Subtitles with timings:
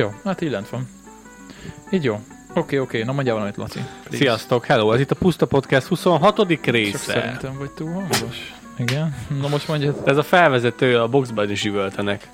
[0.00, 0.88] Jó, hát így lent van.
[1.90, 2.20] Így jó.
[2.54, 3.78] Oké, oké, na mondjál valamit, Laci.
[4.02, 4.16] please.
[4.16, 6.36] Sziasztok, hello, ez itt a Puszta Podcast 26.
[6.36, 6.98] Csak része.
[6.98, 8.54] szerintem vagy túl hangos.
[8.78, 9.14] Igen.
[9.40, 9.94] Na most mondja.
[10.04, 12.30] Ez a felvezető a boxban is üvöltenek.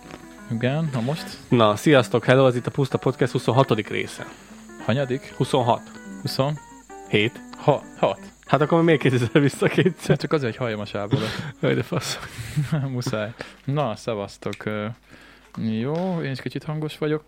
[0.50, 1.38] Igen, na most.
[1.48, 3.88] Na, sziasztok, hello, ez itt a Puszta Podcast 26.
[3.88, 4.26] része.
[4.84, 5.32] Hanyadik?
[5.36, 5.80] 26.
[6.22, 6.38] 20?
[7.08, 7.40] 7.
[7.56, 8.20] Ha, hat.
[8.46, 10.16] Hát akkor még kétszer vissza kétszer.
[10.16, 11.42] Csak azért, hogy halljam a sávodat.
[11.60, 12.19] Jaj, de fasz.
[12.92, 13.33] Muszáj.
[13.64, 14.64] Na, szevasztok.
[15.56, 17.24] Jó, én is kicsit hangos vagyok.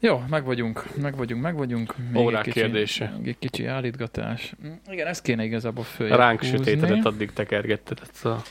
[0.00, 1.94] Jó, meg vagyunk, meg vagyunk, meg vagyunk.
[2.16, 3.14] Órák egy kicsi, kérdése.
[3.18, 4.52] még Egy kicsi állítgatás.
[4.88, 6.56] Igen, ezt kéne igazából följebb Ránk húzni.
[6.56, 7.98] sötétedet addig tekergetted.
[8.10, 8.42] ezt a-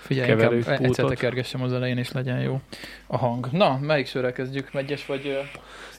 [0.00, 2.60] Figyelj, inkább egyszer tekergessem az elején, és legyen jó
[3.06, 3.48] a hang.
[3.52, 4.72] Na, melyik sörrel kezdjük?
[4.72, 5.26] Megyes vagy...
[5.26, 5.40] ö,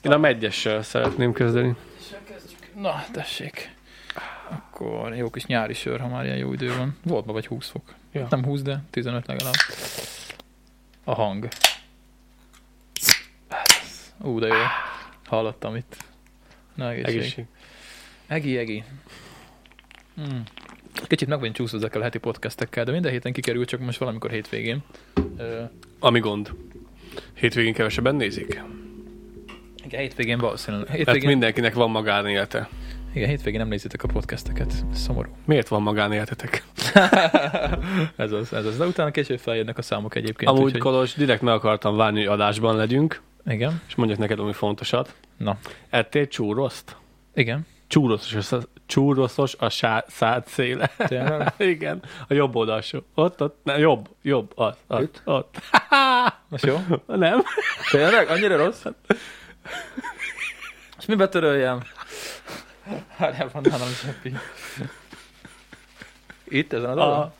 [0.02, 1.74] Én a megyessel szeretném kezdeni.
[2.76, 3.74] Na, tessék.
[4.50, 6.96] Akkor jó kis nyári sör, ha már ilyen jó idő van.
[7.04, 7.82] Volt ma vagy 20 fok.
[8.12, 8.26] Ja.
[8.30, 9.54] Nem 20, de 15 legalább.
[11.04, 11.48] A hang.
[14.22, 14.54] Ú, de jó.
[15.26, 15.96] Hallottam itt.
[16.74, 17.16] Na, egészség.
[17.18, 17.44] Egészség.
[18.26, 18.84] Egi, egi.
[20.16, 20.42] Hmm.
[21.06, 24.30] Kicsit meg vagyunk csúszva ezekkel a heti podcastekkel, de minden héten kikerül, csak most valamikor
[24.30, 24.82] hétvégén.
[25.36, 25.62] Ö,
[25.98, 26.50] Ami gond.
[27.34, 28.62] Hétvégén kevesebben nézik.
[29.84, 30.86] igen, hétvégén valószínűleg.
[30.86, 32.68] Mert Hétvégén, mindenkinek van magánélete.
[33.14, 34.74] igen, hétvégén nem nézitek a podcasteket.
[34.94, 35.30] Szomorú.
[35.46, 36.64] Miért van magánéletetek?
[38.16, 38.76] ez az, ez az.
[38.78, 40.50] De utána később feljönnek a számok egyébként.
[40.50, 43.82] Amúgy, úgyhogy- Kolos, direkt meg akartam várni, hogy adásban legyünk, Igen.
[43.88, 45.14] és mondjak neked valami fontosat.
[45.36, 45.58] Na.
[45.90, 46.96] Ettél csúroszt?
[47.34, 47.66] Igen.
[47.86, 50.90] Csúroszos, a- csúroszos a sá, szád széle.
[51.58, 53.02] Igen, a jobb oldalsó.
[53.14, 55.20] Ott, ott, nem, jobb, jobb, ott, ott, Itt?
[55.24, 55.56] ott.
[56.48, 56.78] Most jó?
[57.06, 57.42] Nem?
[57.90, 58.28] Tényleg?
[58.28, 58.84] Annyira rossz?
[60.98, 61.82] És mi betöröljem?
[63.18, 64.34] Várjál, van nálam zseppi.
[66.44, 67.30] Itt, ezen az Ah.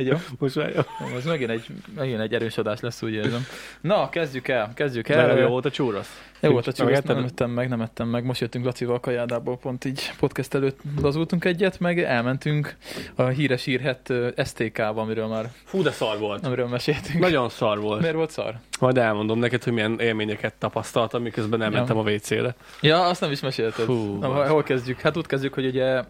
[0.00, 0.16] Egy jó?
[0.38, 1.16] Most már jó.
[1.16, 1.64] Ez megint egy,
[1.96, 3.46] megint egy erős adás lesz, úgy érzem.
[3.80, 5.26] Na, kezdjük el, kezdjük De el.
[5.26, 6.22] nem jó volt a csúrosz.
[6.40, 7.16] Jó volt a etted?
[7.16, 8.24] nem ettem meg, nem ettem meg.
[8.24, 12.76] Most jöttünk Lacival a kajádából, pont így podcast előtt lazultunk egyet, meg elmentünk
[13.14, 14.12] a híres írhet
[14.44, 16.46] STK-ba, amiről már Fú, de szar volt.
[16.46, 17.18] amiről meséltünk.
[17.18, 18.00] Nagyon szar volt.
[18.00, 18.54] Miért volt szar?
[18.80, 22.54] Majd elmondom neked, hogy milyen élményeket tapasztaltam, miközben elmentem a WC-re.
[22.80, 23.84] Ja, azt nem is mesélted.
[23.84, 25.00] Fú, Na, hol kezdjük?
[25.00, 26.02] Hát úgy kezdjük, hogy ugye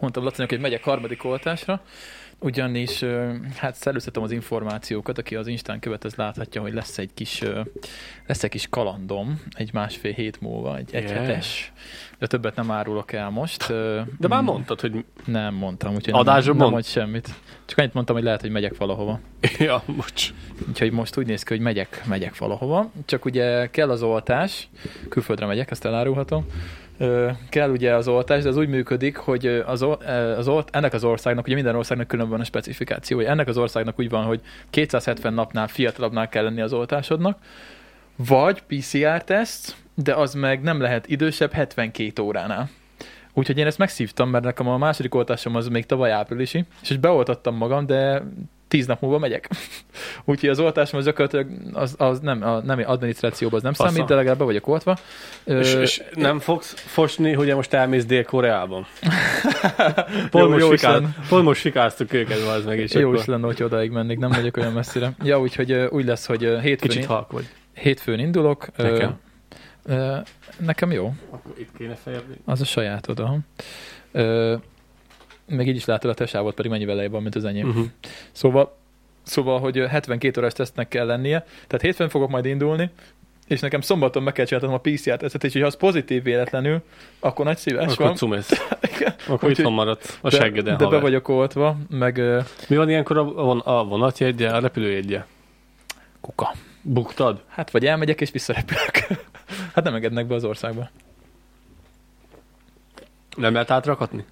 [0.00, 1.80] mondtam Lacinak, hogy megyek harmadik oltásra,
[2.38, 3.04] ugyanis
[3.56, 7.42] hát szerőztetem az információkat, aki az Instán követ, az láthatja, hogy lesz egy kis,
[8.26, 11.04] lesz egy kis kalandom, egy másfél hét múlva, egy Yeah.
[11.04, 11.72] egyhetes.
[12.18, 13.66] De többet nem árulok el most.
[14.18, 17.28] De már mondtad, hogy Nem mondtam, úgyhogy Adásban nem, nem mond semmit.
[17.64, 19.20] Csak annyit mondtam, hogy lehet, hogy megyek valahova.
[19.58, 20.32] ja, bocs.
[20.68, 22.90] Úgyhogy most úgy néz ki, hogy megyek, megyek valahova.
[23.04, 24.68] Csak ugye kell az oltás,
[25.08, 26.46] külföldre megyek, ezt elárulhatom.
[27.48, 29.86] Kell ugye az oltás, de az úgy működik, hogy az,
[30.36, 33.98] az olt, ennek az országnak, ugye minden országnak külön van a specifikációja, ennek az országnak
[33.98, 34.40] úgy van, hogy
[34.70, 37.38] 270 napnál fiatalabbnál kell lenni az oltásodnak,
[38.16, 42.68] vagy PCR-teszt, de az meg nem lehet idősebb 72 óránál.
[43.34, 47.00] Úgyhogy én ezt megszívtam, mert nekem a második oltásom az még tavaly áprilisi, és hogy
[47.00, 48.22] beoltattam magam, de
[48.68, 49.48] tíz nap múlva megyek.
[50.24, 53.90] Úgyhogy az oltásom az gyakorlatilag az, az nem, a, nem adminisztrációban az nem Fasza.
[53.92, 54.96] számít, de legalább be vagyok oltva.
[55.44, 58.86] Ö, És, és nem fogsz fosni, hogy most elmész Dél-Koreában?
[59.02, 59.10] Jó-
[60.30, 61.14] Pont most, jó is fikál, lenne.
[61.28, 64.30] pont most fikáztuk őket, az meg, és jó akkor is lenne, hogy odaig mennék, nem
[64.30, 65.12] megyek olyan messzire.
[65.22, 67.48] Ja, úgyhogy úgy lesz, hogy hétfőn, kicsit halk vagy.
[67.74, 68.66] hétfőn indulok.
[68.76, 69.18] Nekem?
[69.84, 70.16] ö,
[70.58, 71.14] nekem jó.
[71.30, 72.22] Akkor itt kéne feljebb.
[72.44, 73.38] Az a sajátod, aha.
[74.12, 74.54] Ö,
[75.46, 77.68] meg így is látod a te sávot, pedig mennyivel lejjebb van, mint az enyém.
[77.68, 77.86] Uh-huh.
[78.32, 78.76] Szóval,
[79.22, 82.90] szóval, hogy 72 órás tesztnek kell lennie, tehát hétfőn fogok majd indulni,
[83.46, 86.82] és nekem szombaton meg kell csinálnom a PCR tesztet, és ha az pozitív véletlenül,
[87.20, 88.14] akkor nagy szíves Akkor van.
[88.14, 88.50] cumesz.
[89.26, 91.00] Akkor Úgyhogy- itthon maradsz a de, seggeden, de be haver.
[91.00, 92.22] vagyok oltva, meg
[92.68, 95.24] Mi van ilyenkor a, von, a vonatjegye, a repülőjegye?
[96.20, 96.52] kuka.
[96.82, 97.42] Buktad?
[97.48, 98.96] Hát vagy elmegyek és visszarepülök.
[99.74, 100.90] hát nem engednek be az országba.
[103.36, 104.24] Nem lehet átrakatni?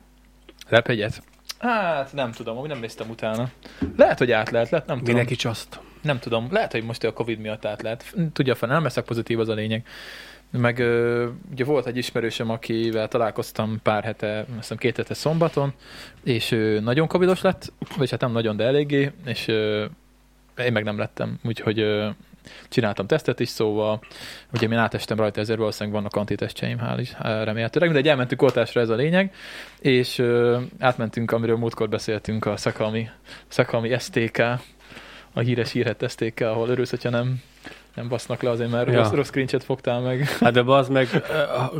[0.68, 1.22] Repegyet?
[1.58, 3.50] Hát nem tudom, amúgy nem néztem utána.
[3.96, 5.14] Lehet, hogy át lehet, lehet nem tudom.
[5.14, 5.80] Mindenki csaszt.
[6.02, 8.14] Nem tudom, lehet, hogy most a Covid miatt át lehet.
[8.32, 9.86] Tudja fel, nem leszek pozitív, az a lényeg.
[10.50, 15.72] Meg ö, ugye volt egy ismerősöm, akivel találkoztam pár hete, azt hiszem két hete szombaton,
[16.24, 19.84] és ő nagyon covidos lett, vagy hát nem nagyon, de eléggé, és ö,
[20.58, 22.08] én meg nem lettem, úgyhogy ö,
[22.68, 24.00] csináltam tesztet is, szóval
[24.52, 28.80] ugye én átestem rajta, ezért valószínűleg vannak antitestjeim, hál' is, hál- remélhetőleg, mindegy, elmentünk oltásra,
[28.80, 29.32] ez a lényeg,
[29.80, 33.08] és ö, átmentünk, amiről múltkor beszéltünk, a Szakalmi,
[33.48, 34.42] Szakalmi STK,
[35.32, 37.42] a híres hírhet STK, ahol örülsz, hogyha nem,
[37.94, 38.98] nem basznak le azért, mert Ja.
[38.98, 40.28] rossz, rossz screenshot fogtál meg.
[40.40, 41.20] Hát de az meg ö,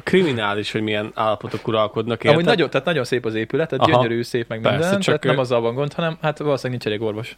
[0.03, 2.21] kriminális, hogy milyen állapotok uralkodnak.
[2.23, 2.45] Amúgy érted?
[2.49, 4.03] nagyon, tehát nagyon szép az épület, tehát Aha.
[4.03, 6.71] gyönyörű, szép meg Persze, minden, csak tehát nem ő- azzal van gond, hanem hát valószínűleg
[6.71, 7.37] nincs elég orvos.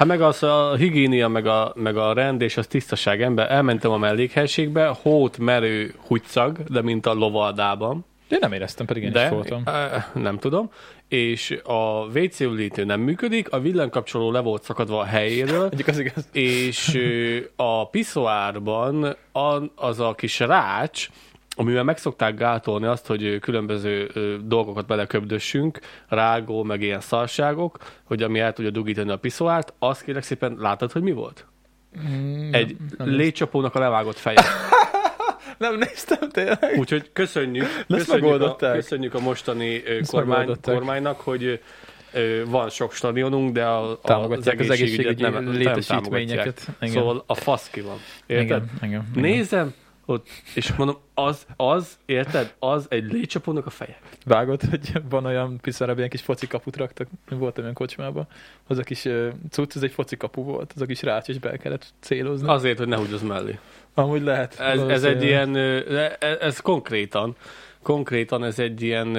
[0.00, 3.50] Hát meg az a higiénia, meg a, meg a rend és a tisztaság ember.
[3.50, 8.04] Elmentem a mellékhelységbe, hót merő húgyszag, de mint a lovaldában.
[8.28, 9.62] Én nem éreztem, pedig én de, is voltam.
[9.64, 10.70] eh, nem tudom.
[11.08, 16.28] És a WC ülítő nem működik, a villanykapcsoló le volt szakadva a helyéről, az igaz.
[16.32, 16.98] és
[17.56, 19.16] a piszoárban
[19.74, 21.08] az a kis rács,
[21.60, 24.10] amivel meg szokták gátolni azt, hogy különböző
[24.44, 25.78] dolgokat beleköbdössünk,
[26.08, 30.92] rágó, meg ilyen szarságok, hogy ami el tudja dugítani a piszoárt, azt kérlek szépen, látod,
[30.92, 31.46] hogy mi volt?
[32.08, 34.42] Mm, Egy nem, légycsapónak a levágott feje.
[35.58, 36.74] nem néztem tényleg.
[36.78, 41.60] Úgyhogy köszönjük, Ezt köszönjük, a, köszönjük a mostani Ezt kormány, kormánynak, hogy
[42.46, 46.54] van sok stadionunk, de a, az Támogatják az egészségügyet egészségügyi nem, nem létesítményeket.
[46.54, 46.76] támogatják.
[46.80, 46.94] Igen.
[46.94, 47.96] Szóval a fasz ki van.
[48.26, 48.44] Érted?
[48.46, 49.22] igen, igen, igen.
[49.22, 49.74] Nézem,
[50.06, 53.98] ott, és mondom, az, az, érted, az egy légycsapónak a feje.
[54.24, 58.26] Vágod, hogy van olyan piszára, ilyen kis foci kaput raktak, voltam olyan kocsmában,
[58.66, 61.38] az a kis ö, cucc, ez egy foci kapu volt, az a kis rács, és
[61.38, 62.48] be kellett célozni.
[62.48, 63.58] Azért, hogy ne húgyozz mellé.
[63.94, 64.60] Amúgy lehet.
[64.60, 67.36] Ez, ez egy ilyen, ez, ez konkrétan,
[67.82, 69.16] konkrétan ez egy ilyen,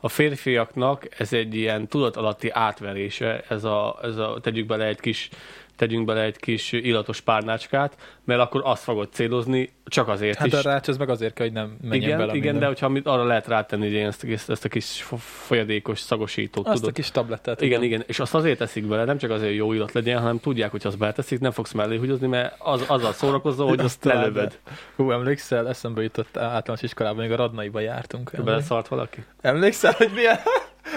[0.00, 5.28] a férfiaknak ez egy ilyen tudatalatti átverése, ez a, ez a tegyük bele egy kis
[5.76, 10.52] tegyünk bele egy kis illatos párnácskát, mert akkor azt fogod célozni, csak azért Hát is.
[10.52, 12.60] a rács az meg azért kell, hogy nem menjen igen, bele igen, minden.
[12.60, 16.74] de hogyha arra lehet rátenni ugye ezt, ezt, ezt a kis fo- folyadékos szagosítót, Azt
[16.74, 16.90] tudod.
[16.90, 17.60] a kis tablettát.
[17.60, 20.40] Igen, igen, és azt azért teszik bele, nem csak azért, hogy jó illat legyen, hanem
[20.40, 24.58] tudják, hogy azt beleteszik, nem fogsz mellé húgyozni, mert az, azzal szórakozol, hogy azt lelövöd.
[24.96, 28.30] Hú, emlékszel, eszembe jutott általános iskolában, még a Radnaiba jártunk.
[28.44, 29.24] Beleszart valaki?
[29.40, 30.38] Emlékszel, hogy milyen,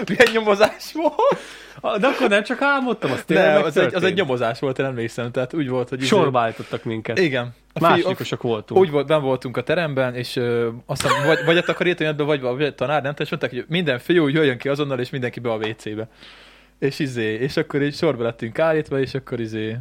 [0.06, 1.38] milyen nyomozás volt?
[1.80, 4.78] Ah, De akkor nem csak álmodtam, az tényleg Nem, az egy, az egy nyomozás volt,
[4.78, 5.98] én emlékszem, tehát úgy volt, hogy...
[5.98, 7.18] izé- Sorba állítottak minket.
[7.18, 7.54] Igen.
[7.72, 8.80] A Másodikosok voltunk.
[8.80, 12.40] Úgy volt, ben voltunk a teremben, és ö, azt hiszem, vagy, vagy a takarítójátban, vagy
[12.40, 15.50] vagy a tanár, nem, és mondták, hogy minden fiú jöjjön ki azonnal, és mindenki be
[15.52, 16.08] a WC-be.
[16.78, 19.76] És izé, és akkor így sorba lettünk állítva, és akkor izé,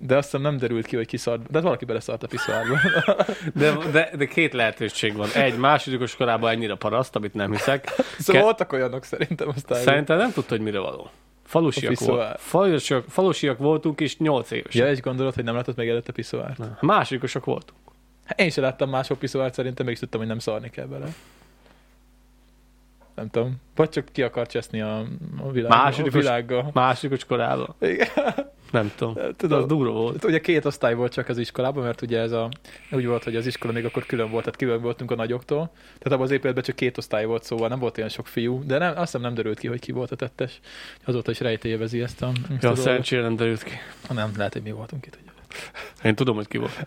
[0.00, 2.76] de azt hiszem nem derült ki, hogy ki szart, de hát valaki beleszart a piszoárba.
[3.54, 5.28] De, de, de két lehetőség van.
[5.34, 7.88] Egy, másodikos korában ennyire paraszt, amit nem hiszek.
[8.18, 9.78] szóval Ke- voltak olyanok szerintem aztán.
[9.82, 11.10] Szerintem nem tudta, hogy mire való.
[11.44, 12.40] Falusiak, A volt.
[12.40, 14.74] falusiak, falusiak voltunk, és nyolc évesek.
[14.74, 16.58] Ja, és gondolod, hogy nem látott még előtte piszoárt?
[16.58, 17.78] Na, Másodikosok voltunk.
[18.24, 21.06] Hát Én sem láttam máshol piszoárt, szerintem mégis tudtam, hogy nem szarni kell bele.
[23.18, 23.56] Nem tudom.
[23.74, 24.98] Vagy csak ki akar cseszni a,
[25.42, 26.70] a, világ, a Másodikos- világgal.
[26.74, 27.74] Másodikos korában.
[27.80, 28.08] Igen.
[28.70, 29.14] Nem tudom.
[29.36, 29.58] Tudom.
[29.58, 30.24] Az durva volt.
[30.24, 32.48] Ugye két osztály volt csak az iskolában, mert ugye ez a,
[32.90, 35.70] úgy volt, hogy az iskola még akkor külön volt, tehát külön voltunk a nagyoktól.
[35.84, 38.78] Tehát abban az épületben csak két osztály volt, szóval nem volt olyan sok fiú, de
[38.78, 40.60] nem, azt hiszem nem derült ki, hogy ki volt a tettes.
[41.04, 42.80] Azóta is rejtélyevezi ezt a, ezt a Ja, dolgot.
[42.80, 43.72] szerencsére nem derült ki.
[44.14, 45.18] Nem, lehet, hogy mi voltunk itt.
[45.22, 45.30] Ugye.
[46.04, 46.86] Én tudom, hogy ki volt.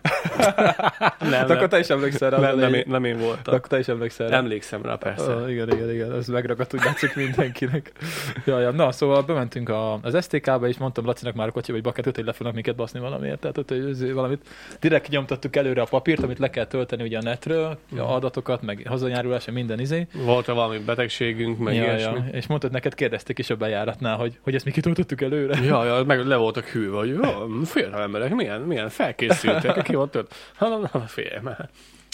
[1.20, 2.38] nem, De akkor nem, te is emlékszel rá.
[2.38, 3.54] nem, nem, én, nem én voltam.
[3.54, 4.36] akkor te is emlékszel rá.
[4.36, 5.34] Emlékszem rá, persze.
[5.34, 7.92] Oh, igen, igen, igen, ez megragadt, úgy látszik mindenkinek.
[8.46, 8.70] ja, ja.
[8.70, 12.24] Na, szóval bementünk a, az STK-ba, és mondtam Lacinak már a kocsi, hogy baketőt, hogy
[12.24, 13.40] le fognak minket baszni valamiért.
[13.40, 14.48] Tehát ott hogy valamit
[14.80, 18.00] direkt nyomtattuk előre a papírt, amit le kell tölteni ugye a netről, Mhm.
[18.00, 20.06] a adatokat, meg hazajárulás, minden izé.
[20.24, 22.18] Volt-e valami betegségünk, meg ja, ilyesmi?
[22.18, 22.24] ja.
[22.32, 25.64] És mondtad, neked kérdezték is a bejáratnál, hogy, hogy ezt mi kitöltöttük előre.
[25.64, 30.10] Ja, ja, meg le voltak hűve, hogy jó, fiatal emberek, milyen, milyen felkészültek, ki volt
[30.10, 30.34] tört.
[30.54, 31.68] Ha, na, na, félj már.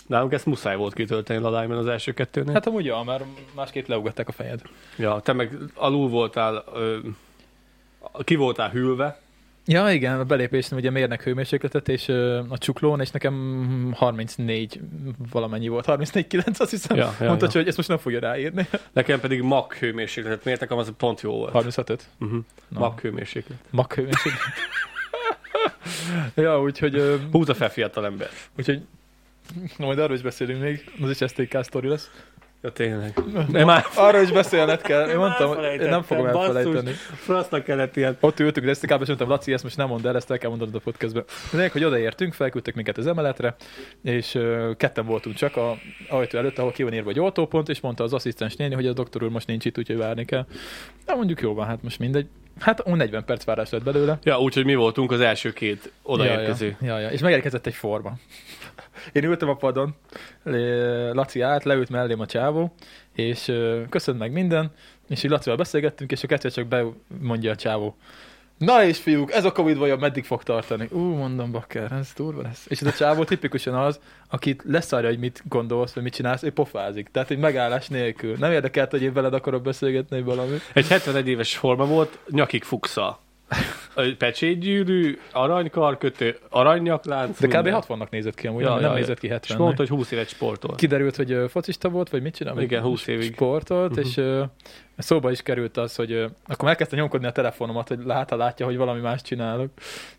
[0.07, 2.53] Nálunk ezt muszáj volt kitölteni Ladányban az első kettőnél.
[2.53, 3.25] Hát, amúgy, ja, már
[3.55, 4.61] másképp leugatták a fejed.
[4.97, 6.99] ja, te meg alul voltál, ö,
[8.25, 9.21] ki voltál hűlve,
[9.71, 14.81] Ja, igen, a belépésnél ugye mérnek hőmérsékletet, és ö, a csuklón, és nekem 34
[15.31, 16.97] valamennyi volt, 34,9 azt hiszem.
[16.97, 17.53] Ja, ja, Mondta, ja.
[17.53, 18.69] hogy ezt most nem fogja ráírni.
[18.93, 21.53] nekem pedig mag hőmérsékletet mértek, az pont jó volt.
[21.53, 22.39] 35 Uh-huh.
[22.69, 22.79] Na.
[22.79, 23.59] Mag hőmérséklet.
[23.71, 24.41] Mag hőmérséklet.
[26.35, 28.29] ja, úgyhogy, Húzza fel fiatal ember.
[28.59, 28.81] úgyhogy
[29.77, 32.11] na, majd arról is beszélünk még, az is STK sztori lesz.
[32.63, 33.19] Ja, tényleg.
[33.49, 35.09] Nem már Arról is beszélned kell.
[35.09, 36.57] Én mondtam, én nem fogom basszus.
[36.57, 36.91] elfelejteni.
[37.15, 38.17] frasznak kellett ilyen.
[38.21, 40.51] Ott ültünk az STK-ba, és mondtam, Laci, ezt most nem mondd el, ezt el kell
[40.51, 41.25] mondanod a podcastben.
[41.53, 43.57] Lényeg, hogy odaértünk, felküldtek minket az emeletre,
[44.03, 45.77] és ö, ketten voltunk csak a
[46.09, 48.93] ajtó előtt, ahol ki van írva, hogy oltópont, és mondta az asszisztens néni, hogy a
[48.93, 50.47] doktor úr most nincs itt, úgyhogy várni kell.
[51.07, 52.27] Na mondjuk jó van, hát most mindegy.
[52.59, 54.19] Hát ó, 40 perc várás lett belőle.
[54.23, 56.77] Ja, úgyhogy mi voltunk az első két odaérkező.
[56.81, 57.11] Ja, ja, ja.
[57.11, 58.13] És megérkezett egy forma.
[59.13, 59.95] Én ültem a padon,
[61.13, 62.75] Laci állt, leült mellém a csávó,
[63.15, 63.53] és
[63.89, 64.73] köszönt meg minden,
[65.09, 67.97] és így Lacival beszélgettünk, és a kettő csak bemondja a csávó.
[68.59, 70.89] Na és fiúk, ez a Covid vajon meddig fog tartani?
[70.91, 72.67] Ú, mondom, bakker, ez durva lesz.
[72.69, 76.51] És ez a csávó tipikusan az, akit leszarja, hogy mit gondolsz, vagy mit csinálsz, ő
[76.51, 77.09] pofázik.
[77.13, 78.37] Tehát egy megállás nélkül.
[78.39, 80.57] Nem érdekelt, hogy én veled akarok beszélgetni valami.
[80.73, 82.65] Egy 71 éves forma volt, nyakig.
[83.97, 87.41] Egy Pecsétgyűrű, aranykarkötő, aranyaklánc.
[87.41, 87.55] De kb.
[87.55, 87.83] minden.
[87.89, 90.29] 60-nak nézett ki amúgy, Ja, nem ja, nézett ki És 70 mondta, hogy 20 évet
[90.29, 90.75] sportol.
[90.75, 92.61] Kiderült, hogy focista volt, vagy mit csinál?
[92.61, 93.33] Igen, 20 évig.
[93.33, 94.01] Sportolt, Mhm.
[94.01, 94.21] és
[95.03, 98.77] szóba is került az, hogy ö, akkor elkezdte nyomkodni a telefonomat, hogy lát, látja, hogy
[98.77, 99.71] valami más csinálok.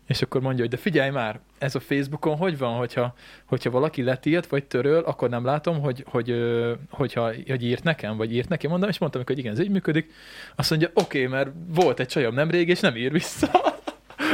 [0.06, 4.02] És akkor mondja, hogy de figyelj már, ez a Facebookon hogy van, hogyha, hogyha valaki
[4.02, 8.48] letilt, vagy töröl, akkor nem látom, hogy, hogy, ö, hogyha, hogy írt nekem, vagy írt
[8.48, 10.12] neki, mondom, és mondtam, hogy igen, ez így működik.
[10.56, 13.78] Azt mondja, oké, okay, mert volt egy csajom nemrég, és nem ír vissza.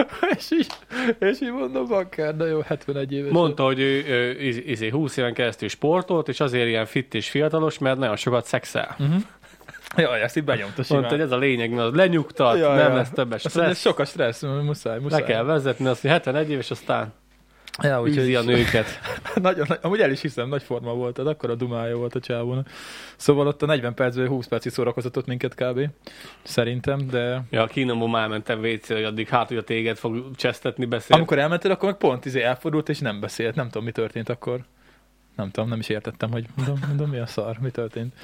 [0.37, 0.67] és, így,
[1.19, 3.33] és így mondom, bakker, de jó, 71 éves.
[3.33, 7.31] Mondta, hogy ő, ő iz- izé, 20 éven keresztül sportolt, és azért ilyen fit és
[7.31, 8.97] fiatalos, mert nagyon sokat szexel.
[8.99, 9.23] Uh-huh.
[9.97, 11.01] Jaj, ezt így benyomta simán.
[11.03, 12.95] Mondta, hogy ez a lényeg, mert az lenyugtat, Ja, nem ja.
[12.97, 13.81] lesz többes mondja, ez stressz.
[13.81, 15.21] sok a stressz, muszáj, muszáj.
[15.21, 17.13] Le kell vezetni, azt, hogy 71 éves, aztán
[17.83, 18.87] Ja, űzi a nőket.
[19.35, 22.21] nagyon, nagy- amúgy el is hiszem, nagy forma volt, az akkor a dumája volt a
[22.21, 22.69] csávónak.
[23.17, 25.81] Szóval ott a 40 percből 20 percig szórakoztatott minket kb.
[26.43, 30.85] Szerintem, de Ja, a kínomból elmentem wc hogy addig hát, hogy a téged fog csesztetni,
[30.85, 31.15] beszélni.
[31.23, 33.55] amikor elmentél, akkor meg pont izé elfordult és nem beszélt.
[33.55, 34.61] Nem tudom, mi történt akkor.
[35.37, 38.15] Nem tudom, nem is értettem, hogy mondom, mondom mi a szar, mi történt.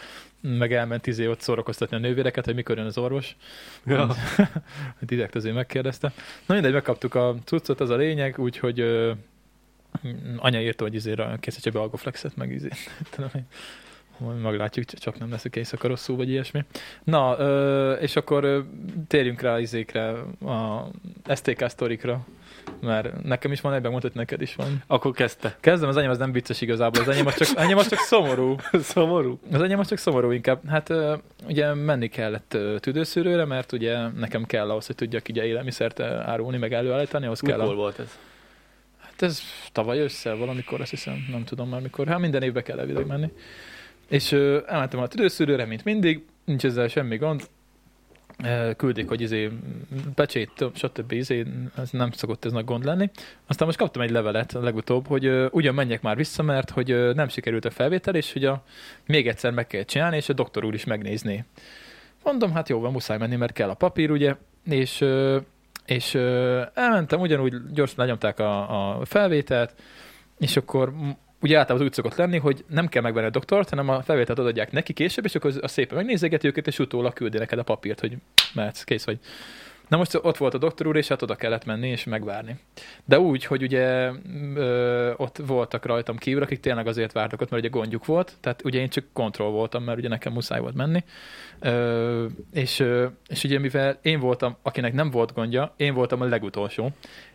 [0.43, 3.37] Meg elment izé ott szórakoztatni a nővéreket, hogy mikor jön az orvos.
[3.87, 4.15] Ja.
[5.01, 6.13] Direkt azért megkérdezte.
[6.47, 9.13] Na mindegy, megkaptuk a cuccot, az a lényeg, úgyhogy ö,
[10.37, 12.69] anya írta, hogy izére készítse be algoflexet, meg izé.
[13.15, 13.47] Tudom én.
[14.43, 16.65] Meglátjuk, csak nem leszek éjszaka rosszul, vagy ilyesmi.
[17.05, 18.61] Na, ö, és akkor ö,
[19.07, 20.11] térjünk rá izékre,
[20.45, 20.91] a
[21.35, 22.27] STK sztorikra,
[22.81, 24.83] mert nekem is van egyben, mondtad, hogy neked is van.
[24.87, 25.57] Akkor kezdte.
[25.61, 28.57] Kezdem, az enyém az nem vicces igazából, az enyém az csak, enyém az csak szomorú.
[28.93, 29.39] Szomorú.
[29.53, 30.69] Az enyém az csak szomorú inkább.
[30.69, 30.93] Hát
[31.47, 36.73] ugye menni kellett tüdőszűrőre, mert ugye nekem kell ahhoz, hogy tudjak ugye élelmiszert árulni, meg
[36.73, 37.77] előállítani, ahhoz kell Mikor a...
[37.77, 38.19] volt ez?
[39.01, 39.41] Hát ez
[39.73, 42.07] tavaly össze valamikor, azt hiszem, nem tudom már mikor.
[42.07, 43.33] Hát minden évbe kell elvileg menni.
[44.09, 44.33] És
[44.67, 47.43] elmentem a tüdőszűrőre, mint mindig, nincs ezzel semmi gond.
[48.77, 49.51] Küldik, hogy izé,
[50.15, 51.13] pecsét, stb.
[51.13, 51.47] Izé,
[51.77, 53.11] ez nem szokott ez nagy gond lenni.
[53.47, 57.13] Aztán most kaptam egy levelet legutóbb, hogy ö, ugyan menjek már vissza, mert hogy ö,
[57.13, 58.63] nem sikerült a felvétel, és hogy a,
[59.07, 61.45] még egyszer meg kell csinálni, és a doktor úr is megnézné.
[62.23, 64.35] Mondom, hát jó van, muszáj menni, mert kell a papír, ugye,
[64.65, 65.39] és, ö,
[65.87, 69.75] és ö, elmentem, ugyanúgy gyorsan lenyomták a, a felvételt,
[70.39, 70.93] és akkor
[71.43, 74.73] ugye általában úgy szokott lenni, hogy nem kell megvenni a doktort, hanem a felvételt adják
[74.73, 78.17] neki később, és akkor az szépen megnézegeti őket, és utólag küldi neked a papírt, hogy
[78.55, 79.19] mehetsz, kész vagy.
[79.93, 82.57] Na most ott volt a doktor úr, és hát oda kellett menni és megvárni.
[83.05, 84.11] De úgy, hogy ugye
[84.55, 88.65] ö, ott voltak rajtam kívül, akik tényleg azért vártak ott, mert ugye gondjuk volt, tehát
[88.65, 91.05] ugye én csak kontroll voltam, mert ugye nekem muszáj volt menni.
[91.61, 96.25] Ö, és, ö, és ugye mivel én voltam, akinek nem volt gondja, én voltam a
[96.25, 96.91] legutolsó,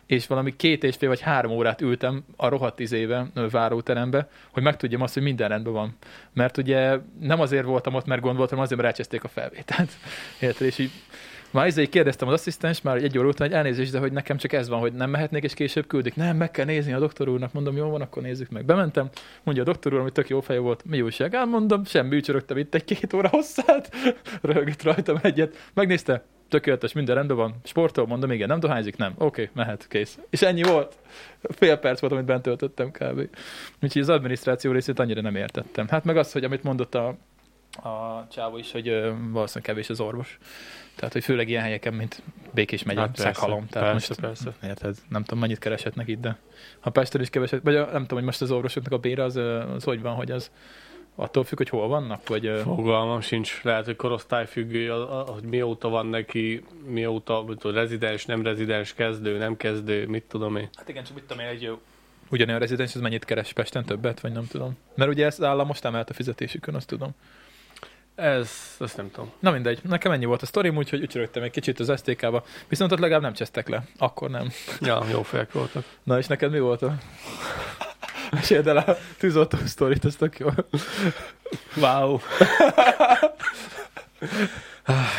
[0.06, 5.02] és valami két és fél vagy három órát ültem a rohadt izébe, váróterembe, hogy megtudjam
[5.02, 5.96] azt, hogy minden rendben van.
[6.32, 9.90] Mert ugye nem azért voltam ott, mert gond volt, hanem azért, mert elcseszték a felvételt.
[10.40, 10.66] Érted?
[10.66, 10.90] És így
[11.50, 14.52] már izé kérdeztem az asszisztens, már egy óra után, hogy elnézést, de hogy nekem csak
[14.52, 16.14] ez van, hogy nem mehetnék, és később küldik.
[16.14, 18.64] Nem, meg kell nézni a doktor úrnak, mondom, jó van, akkor nézzük meg.
[18.64, 19.08] Bementem,
[19.42, 21.36] mondja a doktor úr, ami tök jó fej volt, mi újság?
[21.48, 23.94] Mondom, semmi, ücsörögtem itt egy két óra hosszát,
[24.42, 29.24] röhögött rajtam egyet, megnézte, tökéletes, minden rendben van, sportol, mondom, igen, nem dohányzik, nem, oké,
[29.24, 30.18] okay, mehet, kész.
[30.30, 30.96] És ennyi volt.
[31.40, 33.28] Fél perc volt, amit bent töltöttem kb.
[33.82, 35.88] Úgyhogy az adminisztráció részét annyira nem értettem.
[35.88, 37.16] Hát meg az, hogy amit mondott a,
[37.72, 40.38] a csávó is, hogy ö, valószínűleg kevés az orvos.
[40.94, 42.22] Tehát, hogy főleg ilyen helyeken, mint
[42.54, 43.66] Békés megye, Hát Szekhalom.
[43.66, 44.68] Tehát persze, most, persze.
[44.68, 44.96] Érted?
[45.08, 46.36] Nem tudom, mennyit keresetnek itt, de
[46.80, 49.36] ha Pesten is keveset, vagy a, nem tudom, hogy most az orvosoknak a bére az,
[49.36, 50.50] az hogy van, hogy az
[51.14, 52.60] attól függ, hogy hol vannak, vagy...
[52.62, 53.62] Fogalmam sincs.
[53.62, 54.88] Lehet, hogy korosztályfüggő,
[55.26, 60.68] hogy mióta van neki, mióta tudom, rezidens, nem rezidens, kezdő, nem kezdő, mit tudom én.
[60.74, 61.80] Hát igen, csak mit tudom én, egy jó
[62.30, 64.76] ugyanolyan rezidens, ez mennyit keres Pesten többet, vagy nem tudom.
[64.94, 67.10] Mert ugye ez állam most emelt a fizetésükön, azt tudom.
[68.18, 69.32] Ez, ezt nem tudom.
[69.38, 72.44] Na mindegy, nekem ennyi volt a sztorim, úgyhogy ücsörögtem egy kicsit az STK-ba.
[72.68, 73.84] Viszont ott legalább nem csesztek le.
[73.98, 74.52] Akkor nem.
[74.80, 75.84] Ja, jó fejek voltak.
[76.02, 76.94] Na és neked mi volt a...
[78.30, 80.48] Meséld el a tűzoltó sztorit, ez tök jó.
[81.76, 82.18] Wow.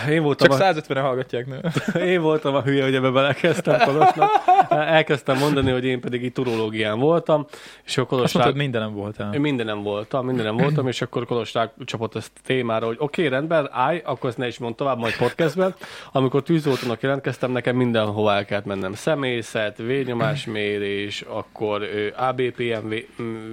[0.10, 1.62] Én voltam, Csak a, 150-en hallgatják, nő.
[2.14, 4.30] én voltam a hülye, hogy ebbe belekezdtem Kolosnak.
[4.70, 7.46] Elkezdtem mondani, hogy én pedig itt urológián voltam,
[7.86, 9.34] és akkor Azt Kolos mondtad, mindenem voltál.
[9.34, 13.26] Én mindenem voltam, mindenem voltam, és akkor Kolos rá csapott ezt a témára, hogy oké,
[13.26, 15.76] okay, rendben, állj, akkor ezt ne is mond tovább, majd podcastben.
[16.12, 18.94] Amikor tűzoltónak jelentkeztem, nekem mindenhova el kellett mennem.
[18.94, 21.82] Személyzet, vérnyomásmérés, akkor
[22.16, 22.94] ABPM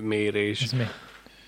[0.02, 0.84] mérés, Ez mi?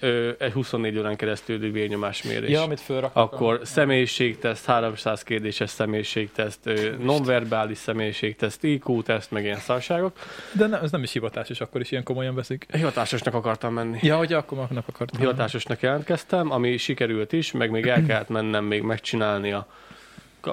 [0.00, 2.50] Ö, egy 24 órán keresztül vérnyomásmérés.
[2.50, 3.32] Ja, amit fölraknak.
[3.32, 10.18] Akkor személyiségteszt, 300 kérdéses személyiségteszt, ö, nonverbális személyiségteszt, IQ-teszt, meg ilyen szarságok.
[10.52, 12.66] De nem, ez nem is hivatásos, akkor is ilyen komolyan veszik.
[12.72, 13.98] Hivatásosnak akartam menni.
[14.02, 15.20] Ja, hogy akkor magnak akartam.
[15.20, 19.66] hivatásosnak jelentkeztem, ami sikerült is, meg még el kellett mennem még megcsinálni a...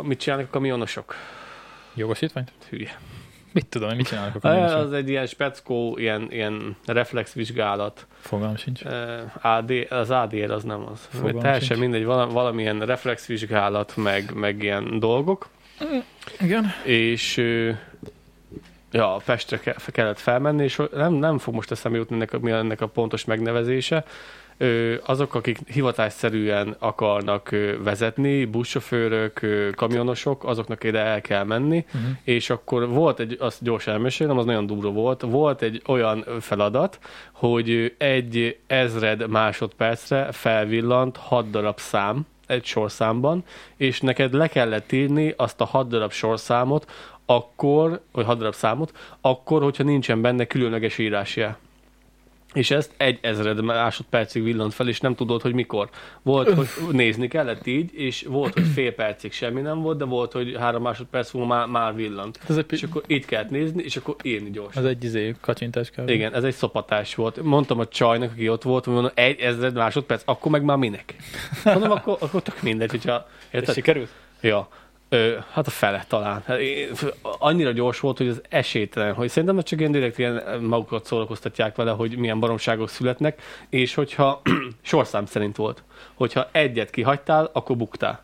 [0.02, 1.16] Mit csinálnak a kamionosok?
[1.94, 2.52] Jogosítványt?
[2.70, 3.00] Hülye.
[3.56, 8.06] Mit tudom, mit csinálok a Az, egy ilyen speckó, ilyen, ilyen reflexvizsgálat.
[8.20, 8.82] Fogalmam sincs.
[9.42, 11.08] AD, az ADR az nem az.
[11.10, 11.80] Fogalmam Teljesen sincs.
[11.80, 15.48] mindegy, vala- valamilyen reflexvizsgálat, meg, meg ilyen dolgok.
[16.40, 16.66] Igen.
[16.84, 17.38] és
[18.92, 22.82] ja, Pestre ke- kellett felmenni, és nem, nem fog most eszembe jutni ennek mi ennek
[22.82, 24.06] a pontos megnevezése.
[25.06, 27.50] Azok, akik hivatásszerűen akarnak
[27.84, 29.40] vezetni, buszsofőrök,
[29.76, 32.10] kamionosok, azoknak ide el kell menni, Uh-huh.
[32.24, 37.00] és akkor volt egy, azt gyorsan elmesélem, az nagyon durva volt, volt egy olyan feladat,
[37.32, 43.44] hogy egy ezred másodpercre felvillant hat darab szám egy sorszámban,
[43.78, 46.92] és neked le kellett írni azt a hat darab sorszámot,
[47.26, 51.58] akkor, vagy hat darab számot, akkor, hogyha nincsen benne különleges írásjel.
[52.56, 55.90] És ezt egy ezred másodpercig villant fel, és nem tudod, hogy mikor.
[56.22, 60.32] Volt, hogy nézni kellett így, és volt, hogy fél percig semmi nem volt, de volt,
[60.32, 62.40] hogy három másodperc múlva már, már villant.
[62.50, 64.84] Ez egy, És akkor itt kellett nézni, és akkor írni gyorsan.
[64.84, 66.08] az egy izé, kacsintás kell.
[66.08, 67.44] Igen, ez egy szopatás volt.
[67.44, 71.16] Mondtam a csajnak, aki ott volt, hogy mondom, egy ezred másodperc, akkor meg már minek?
[71.64, 73.28] Mondom, akkor, akkor tök mindegy, hogyha...
[73.50, 73.76] Ez Érted?
[73.76, 74.10] sikerült?
[74.42, 74.68] Ja.
[75.10, 76.44] Ö, hát a fele talán.
[76.46, 76.90] Hát én-
[77.22, 81.92] Annyira gyors volt, hogy az esélytelen, hogy szerintem csak ilyen direkt ilyen magukat szórakoztatják vele,
[81.92, 84.42] hogy milyen baromságok születnek, és hogyha
[84.82, 85.84] sorszám szerint volt,
[86.14, 88.22] hogyha egyet kihagytál, akkor buktál.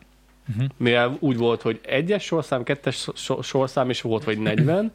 [0.50, 0.65] Uh-huh.
[0.77, 4.93] Mivel úgy volt, hogy egyes sorszám, kettes so- sorszám, és volt vagy 40,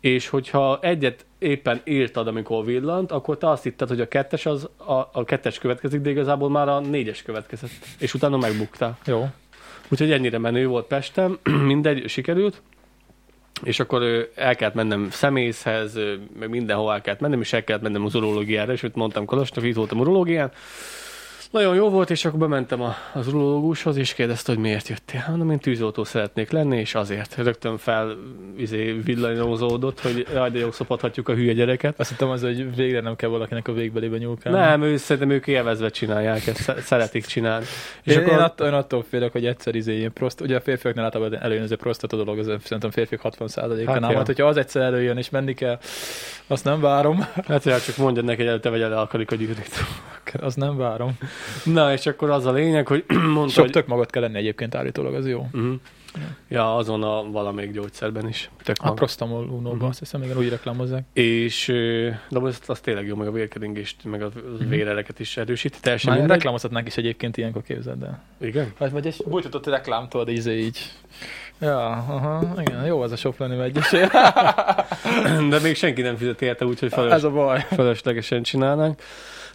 [0.00, 4.68] és hogyha egyet éppen írtad, amikor villant, akkor te azt hitted, hogy a kettes, az,
[4.76, 8.98] a, a kettes következik, de igazából már a négyes következett, és utána megbuktál.
[9.06, 9.28] Jó.
[9.88, 11.38] Úgyhogy ennyire menő volt Pestem,
[11.72, 12.62] mindegy, sikerült.
[13.62, 15.98] És akkor el kellett mennem szemészhez,
[16.38, 19.64] meg mindenhol el kellett mennem, és el kellett mennem az urológiára, és ott mondtam Kolosnak,
[19.64, 20.52] itt voltam urológián.
[21.54, 25.24] Nagyon jó volt, és akkor bementem a, az urológushoz, és kérdezte, hogy miért jöttél.
[25.28, 27.34] Mondom, én tűzoltó szeretnék lenni, és azért.
[27.34, 28.16] Rögtön fel
[28.56, 32.00] izé, villanyozódott, hogy jaj, de jó szopathatjuk a hülye gyereket.
[32.00, 34.58] Azt hittem az, hogy végre nem kell valakinek a végbelébe nyúlkálni.
[34.58, 37.64] Nem, ő, szerintem ők élvezve csinálják ezt, sze- szeretik csinálni.
[38.02, 40.60] És én, akkor én, attól, én attól félek, hogy egyszer izé, ilyen proszt, ugye a
[40.60, 44.14] férfiaknál általában előjön ez a prostata dolog, az szerintem férfiak 60%-án Hát hát, ja.
[44.14, 45.78] majd, hogyha az egyszer előjön és menni kell,
[46.46, 47.20] azt nem várom.
[47.48, 49.70] hát, hogy csak mondjad neki, hogy előtte vegye le a karikagyűrűt.
[50.40, 51.18] azt nem várom.
[51.64, 53.04] Na, és akkor az a lényeg, hogy
[53.34, 53.72] mondta, Sok hogy...
[53.72, 55.46] tök magad kell lenni egyébként állítólag, az jó.
[55.52, 55.72] Uh-huh.
[56.48, 58.50] Ja, azon a valamelyik gyógyszerben is.
[58.62, 59.84] Tök A prostamol unóban, Mhm.
[59.84, 61.04] azt hiszem, igen, úgy reklámozzák.
[61.12, 61.66] És,
[62.28, 64.68] de az, az tényleg jó, meg a vérkeringést, meg a Mhm.
[64.68, 65.78] vérereket is erősíti.
[65.80, 66.36] Teljesen Már mindegy.
[66.36, 68.22] reklámozhatnánk is egyébként ilyenkor képzeld el.
[68.40, 68.72] Igen?
[68.78, 70.78] Hát vagy egy bújtatott reklámtól, de izé így.
[71.60, 74.10] Ja, aha, igen, jó az a Soproni megyesél.
[75.50, 77.66] De még senki nem fizet érte, úgyhogy Ez felös, a baj.
[77.70, 79.00] feleslegesen csinálnánk.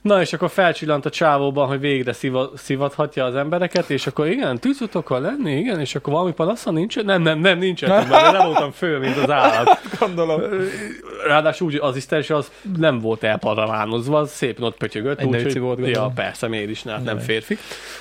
[0.01, 4.59] Na, és akkor felcsillant a csávóban, hogy végre sziva, szivathatja az embereket, és akkor igen,
[4.59, 7.03] tűzutokkal lenni, igen, és akkor valami panasza nincs?
[7.03, 9.79] Nem, nem, nem, nincs, mert nem voltam fő, mint az állat.
[9.99, 10.41] Gondolom.
[11.27, 15.19] Ráadásul úgy az isztes az nem volt elparavánozva, az szépen ott pötyögött.
[15.19, 16.13] Egy úgyhogy- nőci volt, Ja, gondolom.
[16.13, 17.19] persze, miért is, nem Jaj.
[17.23, 17.57] férfi.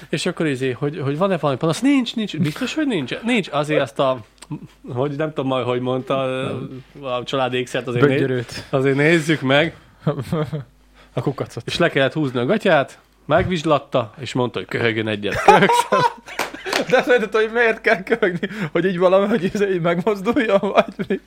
[0.08, 1.80] És akkor izé, hogy, hogy van-e valami panasz?
[1.80, 3.14] Nincs, nincs, biztos, hogy nincs.
[3.22, 4.18] Nincs, azért azt a
[4.92, 6.20] hogy nem tudom majd, hogy mondta
[7.02, 9.76] a családi azért, né, azért nézzük meg,
[11.18, 11.62] A kukacot.
[11.66, 15.34] és le kellett húzni a gatyát, megvizslatta, és mondta, hogy köhögjön egyet.
[16.90, 18.48] De szerinted, hogy miért kell köhögni?
[18.72, 21.20] Hogy így valami, hogy izé így megmozduljon, vagy mi?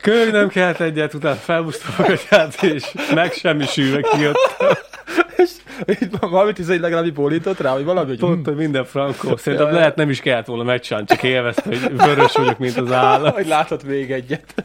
[0.00, 4.56] Köhög nem kellett egyet, utána felhúztam a gatyát, és meg semmi sűrűre kijött.
[5.36, 5.50] És
[5.86, 9.36] így valamit így legalább bólított rá, hogy valami, hogy Pont, hogy minden frankó.
[9.36, 13.34] Szerintem lehet nem is kellett volna megcsinálni, csak élvezte, hogy vörös vagyok, mint az állat.
[13.34, 14.64] hogy láthat még egyet.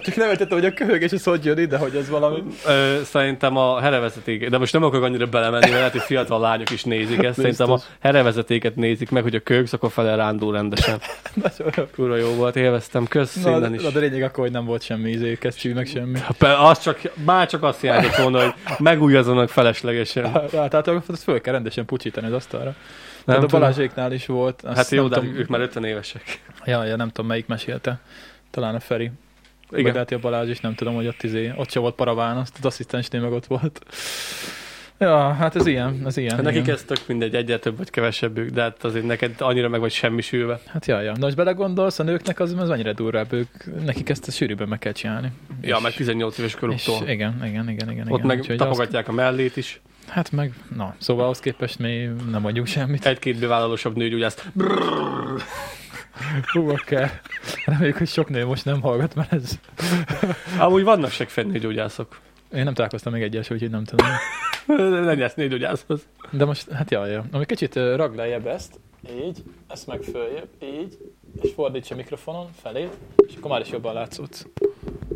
[0.00, 2.42] Csak nem értettem, hogy a köhögés az hogy jön ide, hogy ez valami...
[2.66, 6.70] Ö, szerintem a herevezeték, de most nem akarok annyira belemenni, mert lehet, hogy fiatal lányok
[6.70, 7.34] is nézik ezt.
[7.34, 11.00] Szerintem a herevezetéket nézik meg, hogy a kögsz, akkor fele rándul rendesen.
[11.42, 11.84] Nagyon jó.
[11.94, 13.82] Kurva jó volt, élveztem, kösz Na, innen is.
[13.82, 16.18] na, de lényeg akkor, hogy nem volt semmi izé, kesztyű, meg semmi.
[16.70, 20.22] Az csak, már csak azt hiányzott volna, hogy megújazzanak feleslegesen.
[20.34, 22.74] Hát, tehát azt föl kell rendesen pucsítani az asztalra.
[23.24, 23.46] Nem a.
[23.46, 24.62] Balázséknál is volt.
[24.62, 26.40] Azt Hát jó, de tudom, ők már 50 évesek.
[26.64, 28.00] Ja, ja, nem tudom, melyik mesélte.
[28.50, 29.10] Talán a Feri.
[29.74, 29.80] Igen.
[29.80, 29.92] Igen.
[29.92, 32.56] De hát a Balázs is nem tudom, hogy ott, izé, ott se volt paraván, azt
[32.58, 33.80] az asszisztensnél meg ott volt.
[34.98, 36.34] Ja, hát ez ilyen, ez ilyen.
[36.34, 36.74] Hát nekik igen.
[36.74, 40.60] ez tök mindegy, egyre több vagy kevesebbük, de hát azért neked annyira meg vagy semmisülve.
[40.66, 41.12] Hát ja, ja.
[41.12, 44.78] Na, most belegondolsz, a nőknek az, az annyira durvább, ők, nekik ezt a sűrűbben meg
[44.78, 45.32] kell csinálni.
[45.60, 47.08] Ja, És- meg 18 éves koruktól.
[47.08, 48.06] igen, igen, igen, igen.
[48.08, 48.26] Ott igen.
[48.26, 49.80] meg tapogatják a mellét is.
[50.04, 53.06] Azt, hát meg, na, szóval ahhoz képest mi nem mondjuk semmit.
[53.06, 54.48] Egy-két bevállalósabb nőgyógyász.
[56.52, 57.20] Hú, akár.
[57.64, 59.58] Reméljük, hogy sok nő most nem hallgat, mert ez...
[60.58, 62.20] Amúgy vannak segfej nőgyógyászok.
[62.54, 64.06] Én nem találkoztam még egyes, úgyhogy nem tudom.
[65.04, 66.06] Nem nyersz nőgyógyászhoz.
[66.30, 67.22] De most, hát jaj, jaj.
[67.32, 70.98] Ami kicsit ö, rag lejjebb ezt, így, ezt meg följebb, így,
[71.42, 72.88] és fordíts a mikrofonon felé,
[73.26, 74.46] és akkor már is jobban látszódsz.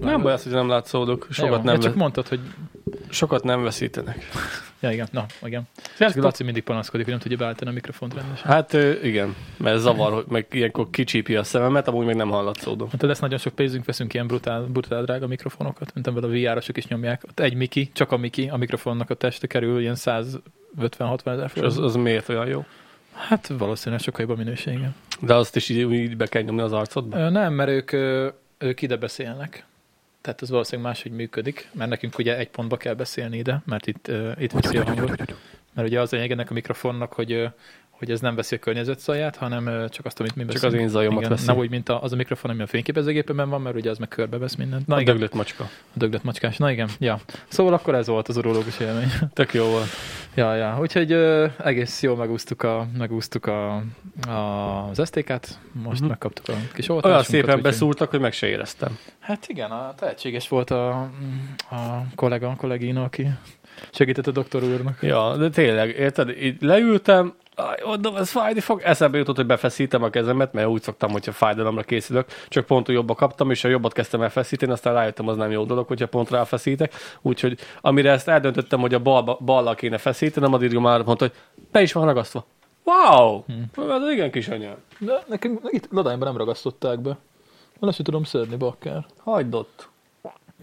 [0.00, 1.26] Nem baj az, hogy nem látszódok.
[1.30, 2.40] Sokat Jó, nem, hát csak mondtad, hogy...
[3.08, 4.28] sokat nem veszítenek.
[4.80, 5.62] Ja, igen, na, igen.
[5.94, 6.22] Sziasztok!
[6.22, 8.46] Laci mindig panaszkodik, hogy nem tudja beállítani a mikrofont rendesen.
[8.46, 12.88] Hát igen, mert zavar, hogy meg ilyenkor kicsípi a szememet, amúgy meg nem hallatszódom.
[12.90, 16.76] Hát lesz nagyon sok pénzünk, veszünk ilyen brutál, brutál drága mikrofonokat, mint amivel a VR-osok
[16.76, 17.22] is nyomják.
[17.28, 20.38] Ott egy Miki, csak a Miki, a mikrofonnak a teste kerül ilyen 150-60
[21.24, 21.72] ezer forint.
[21.72, 22.64] az, az miért olyan jó?
[23.12, 24.90] Hát valószínűleg sokkal jobb a minősége.
[25.20, 27.28] De azt is így, így be kell nyomni az arcodba?
[27.28, 27.92] Nem, mert ők,
[28.58, 29.66] ők ide beszélnek.
[30.28, 34.08] Tehát az valószínűleg máshogy működik, mert nekünk ugye egy pontba kell beszélni ide, mert itt,
[34.08, 35.16] uh, itt veszi a hangot.
[35.74, 37.46] Mert ugye az a lényeg ennek a mikrofonnak, hogy, ö,
[37.98, 40.74] hogy ez nem veszi a környezet zaját, hanem csak azt, amit mi Csak beszélünk.
[40.76, 41.46] az én zajomat Igen, veszi.
[41.46, 44.54] Nem úgy, mint az a mikrofon, ami a fényképezőgépemen van, mert ugye az meg körbevesz
[44.54, 44.86] mindent.
[44.86, 45.64] Na A igen, döglött macska.
[45.64, 46.56] a döglött macskás.
[46.56, 47.20] Na igen, ja.
[47.48, 49.12] Szóval akkor ez volt az urológus élmény.
[49.34, 49.86] Tök jó volt.
[50.34, 50.76] Ja, ja.
[50.80, 53.82] Úgyhogy ö, egész jól megúsztuk, a, megúsztuk a,
[54.28, 56.08] a, az STK-t, most uh-huh.
[56.08, 57.24] megkaptuk a kis Olyan oltásunkat.
[57.30, 58.98] szépen úgyhogy- beszúrtak, hogy meg se éreztem.
[59.18, 60.88] Hát igen, a tehetséges volt a,
[61.70, 63.28] a kollega, a kollégina, aki
[63.90, 64.98] segített a doktor úrnak.
[65.00, 66.28] Ja, de tényleg, érted?
[66.28, 67.34] Így leültem,
[67.84, 68.80] mondom, ez fájni fog.
[68.84, 72.94] Eszembe jutott, hogy befeszítem a kezemet, mert úgy szoktam, hogyha fájdalomra készülök, csak pont úgy
[72.94, 76.06] jobba kaptam, és a jobbat kezdtem el feszíteni, aztán rájöttem, az nem jó dolog, hogyha
[76.06, 76.92] pont ráfeszítek.
[77.22, 81.34] Úgyhogy amire ezt eldöntöttem, hogy a bal, ballal kéne feszítenem, addigra már mondta, hogy
[81.72, 82.46] be is van ragasztva.
[82.84, 83.42] Wow!
[83.46, 83.70] Hmm.
[83.76, 84.76] Ez igen kis anyám.
[84.98, 87.16] De nekünk itt Ladányban nem ragasztották be.
[87.78, 89.06] Van, tudom szedni, bakker.
[89.18, 89.88] Hagyd ott.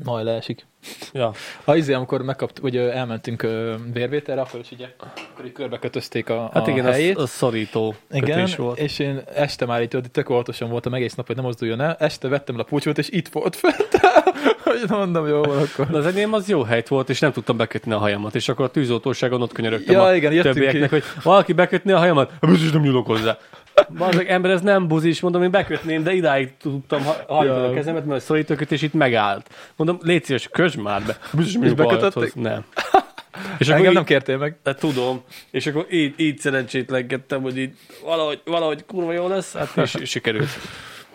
[0.03, 0.65] Majd leesik.
[1.13, 1.31] Ja.
[1.63, 6.29] Ha izé, amikor megkapt, hogy elmentünk ö, vérvételre, akkor is ugye, akkor így körbe kötözték
[6.29, 7.15] a, Hát a igen, helyét.
[7.17, 8.77] az, az szorító Igen, kötés volt.
[8.77, 11.95] és én este már itt, itt tök óvatosan voltam egész nap, hogy nem mozduljon el.
[11.99, 13.87] Este vettem le a pulcsot, és itt volt fent.
[14.63, 15.87] hogy mondom, jó van akkor.
[15.87, 18.65] De az enyém az jó hely volt, és nem tudtam bekötni a hajamat, és akkor
[18.65, 20.95] a tűzoltóságon ott könyörögtem Ja, a igen, jöttünk többieknek, ki.
[20.95, 23.37] hogy valaki bekötni a hajamat, biztos nem nyúlok hozzá.
[23.97, 27.69] Bazeg, ember, ez nem buzis, mondom, én bekötném, de idáig tudtam ha- hajtani Ja.
[27.69, 29.49] a kezemet, mert a szorítókötés itt megállt.
[29.75, 31.17] Mondom, légy szíves, kösd már be.
[31.33, 32.35] Biztos nem És a bekötötték?
[32.35, 32.65] Nem.
[33.57, 34.57] És Engem akkor nem így, kértél meg.
[34.63, 39.77] de tudom, és akkor így, így szerencsétlenkedtem, hogy így valahogy, valahogy kurva jó lesz, hát
[39.77, 40.49] és sikerült.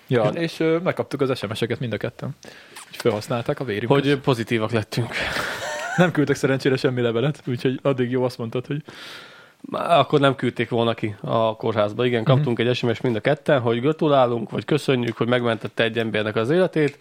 [0.06, 2.30] Ja, és ö, megkaptuk az SMS-eket mind a ketten.
[2.90, 4.04] És felhasználták a vérünket.
[4.04, 5.14] Hogy pozitívak lettünk.
[5.96, 8.82] Nem küldtek szerencsére semmi levelet, úgyhogy addig jó azt mondtad, hogy
[9.72, 12.06] akkor nem küldték volna ki a kórházba.
[12.06, 16.36] Igen, kaptunk egy SMS mind a ketten, hogy gratulálunk, vagy köszönjük, hogy megmentette egy embernek
[16.36, 16.98] az életét.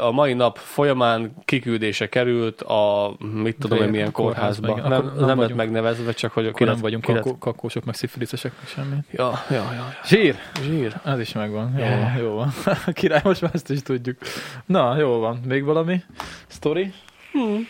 [0.00, 3.12] A mai nap folyamán kiküldése került a,
[3.42, 4.96] mit tudom én, milyen kórházba, kórházba.
[4.96, 8.52] Nem, nem, nem lett megnevezve, csak hogy akkor nem vagyunk kilet- kakó, kakósok, meg szifiliszesek,
[8.58, 8.96] meg semmi.
[9.10, 9.92] Ja, ja, ja, ja.
[10.04, 10.36] Zsír!
[10.62, 10.94] Zsír.
[11.04, 11.72] Ez is megvan.
[11.78, 12.00] Jó, Yeah.
[12.00, 12.52] van, jó van.
[12.92, 14.18] Király, most már ezt is tudjuk.
[14.66, 15.40] Na, jó van.
[15.46, 16.02] Még valami?
[16.46, 16.92] Story?
[17.32, 17.66] Hmm.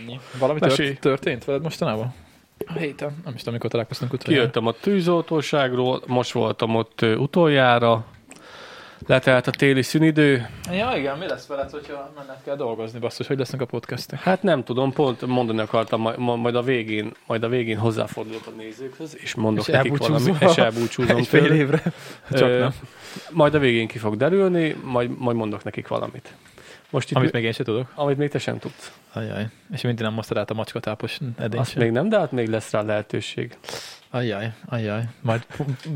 [0.00, 0.20] Ennyi.
[0.38, 0.88] Valami Mesélj.
[0.88, 2.14] tört, történt veled mostanában?
[2.68, 3.20] A héten.
[3.24, 4.42] Nem is tudom, mikor találkoztunk utoljára.
[4.42, 8.04] Kijöttem a tűzoltóságról, most voltam ott utoljára,
[9.06, 13.38] letelt a téli szünidő, Ja, igen, mi lesz veled, hogyha menned kell dolgozni, basszus, hogy
[13.38, 14.20] lesznek a podcastek?
[14.20, 19.16] Hát nem tudom, pont mondani akartam, majd, a végén, majd a végén hozzáfordulok a nézőkhöz,
[19.20, 21.82] és mondok És nekik valamit, és elbúcsúzom Egy fél évre?
[22.30, 22.74] Csak nem.
[23.30, 26.32] Majd a végén ki fog derülni, majd, majd mondok nekik valamit.
[26.90, 27.92] Most itt, Amit még én se tudok.
[27.94, 28.92] amit még te sem tudsz.
[29.12, 29.46] Ajaj.
[29.72, 31.82] És mindig nem mosztad át a macskatápos edényt Azt sem.
[31.82, 33.56] még nem, de hát még lesz rá lehetőség.
[34.10, 35.02] Ajaj, ajaj.
[35.20, 35.46] Majd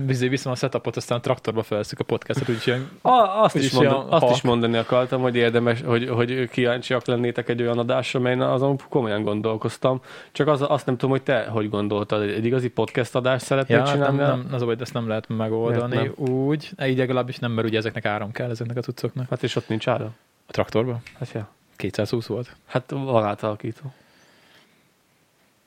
[0.07, 3.11] bizony viszem a setupot, aztán a traktorba felveszük a podcastot, ilyen A,
[3.43, 7.63] azt, is Úgyis mondani, azt is mondani akartam, hogy érdemes, hogy, hogy kíváncsiak lennétek egy
[7.63, 10.01] olyan adásra, melyen azon komolyan gondolkoztam.
[10.33, 13.83] Csak az, azt nem tudom, hogy te hogy gondoltad, egy igazi podcast adást szeretnél Ja,
[13.85, 14.17] nem, csinálni?
[14.19, 17.79] nem, az a baj, ezt nem lehet megoldani Miért úgy, így legalábbis nem, mert ugye
[17.79, 19.29] ezeknek áram kell, ezeknek a cuccoknak.
[19.31, 20.13] Hát és ott nincs ára?
[20.47, 21.03] A traktorban?
[21.19, 21.49] Hát ja.
[21.77, 22.57] 220 volt.
[22.67, 23.93] Hát van átalakító.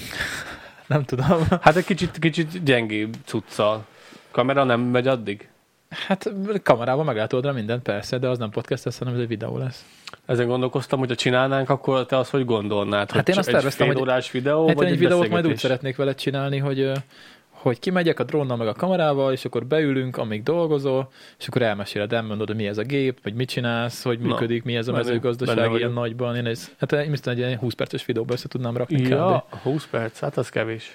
[0.86, 1.46] Nem tudom.
[1.60, 3.86] Hát egy kicsit, kicsit gyengébb cuccal.
[4.30, 5.48] Kamera nem megy addig?
[5.88, 9.28] Hát kamerával meg lehet oldani mindent, persze, de az nem podcast lesz, hanem ez egy
[9.28, 9.84] videó lesz.
[10.26, 13.10] Ezen gondolkoztam, hogy ha csinálnánk, akkor te azt hogy gondolnád?
[13.10, 15.28] Hát hogy én azt egy terveztem, fél hogy- órás videó, Hát vagy én egy videót
[15.28, 16.92] majd úgy szeretnék vele csinálni, hogy
[17.66, 22.12] hogy kimegyek a drónnal meg a kamerával, és akkor beülünk, amíg dolgozol, és akkor elmeséled,
[22.12, 24.92] elmondod, hogy mi ez a gép, vagy mit csinálsz, hogy Na, működik, mi ez a
[24.92, 25.94] mezőgazdaság ilyen vagyok.
[25.94, 26.36] nagyban.
[26.36, 29.58] Én ez, hát én biztos egy ilyen 20 perces videóba össze tudnám rakni Ja, kb.
[29.58, 30.90] 20 perc, hát az kevés.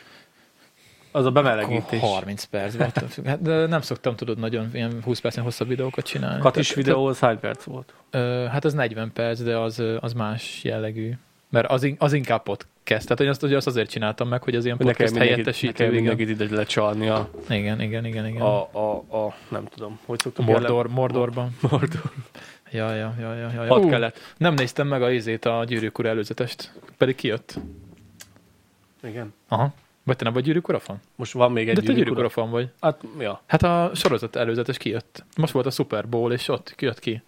[1.12, 2.00] Az a bemelegítés.
[2.00, 3.20] Akkor 30 perc volt.
[3.26, 6.42] Hát, de nem szoktam, tudod, nagyon ilyen 20 percen hosszabb videókat csinálni.
[6.42, 7.94] Katis Tehát- videó az hány perc volt?
[8.12, 11.12] Ö, hát az 40 perc, de az, az más jellegű.
[11.52, 13.04] Mert az, in- az inkább podcast.
[13.04, 15.36] Tehát én azt, ugye azt azért csináltam meg, hogy az ilyen Hogy podcast mindenkit, ne
[15.36, 15.84] kell helyettesítő.
[15.84, 15.96] Igen.
[16.16, 18.42] mindenkit ide lecsalni a, igen, igen, igen, igen.
[18.42, 21.56] a, a, a, nem tudom, hogy szoktuk Mordor, Mordorban.
[21.70, 22.12] Mordor.
[22.72, 23.68] Ja, ja, ja, ja, ja.
[23.68, 24.34] Hat Ú, kelet.
[24.38, 26.72] Nem néztem meg a izét, a gyűrűk ura előzetest.
[26.98, 27.56] Pedig kijött.
[29.04, 29.34] Igen.
[29.48, 29.74] Aha.
[30.04, 31.00] Vagy te nem vagy gyűrűk urafan?
[31.16, 32.20] Most van még egy De te gyűrűk ura?
[32.20, 32.70] urafan vagy.
[32.82, 33.42] Hát, ja.
[33.46, 35.26] Hát a sorozat előzetes kijött.
[35.38, 37.22] Most volt a Super Bowl, és ott kijött ki.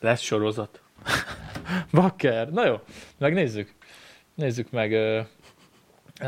[0.00, 0.80] Lesz sorozat.
[1.92, 2.50] Bakker.
[2.50, 2.80] Na jó,
[3.18, 3.72] megnézzük.
[4.34, 4.90] Nézzük meg.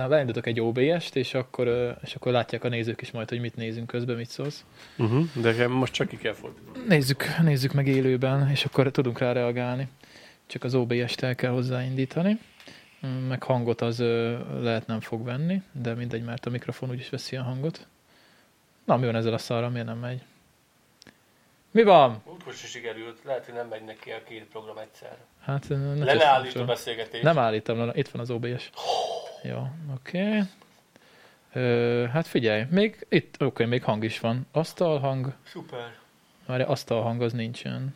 [0.09, 3.87] Beindítok egy OBS-t, és akkor, és akkor látják a nézők is majd, hogy mit nézünk
[3.87, 4.65] közben, mit szólsz.
[4.99, 5.27] Uh-huh.
[5.35, 6.85] De most csak ki kell fordítani.
[6.89, 9.89] Nézzük, nézzük meg élőben, és akkor tudunk rá reagálni.
[10.47, 12.39] Csak az OBS-t el kell hozzáindítani.
[13.07, 13.99] Mm, Meg hangot az
[14.61, 17.87] lehet nem fog venni, de mindegy, mert a mikrofon úgyis veszi a hangot.
[18.85, 20.23] Na, mi van ezzel a szarral, miért nem megy?
[21.79, 22.23] Mi van?
[22.25, 25.19] Útkor se sikerült, lehet, hogy nem megy neki a két program egyszerre.
[25.41, 27.23] Hát ne Le ne cseszd állít a beszélgetést.
[27.23, 28.71] Nem állítom, le, itt van az OBS.
[29.43, 30.43] Jó, oké.
[31.53, 34.47] Ö, Hát figyelj, még itt, oké, még hang is van.
[34.53, 35.95] Asztalhang, Szuper.
[36.47, 37.95] már asztalhang az nincsen.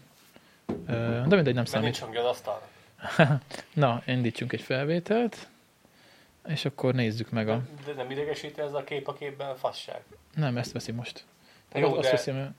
[0.67, 1.85] Ö, De mindegy, nem Mert számít.
[1.85, 2.69] nincs hangja az asztalra.
[3.73, 5.49] Na, indítsunk egy felvételt,
[6.47, 7.63] és akkor nézzük meg a...
[7.87, 10.03] De nem idegesíti ez a kép a képben fasság.
[10.35, 11.25] Nem, ezt veszi most.
[11.75, 12.51] Jó, azt de- veszi, mert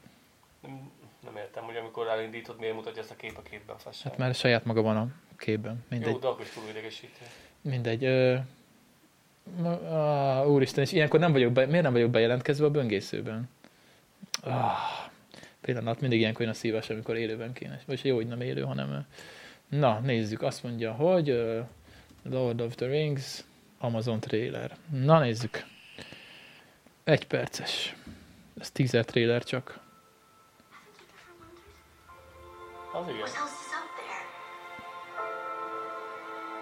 [1.23, 4.11] Nem, értem, hogy amikor elindítod, miért mutatja ezt a kép a képben fasság.
[4.11, 5.07] hát már saját maga van a
[5.37, 5.85] képben.
[5.89, 6.11] Mindegy.
[6.11, 7.25] Jó, de akkor is túl idegesítő.
[7.61, 8.03] Mindegy.
[8.03, 8.35] Ö...
[9.89, 11.65] Á, úristen, és ilyenkor nem vagyok be...
[11.65, 13.49] miért nem vagyok bejelentkezve a böngészőben?
[14.41, 14.77] Ah,
[15.61, 17.79] pillanat, mindig ilyenkor jön a szívás, amikor élőben kéne.
[17.85, 19.05] Vagy jó, hogy nem élő, hanem...
[19.69, 20.41] Na, nézzük.
[20.41, 21.27] Azt mondja, hogy
[22.23, 23.43] Lord of the Rings
[23.77, 24.77] Amazon trailer.
[24.91, 25.65] Na, nézzük.
[27.03, 27.95] Egy perces.
[28.59, 29.82] Ez teaser trailer csak.
[32.99, 33.19] Az igen.
[33.19, 34.21] What else is out there?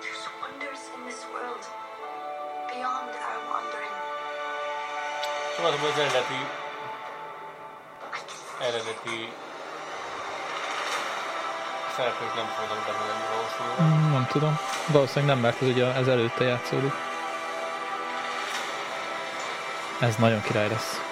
[0.02, 1.64] There's wonders in this world
[2.72, 3.96] beyond our wandering.
[5.58, 6.42] Az eredeti,
[8.60, 9.18] eredeti
[11.96, 14.00] szereplők nem fognak benne lenni valószínűleg.
[14.00, 14.60] Mm, Nem tudom.
[14.88, 16.94] Valószínűleg nem, mert ez ugye ez előtte játszódik.
[20.00, 21.11] Ez nagyon király lesz.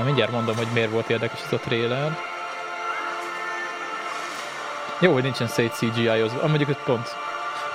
[0.00, 2.16] Na mindjárt mondom, hogy miért volt érdekes ez a trailer.
[5.00, 6.40] Jó, hogy nincsen szét CGI-ozva.
[6.42, 7.08] Ah, mondjuk 5 pont.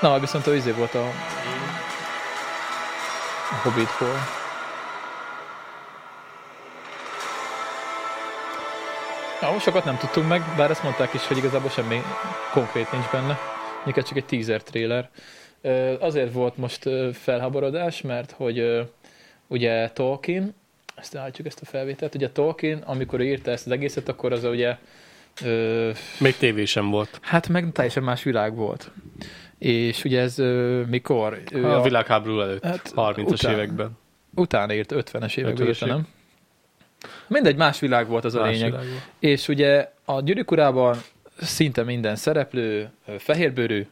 [0.01, 1.05] Na, viszont a izé volt a,
[3.51, 4.15] a Hobbitból.
[9.41, 12.01] Ja, sokat nem tudtunk meg, bár ezt mondták is, hogy igazából semmi
[12.51, 13.39] konkrét nincs benne.
[13.83, 15.09] Minket csak egy teaser trailer.
[15.99, 18.87] Azért volt most ö, felhaborodás, mert hogy
[19.47, 20.55] ugye Tolkien,
[20.95, 24.77] ezt állítjuk ezt a felvételt, ugye Tolkien, amikor írta ezt az egészet, akkor az ugye
[25.43, 27.19] ö, Még tévé sem volt.
[27.21, 28.91] hát meg teljesen más világ volt.
[29.57, 31.41] És ugye ez ö, mikor?
[31.51, 33.53] Ő A világháború előtt, Hát, 30-as után.
[33.53, 33.97] években.
[34.35, 36.07] Utána írt, 50-es években 50-es írta, nem?
[37.27, 38.71] Mindegy, más világ volt az a Más lényeg.
[38.71, 39.01] világ volt.
[39.19, 40.97] És ugye a Gyűrűk Urában
[41.41, 43.85] szinte minden szereplő fehérbőrű,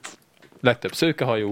[0.62, 1.52] legtöbb szőkehajú.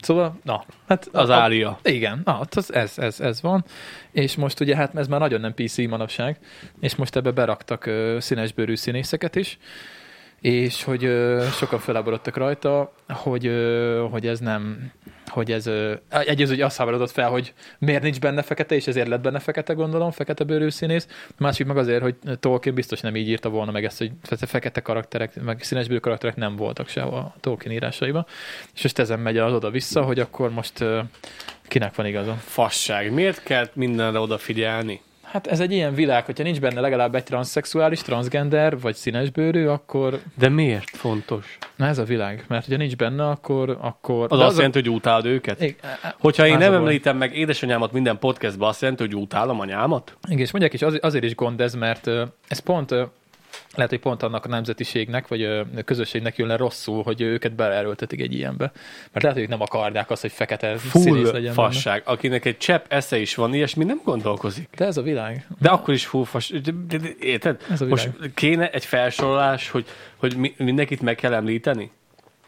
[0.00, 1.78] Szóval, na, hát Az a, a, ária.
[1.82, 3.64] igen, na, hát az, ez, ez, ez van.
[4.12, 6.38] És most ugye, hát ez már nagyon nem PC manapság,
[6.80, 9.58] és most ebbe beraktak ö, színesbőrű színészeket is,
[10.40, 14.92] és hogy ö, sokan feláborodtak rajta, hogy, ö, hogy ez nem,
[15.26, 19.08] hogy ez, ö, egyrészt ugye azt háborodott fel, hogy miért nincs benne fekete, és ezért
[19.08, 21.06] lett benne fekete, gondolom, fekete bőrű színész.
[21.38, 24.80] Másik meg azért, hogy Tolkien biztos nem így írta volna meg ezt, hogy fe- fekete
[24.80, 28.26] karakterek, meg színesbőrű karakterek nem voltak se a Tolkien írásaiban.
[28.74, 30.84] És most ezen megy az oda-vissza, hogy akkor most
[31.68, 32.34] kinek van igaza.
[32.34, 33.12] Fasság.
[33.12, 35.00] Miért kell mindenre odafigyelni?
[35.30, 40.20] Hát ez egy ilyen világ, hogyha nincs benne legalább egy transzexuális, transgender, vagy színesbőrű, akkor
[40.38, 41.58] De miért fontos?
[41.76, 42.44] na ez a világ.
[42.48, 43.78] Mert hogyha nincs benne, akkor...
[43.80, 45.62] akkor Az de azt jelenti, hogy utálod őket?
[45.62, 45.74] Igen,
[46.18, 50.16] Hogyha én az nem a említem meg édesanyámat minden podcastban, azt jelenti, hogy utálom anyámat?
[50.28, 52.06] Igen, és mondják is, az, azért is gond ez, mert
[52.48, 52.94] ez pont,
[53.74, 58.20] lehet, hogy pont annak a nemzetiségnek, vagy ö, közösségnek jön le rosszul, hogy őket beleerőltetik
[58.20, 58.72] egy ilyenbe.
[59.12, 61.68] Mert lehet, hogy ők nem akarják azt, hogy fekete színész Full legyen benne.
[61.68, 62.02] fasság.
[62.04, 64.68] Akinek egy csepp esze is van, ilyesmi nem gondolkozik.
[64.76, 65.46] De ez a világ.
[65.60, 66.60] De akkor is full fasság.
[66.60, 67.60] De- de- de- Érted?
[67.70, 68.30] Ez a Most világ.
[68.34, 69.86] kéne egy felsorolás, hogy,
[70.16, 71.90] hogy mi- mindenkit meg kell említeni?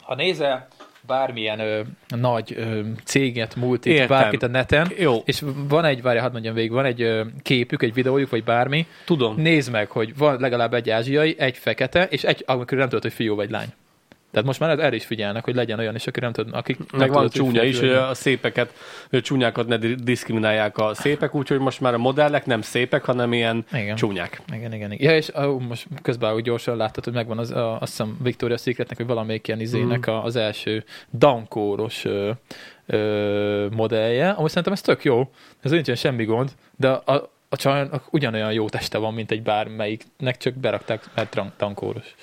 [0.01, 0.69] Ha nézel
[1.07, 4.09] bármilyen ö, nagy ö, céget, multit, Értem.
[4.09, 7.83] bárkit a neten, Jó, és van egy, várja, hadd mondjam végig, van egy ö, képük,
[7.83, 9.35] egy videójuk, vagy bármi, tudom.
[9.37, 13.13] nézd meg, hogy van legalább egy ázsiai, egy fekete, és egy, amikor nem tudod, hogy
[13.13, 13.69] fiú vagy lány.
[14.33, 16.87] Tehát most már erre is figyelnek, hogy legyen olyan is, aki nem tud, akik nem
[17.01, 18.73] Meg van tudod, hogy csúnya is, hogy a szépeket,
[19.11, 23.05] hogy a csúnyákat ne di- diszkriminálják a szépek, úgyhogy most már a modellek nem szépek,
[23.05, 23.97] hanem ilyen Igen.
[23.97, 24.43] csúnyák.
[24.55, 25.11] Igen, igen, igen.
[25.11, 28.63] Ja, és uh, most közben, hogy gyorsan láttad, hogy megvan az, a, azt hiszem Victoria's
[28.63, 30.15] Secretnek, vagy valamelyik ilyen izének Mm.
[30.15, 30.85] az első
[31.19, 32.05] dankóros
[32.87, 34.31] ö, modellje.
[34.31, 35.31] Amúgy szerintem ez tök jó,
[35.63, 40.37] ez nincsen semmi gond, de a, a csajnak ugyanolyan jó teste van, mint egy bármelyiknek,
[40.37, 42.15] csak berakták, mert tankóros.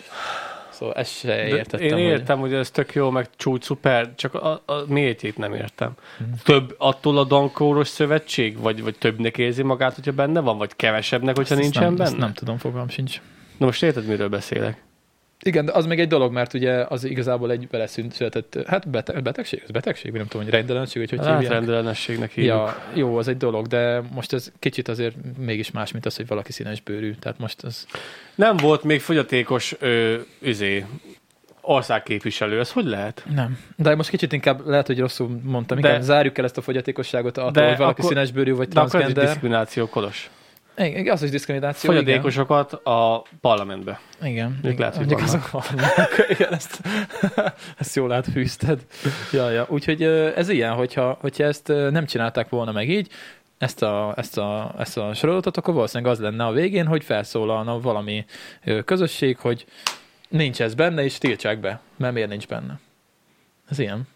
[0.79, 1.87] Szóval ezt se De értettem.
[1.87, 5.53] Én hogy- értem, hogy ez tök jó, meg csúcs szuper, csak a, a miértjét nem
[5.53, 5.91] értem.
[6.17, 6.29] Mhm.
[6.43, 8.59] Több attól a dankóros szövetség?
[8.59, 10.57] Vagy, vagy többnek érzi magát, hogyha benne van?
[10.57, 12.09] Vagy kevesebbnek, hogyha Ezt nincsen nem, benne?
[12.09, 13.21] Ezt nem tudom, fogalm sincs.
[13.57, 14.83] Na most érted, miről beszélek?
[15.43, 19.21] Igen, de az még egy dolog, mert ugye az igazából egy beleszűnt született, hát beteg,
[19.23, 21.51] betegség, ez betegség, nem tudom, hogy rendellenesség, vagy hogy Hát hívják.
[21.57, 22.53] rendellenességnek hívjuk.
[22.55, 26.27] Ja, jó, az egy dolog, de most ez kicsit azért mégis más, mint az, hogy
[26.27, 27.13] valaki színes bőrű.
[27.13, 27.85] Tehát most ez...
[28.35, 30.85] Nem volt még fogyatékos ö, üzé,
[31.61, 33.23] országképviselő, ez hogy lehet?
[33.35, 33.59] Nem.
[33.75, 35.79] De most kicsit inkább lehet, hogy rosszul mondtam.
[35.79, 38.67] De- Inkább zárjuk el ezt a fogyatékosságot attól, De hogy valaki akkor- színes bőrű vagy
[38.67, 39.31] De akkor ez egy transgender.
[39.33, 40.29] diszkrimináció, Kolos.
[40.85, 41.91] Igen, az is diszkrimináció.
[41.91, 43.99] Fogyatékosokat a parlamentbe.
[44.21, 44.31] Igen.
[44.31, 44.59] igen.
[44.63, 45.53] Ők lehet, hogy Mondjuk vannak.
[45.53, 46.09] azok vannak.
[46.37, 46.81] Igen, ezt,
[47.79, 48.85] ezt jól átfűzted.
[49.31, 49.65] Ja, ja.
[49.69, 50.03] Úgyhogy
[50.35, 53.09] ez ilyen, hogyha, hogyha ezt nem csinálták volna meg így,
[53.57, 57.79] ezt a, ezt, a, ezt a sorozatot, akkor valószínűleg az lenne a végén, hogy felszólalna
[57.79, 58.25] valami
[58.85, 59.65] közösség, hogy
[60.29, 61.79] nincs ez benne, és tiltsák be.
[61.97, 62.79] Mert miért nincs benne?
[63.69, 64.07] Ez ilyen.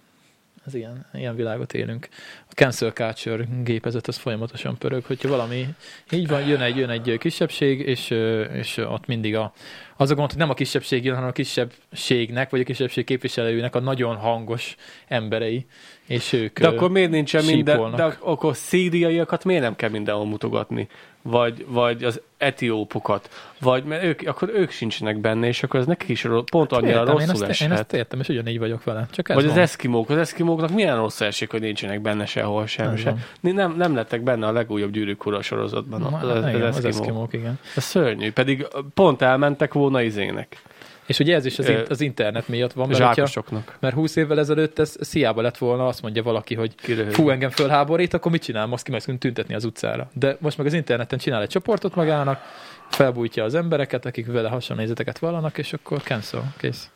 [0.66, 2.08] Ez ilyen, ilyen világot élünk.
[2.50, 5.68] A cancel culture gépezet az folyamatosan pörög, hogyha valami
[6.12, 8.10] így van, jön egy, jön egy kisebbség, és,
[8.54, 9.54] és ott mindig a,
[9.98, 13.76] az a gond, hogy nem a kisebbség jön, hanem a kisebbségnek, vagy a kisebbség képviselőjének
[13.76, 14.76] a nagyon hangos
[15.08, 15.66] emberei,
[16.08, 17.98] és ők De akkor miért nincsen minden, sípolnak.
[17.98, 20.88] de ak- akkor szíriaiakat miért nem kell mindenhol mutogatni?
[21.22, 23.30] Vagy, vagy az etiópokat?
[23.60, 27.18] Vagy, mert ők, akkor ők sincsenek benne, és akkor ez nekik is pont annyira értem,
[27.18, 27.72] én rosszul ezt, én eshet.
[27.80, 29.08] ezt értem, és ugyanígy vagyok vele.
[29.12, 29.60] Csak ez Vagy az van.
[29.60, 30.10] eszkimók.
[30.10, 32.92] Az eszkimóknak milyen rossz esik, hogy nincsenek benne sehol sem.
[32.94, 33.24] Ez sem.
[33.40, 36.00] Nem, nem lettek benne a legújabb gyűrűk ura sorozatban.
[36.02, 37.00] Na, Az, az, igen, az, az eszkimók.
[37.08, 37.60] eszkimók, igen.
[37.76, 38.32] Ez szörnyű.
[38.32, 40.62] Pedig pont elmentek volna izének.
[41.06, 43.78] És ugye ez is az, Ö, az internet miatt van, mert, hogyha, Zsákosoknak.
[43.80, 47.14] mert 20 évvel ezelőtt ez sziába lett volna, azt mondja valaki, hogy Kiröhög.
[47.14, 48.66] fú, engem fölháborít, akkor mit csinál?
[48.66, 50.10] Most ki tüntetni az utcára.
[50.14, 52.42] De most meg az interneten csinál egy csoportot magának,
[52.90, 56.90] felbújtja az embereket, akik vele hasonló nézeteket vallanak, és akkor cancel, kész.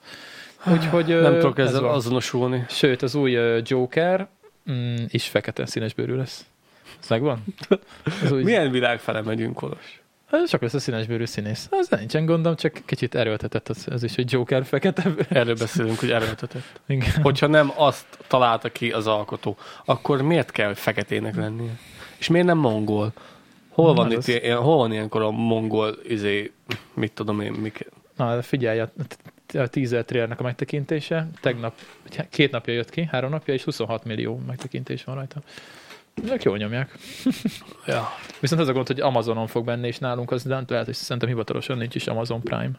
[0.72, 1.94] Úgyhogy ö, Nem tudok ez ezzel van.
[1.94, 2.66] azonosulni.
[2.70, 4.28] Sőt, az új ö, Joker
[4.72, 6.46] mm, is fekete színes bőrű lesz.
[7.02, 7.44] Ez megvan?
[8.24, 8.44] Az új...
[8.44, 10.02] Milyen világ fele megyünk, Kolos?
[10.32, 11.68] Ez csak lesz a színes bőrű színész.
[11.72, 15.14] Az nincsen gondom, csak kicsit erőltetett az, az is, hogy Joker fekete.
[15.30, 16.82] Erről beszélünk, hogy erőltetett.
[16.88, 17.22] Igen.
[17.22, 21.78] Hogyha nem azt találta ki az alkotó, akkor miért kell feketének lennie?
[22.18, 23.14] És miért nem mongol?
[23.70, 26.52] Hol van, Az itt ilyen, hol van ilyenkor a mongol, izé,
[26.94, 28.92] mit tudom én, mik, Na, figyelj, a
[29.54, 31.74] a teaser trailernek a megtekintése, tegnap,
[32.30, 35.42] két napja jött ki, három napja, és 26 millió megtekintés van rajta.
[36.24, 36.98] Ezek jól nyomják.
[37.88, 38.10] ja.
[38.40, 41.30] Viszont az a gond, hogy Amazonon fog benni, és nálunk az de lehet, hogy szerintem
[41.30, 42.72] hivatalosan nincs is Amazon Prime.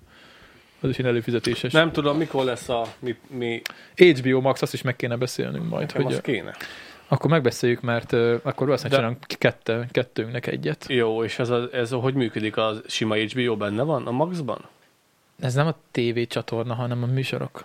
[0.80, 1.72] Az is ilyen előfizetéses.
[1.72, 3.62] Nem tudom, mikor lesz a mi, mi
[3.96, 6.54] HBO Max, azt is meg kéne beszélnünk majd, nekem hogy az kéne.
[7.08, 10.84] akkor megbeszéljük, mert uh, akkor valószínűleg De- csinálunk kette, kettőnknek egyet.
[10.88, 12.56] Jó, és ez, a, ez a, hogy működik?
[12.56, 14.06] Az sima HBO benne van?
[14.06, 14.60] A Maxban?
[15.40, 17.64] Ez nem a TV csatorna, hanem a műsorok.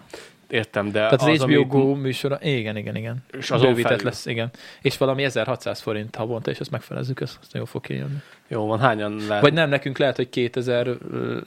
[0.54, 3.18] Értem, de Tehát az, az HBO amit- Go műsora, igen, igen, igen.
[3.32, 4.50] És azon Bővített lesz, igen.
[4.82, 8.18] És valami 1600 forint havonta, és ezt megfelezzük, ezt, azt jó fog kijönni.
[8.48, 9.42] Jó van, hányan lehet?
[9.42, 10.88] Vagy nem, nekünk lehet, hogy 2000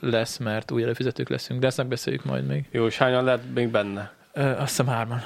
[0.01, 2.65] lesz, mert új előfizetők leszünk, de ezt megbeszéljük majd még.
[2.71, 4.11] Jó, és hányan lehet még benne?
[4.33, 5.19] Ö, azt hiszem hárman,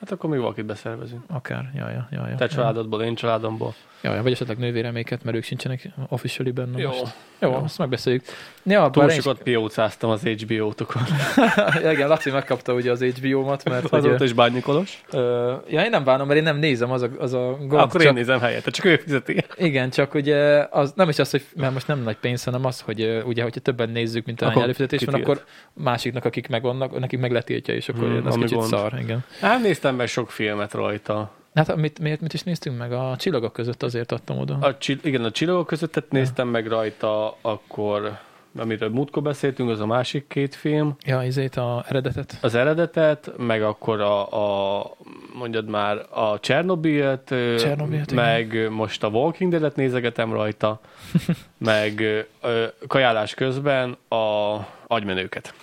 [0.00, 1.22] Hát akkor még valakit beszervezünk.
[1.28, 1.70] akár.
[1.74, 2.34] Ja, ja, ja, ja.
[2.36, 3.74] Te családodból, én családomból.
[4.02, 6.88] Ja, ja, vagy esetleg nővéreméket, mert ők sincsenek officially benne Jó.
[6.88, 7.14] most.
[7.38, 7.54] Jó, Jó.
[7.54, 8.22] azt megbeszéljük.
[8.64, 11.02] Ja, Túl én is- sokat piócáztam az HBO-tokon.
[11.92, 15.02] igen, Laci megkapta ugye az HBO-mat, mert hogy, Azóta is bánnyikolos.
[15.10, 17.72] ö, ja, én nem bánom, mert én nem nézem, az a, az a gond.
[17.72, 19.44] Akkor csak, én nézem helyette, csak ő fizeti.
[19.56, 22.80] Igen, csak ugye az, nem is az, hogy mert most nem nagy pénz, hanem az,
[22.80, 25.28] hogy ugye, hogyha többen nézzük, mint ahány Akkor előfizetés van, kitilt.
[25.38, 28.68] akkor másiknak, akik megvannak, nekik meg letiltja, és akkor Hmm, az kicsit gond.
[28.68, 29.24] szar, igen.
[29.40, 31.32] Hát néztem meg sok filmet rajta.
[31.54, 32.92] Hát mit, miért, mit is néztünk meg?
[32.92, 34.58] A csillagok között azért adtam oda.
[34.60, 38.18] A, csi- igen, a csillagok között néztem meg rajta, akkor
[38.56, 40.96] amiről múltkor beszéltünk, az a másik két film.
[41.04, 42.38] Ja, izét, a eredetet.
[42.40, 44.90] Az eredetet, meg akkor a, a
[45.34, 48.24] mondjad már, a Csernobilt, Csernobilt, igen.
[48.24, 50.80] meg most a Walking Dead-et nézegetem rajta,
[51.58, 52.00] meg
[52.40, 55.54] ö, kajálás közben a agymenőket.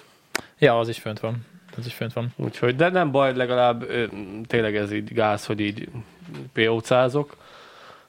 [0.60, 1.46] Ja, az is fönt van.
[1.80, 2.34] Az is fönt van.
[2.36, 4.04] Úgyhogy, de nem baj, legalább ö,
[4.48, 5.90] tényleg ez így gáz, hogy így
[6.54, 7.36] PO-cázok.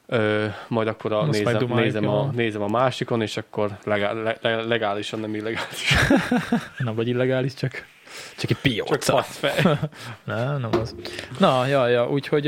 [0.06, 4.36] Ö, majd akkor a nézem, megdumáljuk, nézem, a, nézem a másikon, és akkor legál, le,
[4.40, 5.94] le, legálisan, nem illegális.
[6.78, 7.70] Nem vagy illegális, csak,
[8.36, 9.12] csak egy Csak pióca.
[9.16, 9.62] faszfej.
[10.24, 10.94] Nem, nem az.
[11.38, 12.46] Na, ja, ja, úgyhogy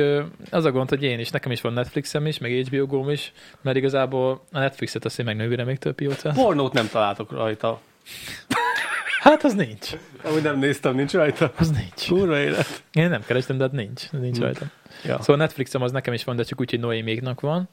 [0.51, 3.33] az a gond, hogy én is, nekem is van Netflixem is, meg HBO Go-m is,
[3.61, 6.31] mert igazából a Netflixet azt én meg nővére még több pióca.
[6.31, 7.81] Pornót nem találtok rajta.
[9.23, 9.91] Hát az nincs.
[10.23, 11.53] Ahogy nem néztem, nincs rajta.
[11.57, 12.09] Az nincs.
[12.09, 12.83] Kurva élet.
[12.93, 14.11] Én nem kerestem, de hát nincs.
[14.11, 14.43] Nincs Hm.
[14.43, 14.65] rajta.
[15.05, 15.19] Ja.
[15.19, 17.69] Szóval Netflixem az nekem is van, de csak úgy, hogy Noéméknak van.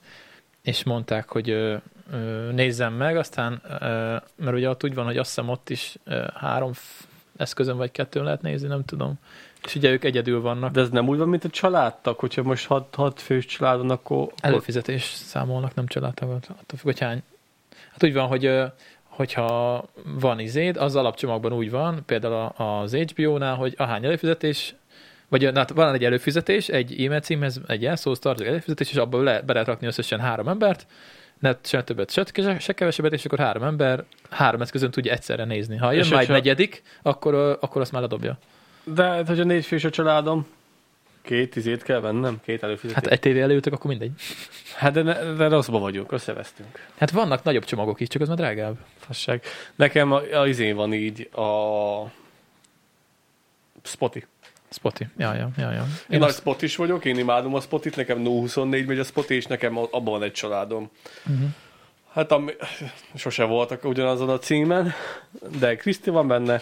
[0.62, 1.76] és mondták, hogy ö,
[2.12, 3.76] ö, nézzem meg, aztán, ö,
[4.36, 7.91] mert ugye ott úgy van, hogy azt hiszem ott is ö, három f- eszközön vagy
[7.91, 9.14] kettőn lehet nézni, nem tudom.
[9.66, 10.72] És ugye ők egyedül vannak.
[10.72, 14.18] De ez nem úgy van, mint a családtak, hogyha most hat, hat fős családon, akkor...
[14.18, 16.45] akkor Előfizetés számolnak, nem családtagot.
[16.50, 17.24] Attól függ, hogy hány.
[17.91, 18.45] Hát úgy van, hogy
[19.20, 19.86] hogyha
[20.20, 24.76] van izéd, az alapcsomagban úgy van, például az HBO-nál, hogy ahány előfizetés,
[25.28, 29.41] vagy hát van egy előfizetés, egy e-mail címhez, egy jelszóhoz tartozik előfizetés, és abban le,
[29.41, 30.88] be lehet rakni összesen három embert,
[31.39, 32.26] ne se többet, se,
[32.59, 35.78] se kevesebbet, és akkor három ember három eszközön tudja egyszerre nézni.
[35.78, 38.38] Ha jön már egy negyedik, akkor, akkor azt már ledobja.
[38.84, 40.47] De hát, hogyha négy fős a családom,
[41.30, 42.96] két izét kell vennem, két előfizetést.
[42.96, 44.12] Hát egy tévé előtök, akkor mindegy.
[44.76, 46.88] hát de, ne, de rosszba vagyunk, összevesztünk.
[46.98, 48.78] Hát vannak nagyobb csomagok is, csak az már drágább.
[48.98, 49.44] Fasság.
[49.76, 51.48] Nekem a, a izén van így a
[53.84, 54.26] Spotify.
[54.70, 55.02] Spoty.
[55.18, 55.82] Ja, ja, ja, ja.
[55.82, 59.04] Én Én nagy azt, spot is vagyok, én imádom a spotit, nekem 024 megy a
[59.04, 60.90] spot, és nekem abban van egy családom.
[61.24, 61.44] Mhm.
[62.12, 62.52] Hát ami,
[63.16, 64.94] sose voltak ugyanazon a címen,
[65.60, 66.62] de Kriszti van benne,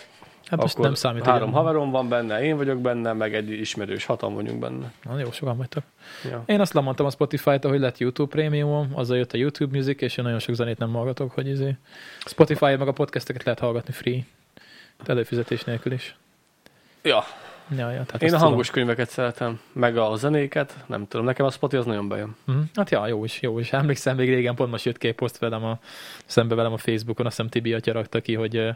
[0.50, 1.26] hát most nem számít.
[1.26, 1.58] három ugye?
[1.58, 4.92] haverom van benne, én vagyok benne, meg egy ismerős, hatan vagyunk benne.
[5.04, 5.84] Na, jó, sokan vagytok.
[6.30, 6.44] Ja.
[6.46, 10.18] Én azt lemondtam a Spotify-t, hogy lett YouTube prémium, azzal jött a YouTube Music, és
[10.18, 11.76] én nagyon sok zenét nem hallgatok, hogy izé.
[12.26, 14.20] Spotify meg a podcasteket lehet hallgatni free.
[15.06, 16.16] Előfizetés nélkül is.
[17.02, 17.24] ja,
[17.70, 18.40] Ja, ja, tehát én a tudom.
[18.40, 22.36] hangos könyveket szeretem, meg a zenéket, nem tudom, nekem a Spotify az nagyon bejön.
[22.46, 22.58] Mhm.
[22.74, 23.74] Hát ja, jó is, jó is.
[23.74, 25.80] Emlékszem, még régen pont most jött ki poszt velem a,
[26.26, 28.70] szembe velem a Facebookon, azt hiszem Tibi atya rakta ki, hogy,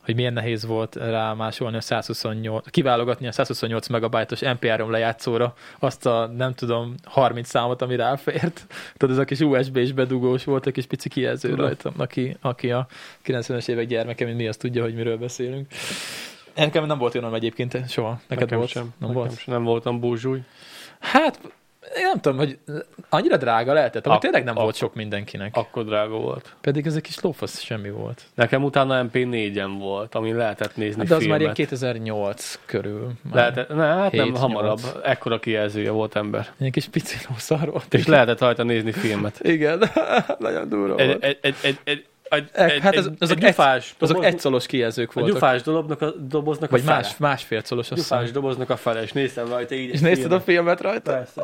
[0.00, 6.06] hogy milyen nehéz volt rá másolni a 128, kiválogatni a 128 megabajtos MP3 lejátszóra azt
[6.06, 8.66] a, nem tudom, 30 számot, ami ráfért.
[8.96, 11.64] Tudod, ez a kis USB-s bedugós volt, egy kis pici kijelző Tudom.
[11.64, 12.86] rajta, aki, aki a
[13.24, 15.66] 90-es évek gyermeke, mint mi, azt tudja, hogy miről beszélünk.
[16.58, 18.20] Nekem nem volt olyan egyébként soha.
[18.28, 18.70] Neked nekem volt?
[18.70, 18.82] sem.
[18.82, 19.38] Nem nekem volt?
[19.38, 20.40] Sem, nem voltam búzsúly.
[21.00, 21.38] Hát,
[21.96, 22.58] én nem tudom, hogy
[23.08, 25.56] annyira drága lehetett, Ak- tényleg nem ak- volt sok mindenkinek.
[25.56, 26.54] Akkor drága volt.
[26.60, 28.22] Pedig ez egy kis lófasz semmi volt.
[28.34, 31.38] Nekem utána MP4-en volt, ami lehetett nézni Hát de az filmet.
[31.38, 33.10] már ilyen 2008 körül.
[33.32, 34.38] Lehetett, ne, hát nem, 7-8.
[34.38, 34.80] hamarabb.
[35.04, 36.48] Ekkora kijelzője volt ember.
[36.58, 37.94] Ilyen kis pici lószar volt.
[37.94, 39.38] És lehetett rajta nézni filmet.
[39.42, 39.82] Igen,
[40.38, 41.22] nagyon durva Egy, volt.
[41.24, 44.66] egy, egy, egy, egy, egy, egy, hát az- egy, azok egy gyufás, Azok doboz, egyszolos
[44.66, 45.32] kijelzők a voltak.
[45.32, 46.96] gyufás doboznak a, doboznak vagy a fele.
[46.96, 49.88] más, másfél azt gyufás doboznak a fele, és néztem rajta így.
[49.88, 50.80] És egy nézted a filmet.
[50.80, 51.12] rajta?
[51.12, 51.42] Persze.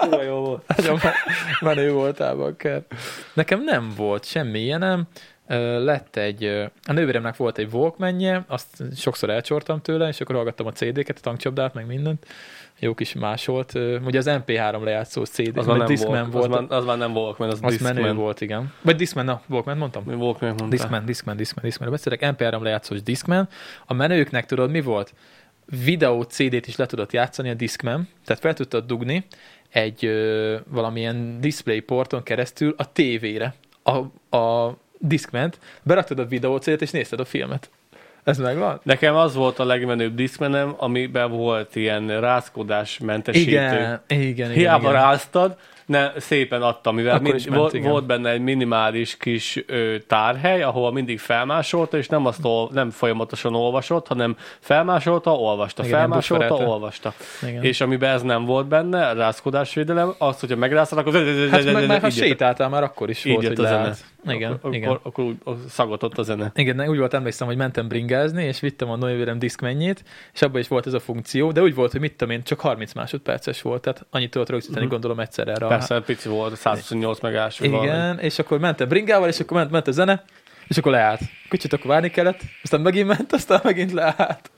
[0.00, 0.62] Kurva jó volt.
[0.76, 1.12] Nagyon men-
[1.60, 2.82] menő voltál, bakker.
[3.32, 5.06] Nekem nem volt semmi ilyenem.
[5.78, 6.44] Lett egy,
[6.84, 11.20] a nővéremnek volt egy Walkmanje, azt sokszor elcsortam tőle, és akkor hallgattam a CD-ket, a
[11.20, 12.26] tankcsapdát, meg mindent.
[12.84, 13.72] Jó kis másolt.
[14.04, 16.46] Ugye az MP3 lejátszó CD, Az már nem Discman volt.
[16.46, 16.52] volt.
[16.52, 18.16] Az már, az már nem Walkman, az, az menő Discman.
[18.16, 18.72] volt, igen.
[18.80, 20.04] Vagy Discman, na, Walkman mondtam?
[20.06, 20.66] Walkman mondta.
[20.66, 21.90] Discman, Discman, Discman, Discman.
[21.90, 23.48] Beszélek, MP3 lejátszós Discman.
[23.86, 25.14] A menőknek tudod, mi volt?
[25.84, 29.24] Videó CD-t is le tudott játszani a Discman, tehát fel tudtad dugni
[29.68, 33.96] egy ö, valamilyen display porton keresztül a tévére a,
[34.36, 37.70] a Discman-t, beraktad a videó CD-t és nézted a filmet.
[38.24, 38.80] Ez megvan?
[38.82, 43.50] Nekem az volt a legmenőbb Discmanem, amiben volt ilyen rázkodás mentesítő.
[43.50, 44.50] Igen, igen, igen.
[44.50, 44.92] Hiába igen.
[44.92, 45.56] ráztad,
[45.92, 47.90] ne, szépen adtam, mivel Akkor mind, ment, volt, igen.
[47.90, 52.90] volt benne egy minimális kis ö, tárhely, ahol mindig felmásolta, és nem azt ol, nem
[52.90, 57.12] folyamatosan olvasott, hanem felmásolta, olvasta, Igen, felmásolta, olvasta.
[57.48, 57.62] Igen.
[57.64, 61.14] És amiben ez nem volt benne, rázkodásvédelem, az, hogyha megráztad, akkor
[61.50, 64.04] Hát meg, meg ha sétáltál, már akkor is volt, hogy lehet.
[64.28, 64.88] Igen, akkor, igen.
[64.88, 65.36] Akkor, akkor úgy
[65.68, 66.52] szagotott a zene.
[66.54, 70.68] Igen, úgy volt, emlékszem, hogy mentem bringázni, és vittem a nővérem diszkmennyét, és abban is
[70.68, 73.82] volt ez a funkció, de úgy volt, hogy mit tudom én, csak 30 másodperces volt,
[73.82, 74.90] tehát annyit tudott rögzíteni, Mhm.
[74.90, 75.66] gondolom egyszer erre.
[75.88, 77.58] Persze, pici volt, 128 megás.
[77.58, 77.88] vagy valami.
[77.88, 80.24] Igen, és akkor mentem bringával, és akkor ment, ment a zene,
[80.68, 81.20] és akkor leállt.
[81.50, 84.50] Kicsit akkor várni kellett, aztán megint ment, aztán megint leállt.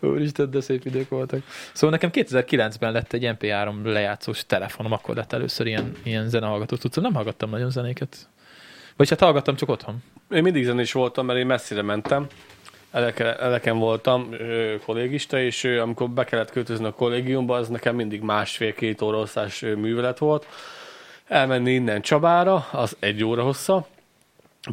[0.00, 1.40] Úristen, de szép idők voltak.
[1.72, 7.02] Szóval nekem 2009-ben lett egy MP3 lejátszós telefonom, akkor lett először ilyen, ilyen zenehallgató tudszom.
[7.02, 8.28] Nem hallgattam nagyon zenéket.
[8.96, 10.02] Vagy hát hallgattam csak otthon.
[10.30, 12.26] Én mindig zenés voltam, mert én messzire mentem.
[12.96, 17.94] Eleke, eleken voltam ö, kollégista, és ö, amikor be kellett költözni a kollégiumba, az nekem
[17.94, 19.24] mindig másfél-két óra
[19.60, 20.46] művelet volt.
[21.26, 23.86] Elmenni innen Csabára, az egy óra hossza,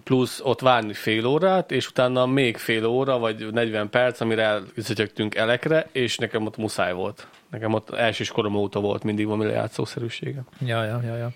[0.04, 5.36] plusz ott várni fél órát, és utána még fél óra, vagy 40 perc, amire elzötyögtünk
[5.36, 7.28] elekre, és nekem ott muszáj volt.
[7.50, 10.44] Nekem ott elsőskorom óta volt mindig valami lejátszószerűsége.
[10.66, 11.32] Ja, ja, ja, ja.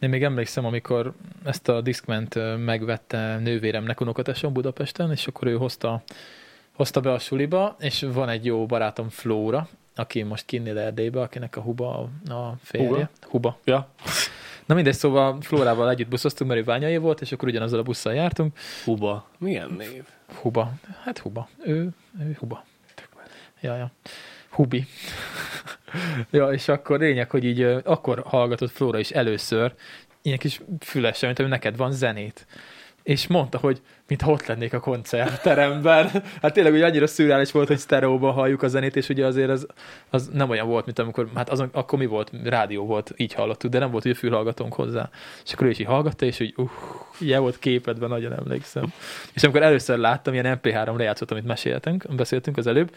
[0.00, 1.12] Én még emlékszem, amikor
[1.44, 6.02] ezt a Discment ö, megvette nővéremnek unokatesom Budapesten, és akkor ő hozta,
[6.72, 11.56] hozta be a suliba, és van egy jó barátom Flóra, aki most kinnél Erdélybe, akinek
[11.56, 12.88] a Huba a, a férje.
[12.88, 13.10] Huga?
[13.20, 13.58] Huba.
[13.64, 13.88] Ja,
[14.66, 18.14] Na mindegy, szóval Flórával együtt buszoztunk, mert ő Ványai volt, és akkor ugyanazzal a busszal
[18.14, 18.58] jártunk.
[18.84, 19.28] Huba.
[19.38, 20.04] Milyen név?
[20.40, 20.72] Huba.
[21.02, 21.48] Hát Huba.
[21.64, 21.88] Ő,
[22.20, 22.64] ő Huba.
[23.60, 23.90] Ja, ja.
[24.50, 24.86] Hubi.
[26.30, 29.74] ja, és akkor lényeg, hogy így akkor hallgatott Flóra is először
[30.22, 32.46] ilyen kis fülesse, mint hogy neked van zenét.
[33.02, 36.10] És mondta, hogy mintha ott lennék a koncertteremben.
[36.42, 39.66] Hát tényleg ugye annyira szürreális volt, hogy sztereóban halljuk a zenét, és ugye azért az,
[40.10, 43.70] az nem olyan volt, mint amikor, hát azon, akkor mi volt, rádió volt, így hallottuk,
[43.70, 45.10] de nem volt, hogy fülhallgatónk hozzá.
[45.44, 46.70] És akkor ő is így hallgatta, és úgy, uh,
[47.18, 48.92] ilyen volt képedben, nagyon emlékszem.
[49.32, 52.94] És amikor először láttam, ilyen MP3 lejátszot, amit meséltünk, beszéltünk az előbb,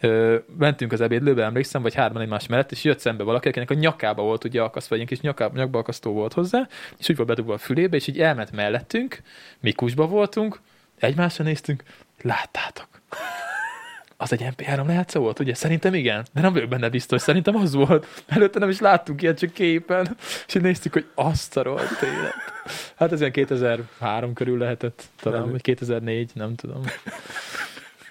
[0.00, 3.74] ö, mentünk az ebédlőbe, emlékszem, vagy hárman egymás mellett, és jött szembe valaki, akinek a
[3.74, 7.54] nyakába volt ugye akasztva, egy kis nyakába, nyakba akasztó volt hozzá, és úgy volt bedugva
[7.54, 9.22] a fülébe, és így elment mellettünk,
[9.60, 10.60] mi kusba voltunk,
[10.98, 11.82] egymásra néztünk,
[12.22, 12.88] láttátok.
[14.16, 15.54] Az egy MP3 lejátszó volt, ugye?
[15.54, 18.06] Szerintem igen, de nem vagyok benne biztos, szerintem az volt.
[18.26, 22.34] Előtte nem is láttunk ilyet, csak képen, és így néztük, hogy azt a rohadt élet.
[22.96, 25.50] Hát ez ilyen 2003 körül lehetett, talán, Nem.
[25.50, 26.82] vagy 2004, nem tudom.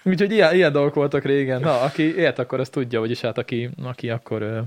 [0.02, 1.60] Úgyhogy ilyen, ilyen dolgok voltak régen.
[1.60, 4.64] Na, aki élt, akkor azt tudja, vagyis hát aki, aki akkor, Akkor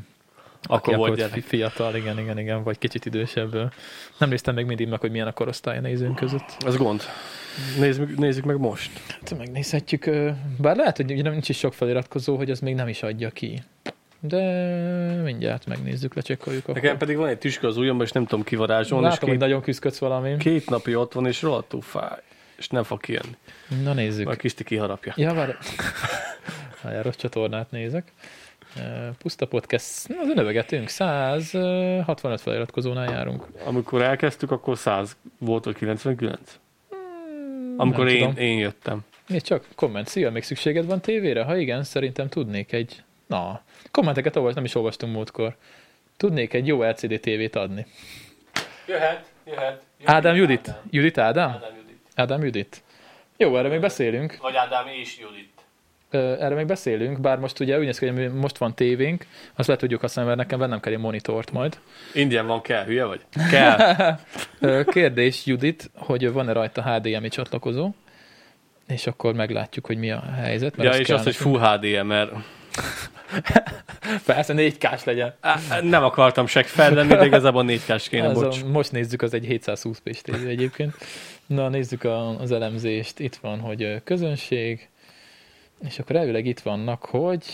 [0.67, 1.33] aki volt akkor gyerek.
[1.33, 3.51] fi- fiatal, igen, igen, igen, vagy kicsit idősebb.
[4.17, 6.57] Nem néztem még mindig meg, hogy milyen a korosztály a nézőnk között.
[6.65, 7.01] Ez gond.
[7.79, 8.91] Nézzük, nézzük meg most.
[9.07, 10.09] Hát megnézhetjük,
[10.57, 13.61] bár lehet, hogy ugye nincs is sok feliratkozó, hogy az még nem is adja ki.
[14.19, 14.41] De
[15.23, 16.63] mindjárt megnézzük, lecsekkoljuk.
[16.63, 16.73] Akkor.
[16.81, 19.47] Nekem pedig van egy tüske az ujjamban, és nem tudom kivarázsolni, és Látom, hogy két,
[19.47, 20.37] nagyon küzdködsz valami.
[20.37, 22.19] két napja ott van, és rohadtul fáj.
[22.55, 23.37] És nem fog kijönni.
[23.83, 24.25] Na nézzük.
[24.25, 25.13] Majd Kriszti kiharapja.
[25.15, 25.51] Ja, várj.
[26.81, 28.11] Várjál, rossz csatornát nézek.
[28.77, 33.45] Ö, Puszta podcast, na, azért növegetünk, 165 feliratkozónál járunk.
[33.65, 36.59] Amikor elkezdtük, akkor 100 volt, vagy 99?
[37.77, 38.43] Amikor nem én, tudom.
[38.43, 38.99] én jöttem.
[39.27, 41.43] Nézd csak, komment, szia, még szükséged van tévére?
[41.43, 43.03] Ha igen, szerintem tudnék egy...
[43.27, 45.55] Na, kommenteket ahol nem is olvastunk múltkor.
[46.17, 47.85] Tudnék egy jó LCD tévét adni.
[48.87, 49.83] Jöhet, jöhet.
[50.03, 50.73] Ádám Judit.
[50.89, 51.49] Judit Ádám?
[51.49, 51.82] Ádám Judit.
[52.15, 52.83] Ádám Judit.
[53.37, 54.37] Jó, erre még beszélünk.
[54.41, 55.51] Vagy Ádám és Judit.
[56.39, 59.75] Erre még beszélünk, bár most ugye úgy néz ki, hogy most van tévénk, azt le
[59.75, 61.77] tudjuk használni, mert nekem vennem kell egy monitort majd.
[62.13, 63.21] Ingyen van, kell, hülye vagy?
[63.51, 63.95] Kell.
[64.83, 67.89] Kérdés Judit, hogy van-e rajta HDMI csatlakozó,
[68.87, 70.73] és akkor meglátjuk, hogy mi a helyzet.
[70.77, 71.35] ja, az és azt, hogy.
[71.35, 72.29] Full HDMR.
[74.25, 75.35] Persze 4K-s legyen.
[75.41, 78.61] Á, Nem akartam seg fel lenni, de igazából 4 k kéne, bocs.
[78.61, 80.95] a, most nézzük, az egy 720 p tévé egyébként.
[81.45, 83.19] Na, nézzük a, az elemzést.
[83.19, 84.89] Itt van, hogy közönség,
[85.87, 87.45] és akkor elvileg itt vannak, hogy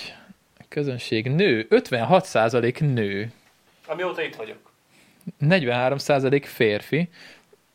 [0.68, 3.32] közönség nő, 56% nő,
[3.90, 4.72] Amióta itt vagyok.
[5.42, 7.10] 43% férfi,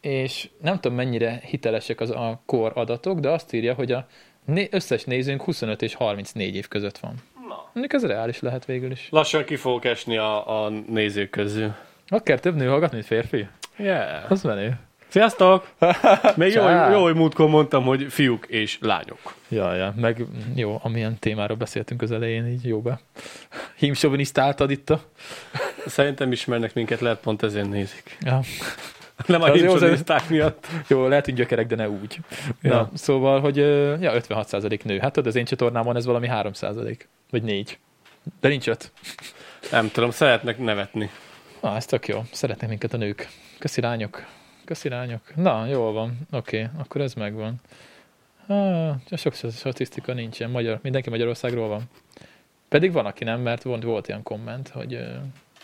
[0.00, 4.06] és nem tudom mennyire hitelesek az a kor adatok, de azt írja, hogy a
[4.70, 7.14] összes nézőnk 25 és 34 év között van.
[7.48, 7.70] Na.
[7.72, 9.08] Mondjuk ez reális lehet végül is.
[9.10, 11.74] Lassan ki fogok esni a, a nézők közül.
[12.06, 13.48] Akár több nő hallgat, mint férfi?
[13.76, 14.30] Yeah.
[14.30, 14.78] Az menő.
[15.14, 15.68] Sziasztok!
[16.36, 19.34] Még jó, jó, hogy múltkor mondtam, hogy fiúk és lányok.
[19.48, 23.00] Ja, ja, meg jó, amilyen témáról beszéltünk az elején, így jó be.
[23.76, 25.00] Hímsovinisztáltad itt a...
[25.86, 28.16] Szerintem ismernek minket, lehet pont ezért nézik.
[28.20, 28.40] Ja.
[29.26, 30.66] Nem a himsoniszták miatt.
[30.86, 32.18] Jó, lehetünk gyökerek, de ne úgy.
[32.62, 32.74] Ja.
[32.74, 33.56] Na, szóval, hogy
[34.00, 34.98] ja, 56% nő.
[34.98, 36.98] Hát tudod, az én csatornámon ez valami 3%.
[37.30, 37.78] Vagy 4.
[38.40, 38.92] De nincs 5.
[39.70, 41.10] Nem tudom, szeretnek nevetni.
[41.60, 42.24] Na, ez tök jó.
[42.32, 43.28] Szeretnek minket a nők.
[43.58, 44.24] Köszi lányok.
[44.64, 45.34] Köszi lányok.
[45.34, 46.18] Na, jól van.
[46.30, 47.54] Oké, okay, akkor ez megvan.
[48.46, 50.50] Ah, sok statisztika nincsen.
[50.50, 51.82] Magyar, mindenki Magyarországról van.
[52.68, 54.98] Pedig van, aki nem, mert volt, volt ilyen komment, hogy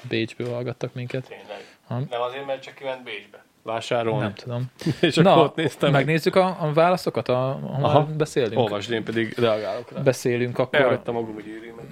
[0.08, 1.28] Bécsből hallgattak minket.
[1.28, 1.78] Tényleg.
[1.86, 1.98] Ha?
[1.98, 3.39] Nem azért, mert csak kiment Bécsbe.
[3.62, 4.20] Vásárolni.
[4.20, 4.64] Nem tudom.
[5.00, 5.90] És akkor Na, ott néztem.
[5.90, 6.04] Meg...
[6.04, 8.58] megnézzük a, a válaszokat, a, ha beszélünk.
[8.58, 10.00] Olvasd, én pedig reagálok rá.
[10.02, 10.80] Beszélünk akkor.
[10.80, 11.44] Elhagytam magam, hogy.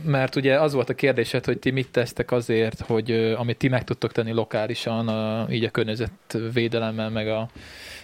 [0.04, 3.84] Mert ugye az volt a kérdésed, hogy ti mit tesztek azért, hogy amit ti meg
[3.84, 7.48] tudtok tenni lokálisan, a, így a környezetvédelemmel, meg a,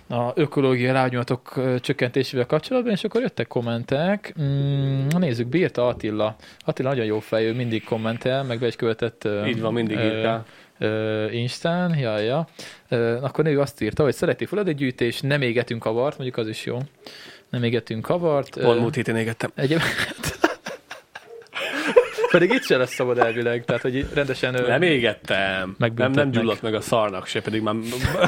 [0.08, 4.34] a ökológiai rágnyolatok ö, csökkentésével kapcsolatban, és akkor jöttek kommentek.
[4.40, 6.36] Mm, nézzük, bírta Attila.
[6.58, 10.44] Attila nagyon jó fej, ő mindig kommentel, meg be is követett Így van, mindig írtál.
[10.46, 10.50] ö,
[11.30, 12.46] Instán, ja, ja.
[12.88, 16.78] Ö, akkor ő azt írta, hogy szereti hulladékgyűjtés, nem égetünk kavart, mondjuk az is jó.
[17.50, 18.60] Nem égetünk kavart.
[18.60, 19.50] Pont Ö, múlt héten égettem.
[19.54, 20.38] Egyébként...
[22.34, 24.62] Pedig itt se lesz szabad elvileg, tehát hogy rendesen...
[24.66, 25.76] Nem égettem.
[25.94, 27.74] Nem, nem gyulladt meg a szarnak se, pedig már,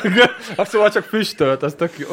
[0.56, 2.08] Hát szóval csak füstölt, az tök jó.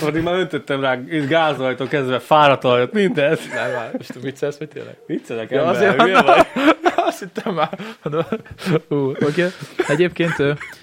[0.00, 0.94] pedig már öntöttem rá
[1.28, 3.40] gázajtól kezdve fáradt aljat, mindent.
[3.54, 4.96] Nem, már most viccelsz, vagy tényleg?
[5.06, 6.46] Viccelek Ja, ember, azért hülye vagy?
[7.06, 7.78] Azt hittem már.
[8.88, 9.24] Ú, oké.
[9.24, 9.48] Okay.
[9.88, 10.34] Egyébként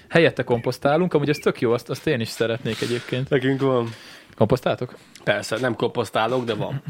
[0.08, 3.28] helyette komposztálunk, amúgy ez tök jó, azt, azt én is szeretnék egyébként.
[3.28, 3.88] Nekünk van.
[4.36, 4.94] Komposztáltok?
[5.24, 6.82] Persze, nem komposztálok, de van.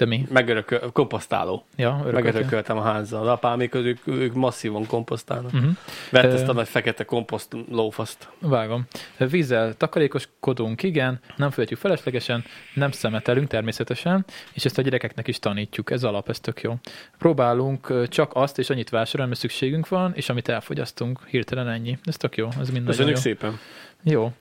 [0.00, 0.26] Te mi?
[0.30, 1.64] Megörököl, komposztáló.
[1.76, 2.06] Ja?
[2.12, 3.28] Megörököltem a házzal.
[3.28, 5.52] A apámék, ők, ők masszívan komposztálnak.
[5.52, 5.70] Uh-huh.
[6.10, 8.28] Vett ezt a nagy fekete komposzt lófaszt.
[8.38, 8.86] Vágom.
[9.16, 12.44] Vízzel takarékoskodunk, igen, nem folyatjuk feleslegesen,
[12.74, 16.74] nem szemetelünk természetesen, és ezt a gyerekeknek is tanítjuk, ez alap, ez tök jó.
[17.18, 21.98] Próbálunk csak azt és annyit vásárolni, mert szükségünk van, és amit elfogyasztunk, hirtelen ennyi.
[22.04, 23.22] Ez tök jó, ez mind nagyon Köszönjük jó.
[23.22, 23.58] szépen.
[24.02, 24.32] Jó.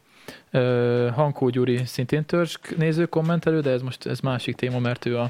[1.14, 5.30] Hankó Gyuri szintén törzsk néző kommentelő, de ez most ez másik téma, mert ő a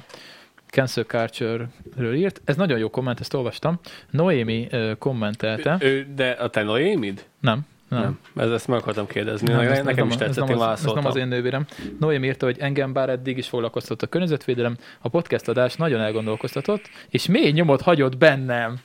[0.68, 2.42] Cancel Culture-ről írt.
[2.46, 3.80] Ez nagyon jó komment, ezt olvastam.
[4.10, 5.78] Noémi uh, kommentelte.
[5.80, 7.26] Ő, de a te Noémid?
[7.40, 8.02] Nem, nem.
[8.02, 8.20] Nem.
[8.46, 9.48] Ez, ezt meg akartam kérdezni.
[9.48, 11.16] Nem, Nem, ez- ez nekem nem- is ez tetszett, nem én az- Ez nem az
[11.16, 11.66] én nővérem.
[12.00, 16.90] Noém írta, hogy engem bár eddig is foglalkoztatott a környezetvédelem, a podcast adás nagyon elgondolkoztatott,
[17.10, 18.78] és mély nyomot hagyott bennem.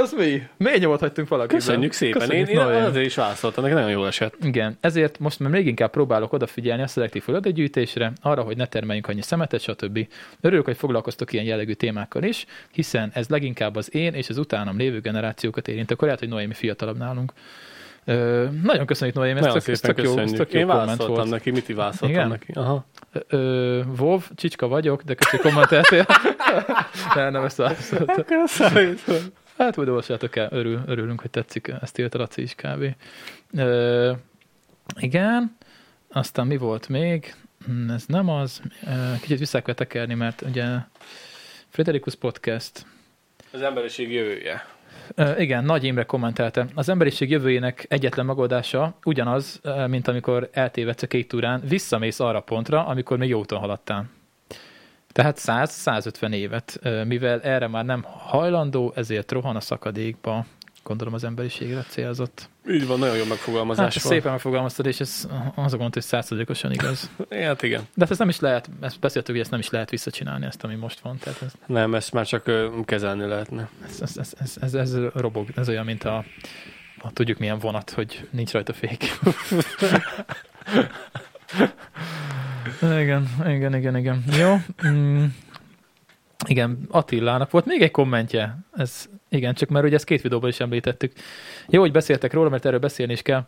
[0.00, 0.42] Az mi?
[0.56, 1.58] Mély nyomot hagytunk valakiben.
[1.58, 2.20] Köszönjük szépen.
[2.20, 2.84] Köszönjük, én, én Noém.
[2.84, 4.34] azért is válaszoltam, neki nagyon jól esett.
[4.42, 9.08] Igen, ezért most már még inkább próbálok odafigyelni a szelektív földegyűjtésre, arra, hogy ne termeljünk
[9.08, 10.06] annyi szemetet, stb.
[10.40, 14.76] Örülök, hogy foglalkoztok ilyen jellegű témákkal is, hiszen ez leginkább az én és az utánam
[14.76, 15.90] lévő generációkat érint.
[15.90, 17.32] Akkor lehet, hogy Noémi fiatalabb nálunk.
[18.04, 21.30] Ö, nagyon köszönjük, Noémi, ez Nagyon tök, tök jó, ez tök jó Én válaszoltam volt.
[21.30, 22.28] neki, mit válaszoltam Igen?
[22.28, 22.52] neki.
[22.54, 22.84] Aha.
[23.28, 26.06] Ö, Vov, csicska vagyok, de köszi kommenteltél.
[27.14, 28.24] nem, nem ezt válaszoltam.
[29.62, 32.84] Hát majd olvassátok el, örül, örülünk, hogy tetszik, ezt írta Laci is kb.
[33.54, 34.12] Ö,
[35.00, 35.56] igen,
[36.08, 37.34] aztán mi volt még?
[37.66, 38.62] Hm, Ez nem az.
[39.20, 40.64] Kicsit vissza kell tekerni, mert ugye
[41.68, 42.86] Frederikus Podcast,
[43.52, 44.66] Az emberiség jövője.
[45.14, 46.66] Ö, igen, Nagy Imre kommentelte.
[46.74, 52.42] Az emberiség jövőjének egyetlen megoldása ugyanaz, mint amikor eltévedsz a kék túrán, visszamész arra a
[52.42, 54.10] pontra, amikor még jó úton haladtál.
[55.12, 60.46] Tehát 100-150 évet, mivel erre már nem hajlandó, ezért rohan a szakadékba.
[60.84, 62.48] Gondolom az emberiségre célzott.
[62.70, 64.12] Így van, nagyon jó megfogalmazás Hát van.
[64.12, 67.10] szépen megfogalmaztad, és ez az a gond, hogy százszerzékosan igaz.
[67.30, 67.80] Hát igen.
[67.80, 70.64] De hát ez nem is lehet, ezt beszéltük, hogy ezt nem is lehet visszacsinálni, ezt,
[70.64, 71.18] ami most van.
[71.18, 72.50] Tehát ez, Nem, ezt már csak
[72.84, 73.68] kezelni lehetne.
[73.88, 76.24] ez, ez, ez, ez, ez, ez robog, ez olyan, mint a,
[76.98, 79.04] a tudjuk milyen vonat, hogy nincs rajta fék.
[83.02, 84.24] igen, igen, igen, igen.
[84.38, 84.56] Jó.
[84.86, 85.24] Mm.
[86.46, 88.58] Igen, Attilának volt még egy kommentje.
[88.72, 91.12] Ez, igen, csak mert ugye ezt két videóban is említettük.
[91.68, 93.44] Jó, hogy beszéltek róla, mert erről beszélni is kell.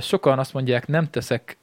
[0.00, 1.56] Sokan azt mondják, nem teszek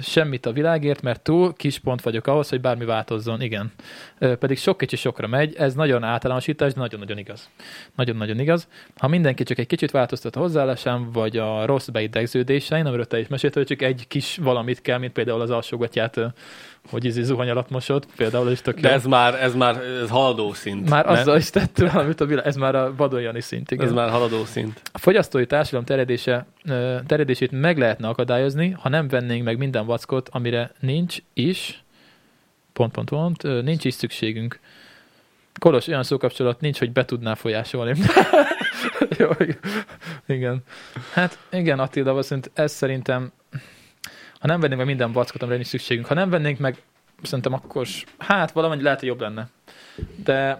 [0.00, 3.40] semmit a világért, mert túl kis pont vagyok ahhoz, hogy bármi változzon.
[3.40, 3.72] Igen.
[4.18, 5.54] Pedig sok kicsi sokra megy.
[5.56, 7.50] Ez nagyon általánosítás, de nagyon-nagyon igaz.
[7.94, 8.68] Nagyon-nagyon igaz.
[8.96, 13.28] Ha mindenki csak egy kicsit változtat a hozzáállásán, vagy a rossz beidegződésein, amiről te is
[13.28, 16.20] meséltél, hogy csak egy kis valamit kell, mint például az alsógatját,
[16.90, 20.52] hogy izé zuhany alatt mosod, például is tök De ez már, ez már ez haladó
[20.52, 20.90] szint.
[20.90, 21.14] Már nem?
[21.14, 23.86] azzal is tett valamit a világ, ez már a Badoljani szint, igen.
[23.86, 24.80] Ez már haladó szint.
[24.92, 26.46] A fogyasztói társadalom terjedése,
[27.06, 31.84] terjedését meg lehetne akadályozni, ha nem vennénk meg minden vackot, amire nincs is,
[32.72, 34.60] pont, pont, pont, nincs is szükségünk.
[35.58, 37.94] Kolos, olyan szókapcsolat nincs, hogy be tudná folyásolni.
[39.18, 39.30] Jó,
[40.26, 40.62] igen.
[41.12, 43.32] Hát igen, Attila, szerint ez szerintem,
[44.46, 46.82] ha nem vennénk meg minden vackot, amire nincs szükségünk, ha nem vennénk meg,
[47.22, 47.86] szerintem akkor,
[48.18, 49.48] hát valamennyi lehet, hogy jobb lenne.
[50.24, 50.58] De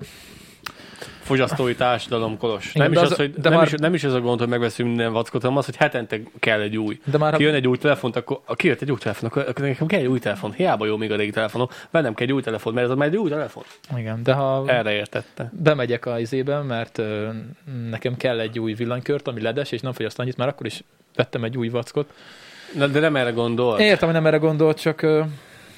[1.23, 2.75] Fogyasztói társadalom, Kolos.
[2.75, 4.39] Igen, nem, is az, az- hogy, de nem, már- is, nem is az a gond,
[4.39, 7.01] hogy megveszünk minden vackot, hanem az, hogy hetente kell egy új.
[7.05, 9.87] De már Kijön egy új telefont, akkor ha kijött egy új telefon, akkor, akkor nekem
[9.87, 10.53] kell egy új telefon.
[10.53, 13.17] Hiába jó még a régi telefonom, vennem kell egy új telefon, mert ez már egy
[13.17, 13.63] új telefon.
[13.97, 15.51] Igen, de ha Erre értette.
[15.53, 17.29] bemegyek a izébe, mert ö,
[17.91, 20.83] nekem kell egy új villanykört, ami ledes, és nem fogyaszt annyit, már akkor is
[21.15, 22.13] vettem egy új vackot.
[22.75, 23.79] Na, de nem erre gondol.
[23.79, 25.23] Értem, hogy nem erre gondolt, csak ö,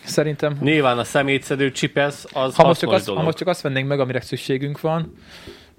[0.04, 3.20] szerintem, Nyilván a szemétszedő csipesz az ha most, csak azt, dolog.
[3.20, 5.14] ha most csak azt vennénk meg, amire szükségünk van,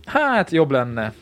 [0.06, 1.14] hát jobb lenne.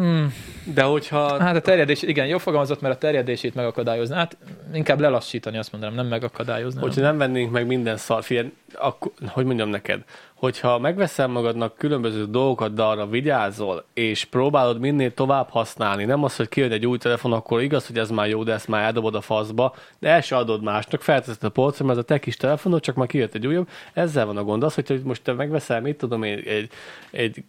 [0.00, 0.24] Mm,
[0.64, 1.42] De hogyha...
[1.42, 4.14] hát a terjedés, igen, jó fogalmazott, mert a terjedését megakadályozni.
[4.14, 4.36] Hát
[4.72, 6.80] inkább lelassítani, azt mondanám, nem megakadályozni.
[6.80, 10.00] Hogyha nem vennénk meg minden szar, figyelj, akkor, hogy mondjam neked,
[10.42, 16.36] hogyha megveszel magadnak különböző dolgokat, de arra vigyázol, és próbálod minél tovább használni, nem az,
[16.36, 19.14] hogy kijön egy új telefon, akkor igaz, hogy ez már jó, de ezt már eldobod
[19.14, 22.36] a faszba, de el se adod másnak, felteszed a polcra, mert ez a te kis
[22.36, 24.62] telefonod, csak már kijött egy újabb, ezzel van a gond.
[24.62, 26.70] Az, hogy most te megveszel, mit tudom én, egy,
[27.10, 27.44] egy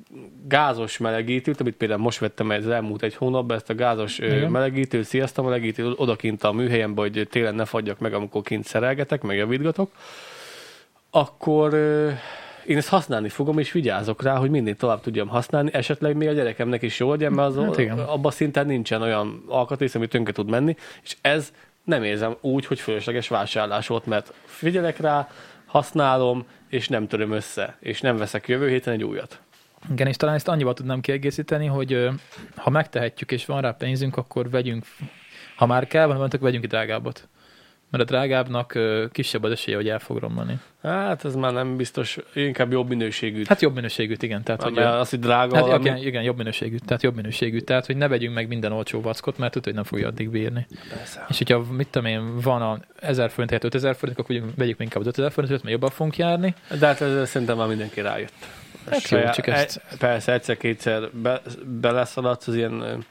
[0.48, 4.52] gázos melegítőt, amit például most vettem az elmúlt egy hónapban, ezt a gázos Igen.
[4.52, 9.38] melegítő, sziasztok, melegítő, odakint a műhelyen, hogy télen ne fagyjak meg, amikor kint szerelgetek, meg
[9.38, 9.92] javítgatok,
[11.10, 11.74] akkor
[12.66, 16.32] én ezt használni fogom, és vigyázok rá, hogy mindig tovább tudjam használni, esetleg még a
[16.32, 18.00] gyerekemnek is jó legyen, mert az Hát igen.
[18.00, 21.54] abban szinten nincsen olyan alkatrész, ami tönkre tud menni, és ez
[21.84, 25.30] nem érzem úgy, hogy fölösleges vásárlás volt, mert figyelek rá,
[25.66, 29.42] használom, és nem töröm össze, és nem veszek jövő héten egy újat.
[29.92, 32.10] Igen, és talán ezt annyival tudnám kiegészíteni, hogy
[32.56, 34.86] ha megtehetjük és van rá pénzünk, akkor vegyünk,
[35.56, 37.28] ha már kell, van, vegyünk egy drágábbat.
[37.94, 38.80] Mert a drágábbnak
[39.12, 40.60] kisebb az esélye, hogy el fog romlani.
[40.84, 43.44] Hát ez már nem biztos, inkább jobb minőségű.
[43.48, 44.44] Hát jobb minőségűt, igen.
[44.44, 45.84] Tehát, hogy, az, hogy drága hát, valami.
[45.84, 47.60] igen, igen, jobb minőségű, tehát jobb minőségű.
[47.60, 50.68] Tehát, hogy ne vegyünk meg minden olcsó vackot, mert tudod, hogy nem fogja addig bírni.
[50.90, 51.26] Persze.
[51.30, 55.02] És hogyha, mit tudom én, van a 1000 forint helyett 5000 forint, akkor vegyük, inkább
[55.02, 56.56] az 5000 forintot, mert jobban fogunk járni.
[56.80, 58.34] De hát ez szerintem már mindenki rájött.
[58.90, 61.42] Hát jó, csak ezt- e- Persze, egyszer-kétszer be,
[61.82, 63.06] beleszaladsz az ilyen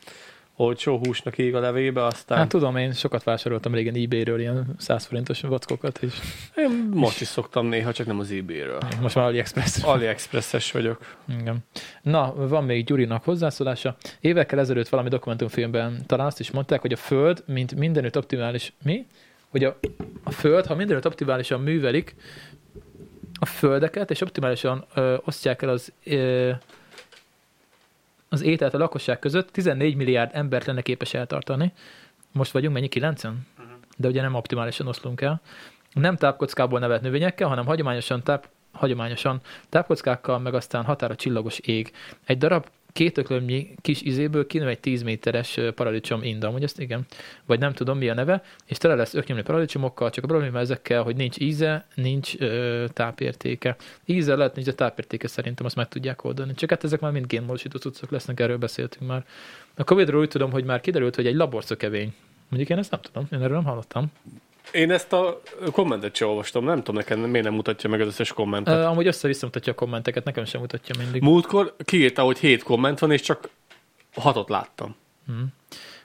[0.57, 5.05] olcsó húsnak ég a levébe, aztán Hát tudom, én sokat vásároltam régen eBay-ről ilyen 100
[5.05, 6.15] forintos vackokat, és
[6.57, 8.79] én most is szoktam néha, csak nem az eBay-ről.
[9.01, 9.83] most már AliExpress.
[9.83, 11.17] AliExpress-es vagyok.
[11.41, 11.59] Igen.
[12.03, 13.97] Na, van még Gyurinak hozzászólása.
[14.21, 19.07] Évekkel ezelőtt valami dokumentumfilmben talán azt is mondták, hogy a Föld, mint mindenütt optimális, mi?
[19.49, 19.79] Hogy a,
[20.25, 22.15] a Föld, ha mindenütt optimálisan művelik,
[23.41, 26.51] a földeket, és optimálisan ö, osztják el az ö,
[28.33, 31.73] az ételt a lakosság között, 14 milliárd embert lenne képes eltartani.
[32.33, 32.89] Most vagyunk mennyi?
[32.89, 33.23] 9
[33.97, 35.41] De ugye nem optimálisan oszlunk el.
[35.93, 41.93] Nem tápkockából nevelt növényekkel, hanem hagyományosan, táp, hagyományosan tápkockákkal, meg aztán határa csillagos ég.
[42.25, 47.07] Egy darab két öklömnyi kis izéből kinő egy 10 méteres paradicsom inda, hogy ezt igen,
[47.47, 51.03] vagy nem tudom mi a neve, és tele lesz öknyomni paradicsomokkal, csak a probléma ezekkel,
[51.03, 53.77] hogy nincs íze, nincs ö, tápértéke.
[54.05, 56.55] Íze lehet, nincs a tápértéke szerintem, azt meg tudják oldani.
[56.55, 59.25] Csak hát ezek már mind génmódosító cuccok lesznek, erről beszéltünk már.
[59.75, 62.13] A Covid-ról úgy tudom, hogy már kiderült, hogy egy laborszökevény.
[62.49, 64.13] Mondjuk én ezt nem tudom, én erről nem hallottam.
[64.73, 65.41] Én ezt a
[65.73, 68.79] kommentet sem olvastam, nem tudom neked miért nem mutatja meg az összes kommentet.
[68.79, 71.23] Uh, amúgy össze-vissza mutatja a kommenteket, nekem sem mutatja mindig.
[71.23, 73.49] Múltkor kiírta, hogy hét komment van, és csak
[74.15, 74.95] hatot láttam.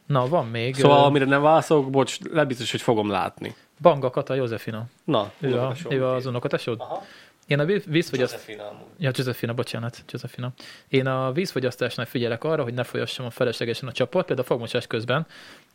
[0.05, 0.76] Na, van még.
[0.76, 3.55] Szóval, amire nem válaszolok, bocs, lebiztos, hogy fogom látni.
[3.82, 4.86] Banga Kata Józsefina.
[5.03, 6.80] Na, Ő, a, ő az unokatesód?
[6.80, 7.03] Aha.
[7.48, 8.34] Én a víz- vízfogyaszt...
[8.34, 8.86] Josephine amúgy.
[8.98, 10.52] Ja, Josephina, bocsánat, Josephina.
[10.88, 14.88] Én a vízfogyasztásnál figyelek arra, hogy ne folyassam a feleslegesen a csapot, például a fogmosás
[14.88, 15.26] közben,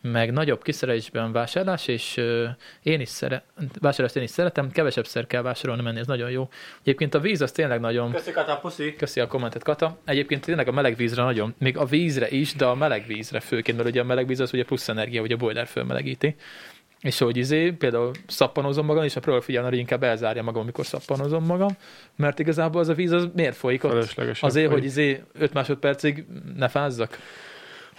[0.00, 2.16] meg nagyobb kiszerelésben vásárlás, és
[2.82, 3.44] én is szere...
[3.80, 6.48] vásárlást én is szeretem, kevesebbszer kell vásárolni menni, ez nagyon jó.
[6.80, 8.12] Egyébként a víz az tényleg nagyon...
[8.12, 8.94] Köszi, Kata, puszi.
[8.96, 9.98] Köszi a kommentet, Kata.
[10.04, 13.76] Egyébként tényleg a meleg vízre nagyon, még a vízre is, de a meleg vízre főként,
[13.76, 16.36] mert ugye a meleg víz az ugye plusz energia, ugye a boiler fölmelegíti.
[17.02, 20.86] És hogy izé, például szappanozom magam, és a próbál figyelni, hogy inkább elzárja magam, amikor
[20.86, 21.76] szappanozom magam,
[22.16, 23.92] mert igazából az a víz az miért folyik ott?
[23.92, 24.70] Azért, folyik.
[24.70, 26.24] hogy izé 5 másodpercig
[26.56, 27.18] ne fázzak.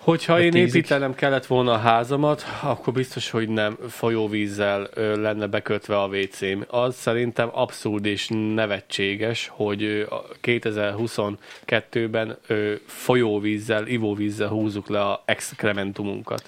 [0.04, 0.76] Hogyha én tízig.
[0.76, 6.62] építenem kellett volna a házamat, akkor biztos, hogy nem folyóvízzel lenne bekötve a WC-m.
[6.68, 15.24] Az szerintem abszurd és nevetséges, hogy ö, a 2022-ben ö, folyóvízzel, ivóvízzel húzzuk le a
[15.26, 16.44] exkrementumunkat.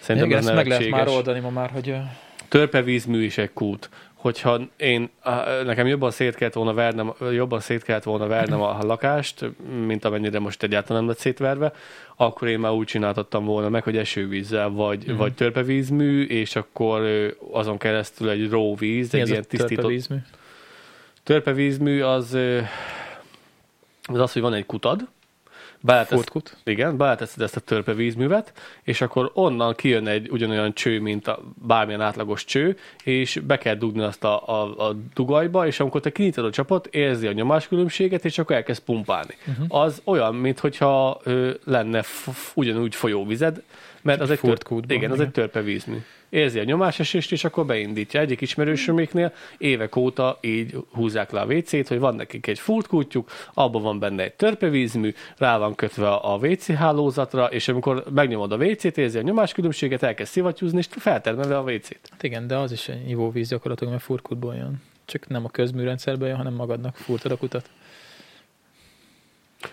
[0.00, 1.94] Szerintem Igen, ez ezt meg lehet már oldani ma már, hogy
[2.48, 3.90] Törpevízmű is egy kút.
[4.14, 5.10] Hogyha én,
[5.64, 9.50] nekem jobban szét kellett volna vernem, jobban szét kellett volna vernem a lakást,
[9.86, 11.72] mint amennyire most egyáltalán nem lett szétverve,
[12.16, 15.16] akkor én már úgy csináltattam volna meg, hogy esővízzel, vagy, mm.
[15.16, 17.02] vagy törpevízmű, és akkor
[17.50, 19.76] azon keresztül egy róvíz, mi egy ilyen tisztított...
[19.76, 20.16] törpevízmű?
[21.22, 22.38] Törpevízmű az,
[24.02, 25.08] az az, hogy van egy kutad,
[25.80, 26.56] beletesz, Furtkut?
[26.64, 28.52] igen, beleteszed ezt a törpevízművet,
[28.82, 33.74] és akkor onnan kijön egy ugyanolyan cső, mint a bármilyen átlagos cső, és be kell
[33.74, 38.24] dugni azt a, a, a dugajba, és amikor te kinyitod a csapot, érzi a nyomáskülönbséget,
[38.24, 39.34] és akkor elkezd pumpálni.
[39.48, 39.80] Uh-huh.
[39.80, 41.20] Az olyan, mintha
[41.64, 43.62] lenne f- f- ugyanúgy folyóvized,
[44.02, 45.96] mert az egy, tör, furtkútban, igen, az egy törpevízmű.
[46.28, 48.20] Érzi a nyomásesést, és akkor beindítja.
[48.20, 53.82] Egyik ismerősöméknél évek óta így húzzák le a WC-t, hogy van nekik egy furtkútjuk, abban
[53.82, 58.98] van benne egy törpevízmű, rá van kötve a WC hálózatra, és amikor megnyomod a WC-t,
[58.98, 62.08] érzi a nyomáskülönbséget, elkezd szivattyúzni, és feltermelve a WC-t.
[62.10, 64.82] Hát igen, de az is egy ivóvíz gyakorlatilag, mert furtkutból jön.
[65.04, 67.70] Csak nem a közműrendszerből jön, hanem magadnak furtad a kutat.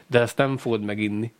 [0.07, 1.33] De ezt nem fogod meginni.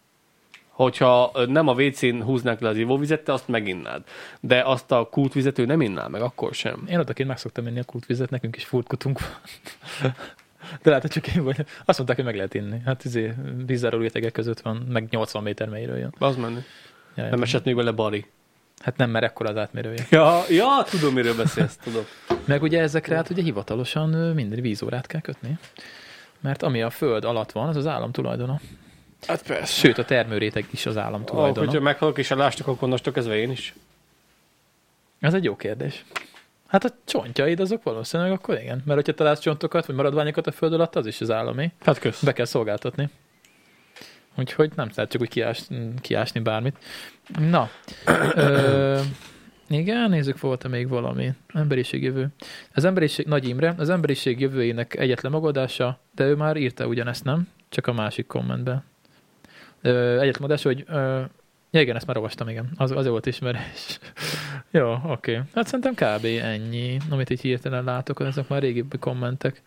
[0.78, 4.04] Hogyha nem a WC-n húznák le az ivóvizet, te azt meginnád.
[4.40, 6.84] De azt a kútvizet ő nem inná meg, akkor sem.
[6.90, 10.12] Én odakint meg szoktam menni a kútvizet, nekünk is furtkutunk van.
[10.84, 11.66] De látod, csak én vagy.
[11.86, 12.82] Azt mondták, hogy meg lehet inni.
[12.86, 13.34] Hát izé,
[13.66, 16.14] vízzáró rétegek között van, meg 80 méter mélyről jön.
[16.20, 16.60] Az menni.
[17.16, 18.26] Ja, Nem esett még vele Bari.
[18.80, 20.06] Hát nem, mert ekkora az átmérője.
[20.10, 22.04] Ja, ja, tudom, miről beszélsz, tudom.
[22.46, 25.58] Meg ugye ezekre hát ugye hivatalosan minden vízórát kell kötni.
[26.40, 28.60] Mert ami a föld alatt van, az az állam tulajdona.
[29.28, 29.74] Hát persze.
[29.74, 31.66] Sőt, a termőréteg is az állam tulajdona.
[31.66, 33.74] hogyha meghalok és elástok, akkor onnastól kezdve én is.
[35.20, 36.06] Ez egy jó kérdés.
[36.68, 38.82] Hát a csontjaid azok valószínűleg akkor igen.
[38.86, 41.72] Mert hogyha találsz csontokat, vagy maradványokat a föld alatt, az is az állami.
[41.86, 42.24] Hát kösz.
[42.24, 43.10] Be kell szolgáltatni.
[44.38, 45.62] Úgyhogy nem lehet csak úgy kiás,
[46.02, 46.78] kiásni bármit.
[47.40, 47.70] Na.
[48.34, 49.00] Ö,
[49.68, 51.32] igen, nézzük, volt-e még valami.
[51.54, 52.28] Emberiség jövő.
[52.74, 57.48] Az emberiség, Nagy Imre, az emberiség jövőjének egyetlen megoldása, de ő már írta ugyanezt, nem?
[57.70, 58.84] Csak a másik kommentben.
[59.94, 61.22] Megoldása, hogy ö,
[61.72, 62.70] Ja, igen, ezt már olvastam, igen.
[62.78, 64.00] Az, az volt ismerés.
[64.72, 65.42] Jó, oké.
[65.56, 66.26] Hát szerintem kb.
[66.26, 69.62] ennyi, amit így hirtelen látok, ezek már régebbi kommentek.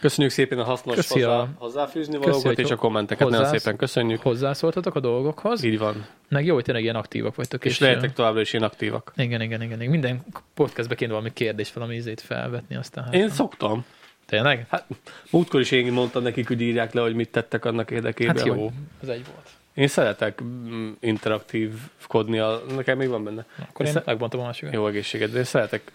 [0.00, 3.28] Köszönjük szépen a hasznos Köszi a- hozzá, hozzáfűzni Köszi, valókat hogy és a kommenteket.
[3.28, 4.22] Nagyon hozzász- szépen köszönjük.
[4.22, 6.06] Hozzászóltatok a dolgokhoz, Így van.
[6.28, 7.64] meg jó, hogy tényleg ilyen aktívak vagytok.
[7.64, 9.12] És lehetek továbbra is inaktívak.
[9.16, 9.90] Igen, igen, igen, igen.
[9.90, 13.14] Minden podcastbe kéne valami kérdés, valami ízét felvetni, aztán hát.
[13.14, 13.84] Én szoktam.
[14.26, 14.66] Tényleg?
[14.70, 14.84] Hát,
[15.30, 18.36] múltkor is én mondtam nekik, hogy írják le, hogy mit tettek annak érdekében.
[18.36, 18.70] Hát hogy- jó,
[19.02, 19.48] ez egy volt.
[19.78, 22.62] Én szeretek mm, interaktívkodni, a...
[22.74, 23.46] nekem még van benne.
[23.68, 24.72] Akkor én Sze- megbontom a másikat.
[24.72, 25.92] Jó egészséget, de én szeretek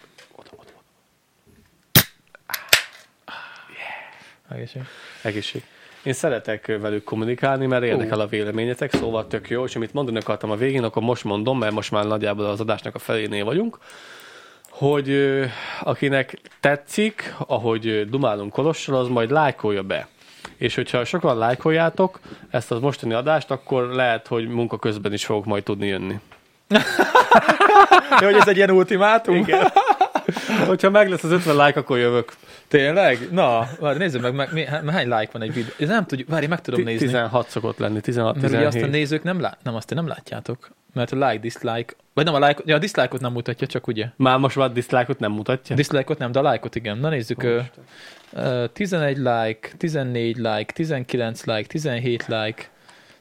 [4.50, 4.82] Egészség.
[5.22, 5.64] egészség.
[6.04, 10.52] Én szeretek velük kommunikálni, mert érdekel a véleményetek, szóval tök jó, és amit mondani akartam
[10.52, 13.78] a végén, akkor most mondom, mert most már nagyjából az adásnak a felénél vagyunk,
[14.70, 15.40] hogy
[15.82, 20.08] akinek tetszik, ahogy dumálunk Kolossal, az majd lájkolja be.
[20.64, 25.46] És hogyha sokan lájkoljátok ezt az mostani adást, akkor lehet, hogy munka közben is fogok
[25.46, 26.20] majd tudni jönni.
[28.22, 29.36] Jó, hogy ez egy ilyen ultimátum?
[29.36, 29.72] Igen.
[30.68, 32.34] hogyha meg lesz az 50 like, akkor jövök.
[32.68, 33.28] Tényleg?
[33.32, 35.72] Na, várj, nézzük meg, meg mi, hány like van egy videó.
[35.80, 37.06] Ez nem tudjuk, várj, meg tudom nézni.
[37.06, 38.92] 16 szokott lenni, 16, Mert ugye azt a 17.
[38.92, 40.72] nézők nem, lát, nem, azt nem látjátok.
[40.94, 44.08] Mert a like, dislike, vagy nem a like, ja, a dislike-ot nem mutatja, csak ugye.
[44.16, 45.76] Már most már dislike-ot nem mutatja?
[45.76, 46.98] A dislike-ot nem, de a like-ot igen.
[46.98, 47.60] Na nézzük, ö,
[48.34, 52.70] ö, 11 like, 14 like, 19 like, 17 like,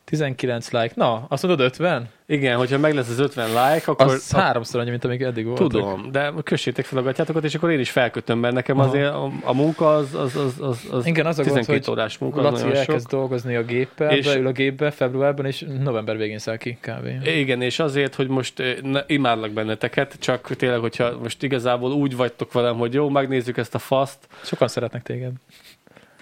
[0.05, 0.93] 19 like.
[0.95, 2.09] Na, azt mondod 50?
[2.33, 4.07] Igen, hogyha meg lesz az 50 like, akkor...
[4.07, 5.59] Az háromszor annyi, mint amíg eddig volt.
[5.59, 8.89] Tudom, de kössétek fel a gatyátokat, és akkor én is felkötöm, mert nekem Aha.
[8.89, 11.91] azért a, a munka az, az, az, az, az Igen, az a gond, 12 hogy
[11.91, 12.89] órás munka, az Laci nagyon sok.
[12.89, 17.27] elkezd dolgozni a géppel, És- beül a gépbe februárban, és november végén száll ki kb.
[17.27, 22.17] Igen, és azért, hogy most eh, ne, imádlak benneteket, csak tényleg, hogyha most igazából úgy
[22.17, 25.33] vagytok velem, hogy jó, megnézzük ezt a faszt, Sokan szeretnek téged.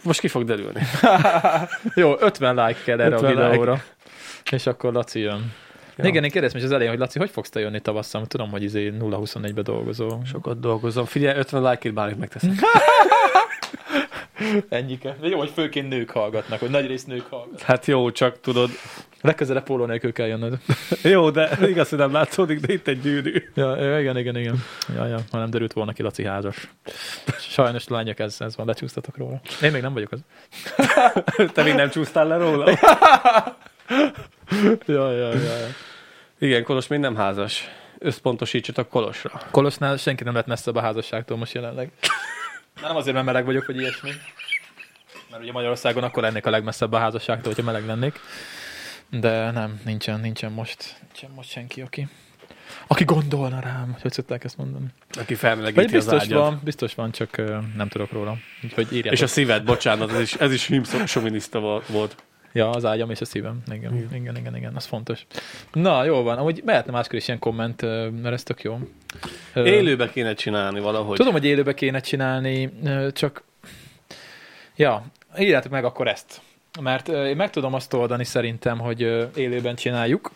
[0.02, 0.80] most ki fog derülni.
[1.94, 3.48] Jó, 50 like kell erre 50 a like.
[3.48, 3.82] videóra.
[4.50, 5.52] És akkor Laci jön.
[6.02, 6.08] Ja.
[6.08, 8.26] Igen, én kérdeztem is az elején, hogy Laci, hogy fogsz te jönni tavasszal?
[8.26, 10.20] Tudom, hogy izé 0-24-be dolgozol.
[10.24, 11.04] Sokat dolgozom.
[11.04, 12.52] Figyelj, 50 like-ért bármit megteszek.
[14.68, 15.16] Ennyike.
[15.20, 17.60] De jó, hogy főként nők hallgatnak, hogy nagy rész nők hallgatnak.
[17.60, 18.70] Hát jó, csak tudod,
[19.22, 20.58] Legközelebb póló nélkül kell jönnöd.
[21.02, 23.42] jó, de igaz, hogy nem látszódik, de itt egy gyűrű.
[23.54, 24.64] Ja, igen, igen, igen.
[24.94, 26.68] Ja, ja, ha nem derült volna ki Laci házas.
[27.38, 29.40] Sajnos lányok, ez, ez van, lecsúsztatok róla.
[29.62, 30.20] Én még nem vagyok az.
[31.54, 32.70] Te még nem csúsztál le róla?
[34.86, 35.32] Ja, ja, ja.
[35.32, 35.66] ja.
[36.42, 37.68] Igen, Kolos még nem házas.
[37.98, 39.42] Összpontosítsatok Kolosra.
[39.50, 41.90] Kolosnál senki nem lett messzebb a házasságtól most jelenleg.
[42.82, 44.10] Nem azért, mert meleg vagyok, vagy ilyesmi.
[45.30, 48.20] Mert ugye Magyarországon akkor lennék a legmesszebb a házasságtól, hogyha meleg lennék.
[49.10, 52.08] De nem, nincsen, nincsen most, nincsen most senki, aki,
[52.86, 54.86] aki gondolna rám, hogy szokták ezt mondani.
[55.08, 56.38] Aki Vagy felmelegíti az biztos ágyat.
[56.38, 57.36] van, biztos van, csak
[57.76, 58.36] nem tudok róla.
[58.64, 59.12] Úgyhogy írjátok.
[59.12, 62.22] És a szíved, bocsánat, ez is, ez is himsoviniszta volt.
[62.52, 63.62] Ja, az ágyam és a szívem.
[63.72, 65.26] Igen, igen, igen, igen, igen, az fontos.
[65.72, 66.38] Na, jó van.
[66.38, 67.82] Amúgy mehetne máskor is ilyen komment,
[68.22, 68.78] mert ez tök jó.
[69.54, 71.16] Élőbe kéne csinálni valahogy.
[71.16, 72.70] Tudom, hogy élőbe kéne csinálni,
[73.12, 73.42] csak
[74.76, 75.04] ja,
[75.38, 76.40] írjátok meg akkor ezt.
[76.80, 79.00] Mert én meg tudom azt oldani szerintem, hogy
[79.34, 80.30] élőben csináljuk.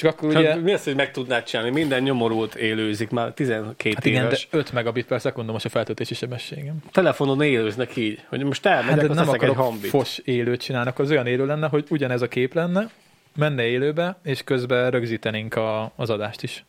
[0.00, 0.48] Csak akkor ugye...
[0.48, 1.70] Hát, mi az, hogy meg tudnád csinálni?
[1.70, 4.48] Minden nyomorult élőzik, már 12 Hát igen, de éves.
[4.50, 6.76] 5 megabit per szekundum most a feltöltési sebességem.
[6.92, 9.90] Telefonon élőznek így, hogy most elmegyek, Hát hát, de nem eszek egy akarok hambit.
[9.90, 12.90] fos élőt akkor az olyan élő lenne, hogy ugyanez a kép lenne,
[13.36, 16.64] menne élőbe, és közben rögzítenénk a, az adást is.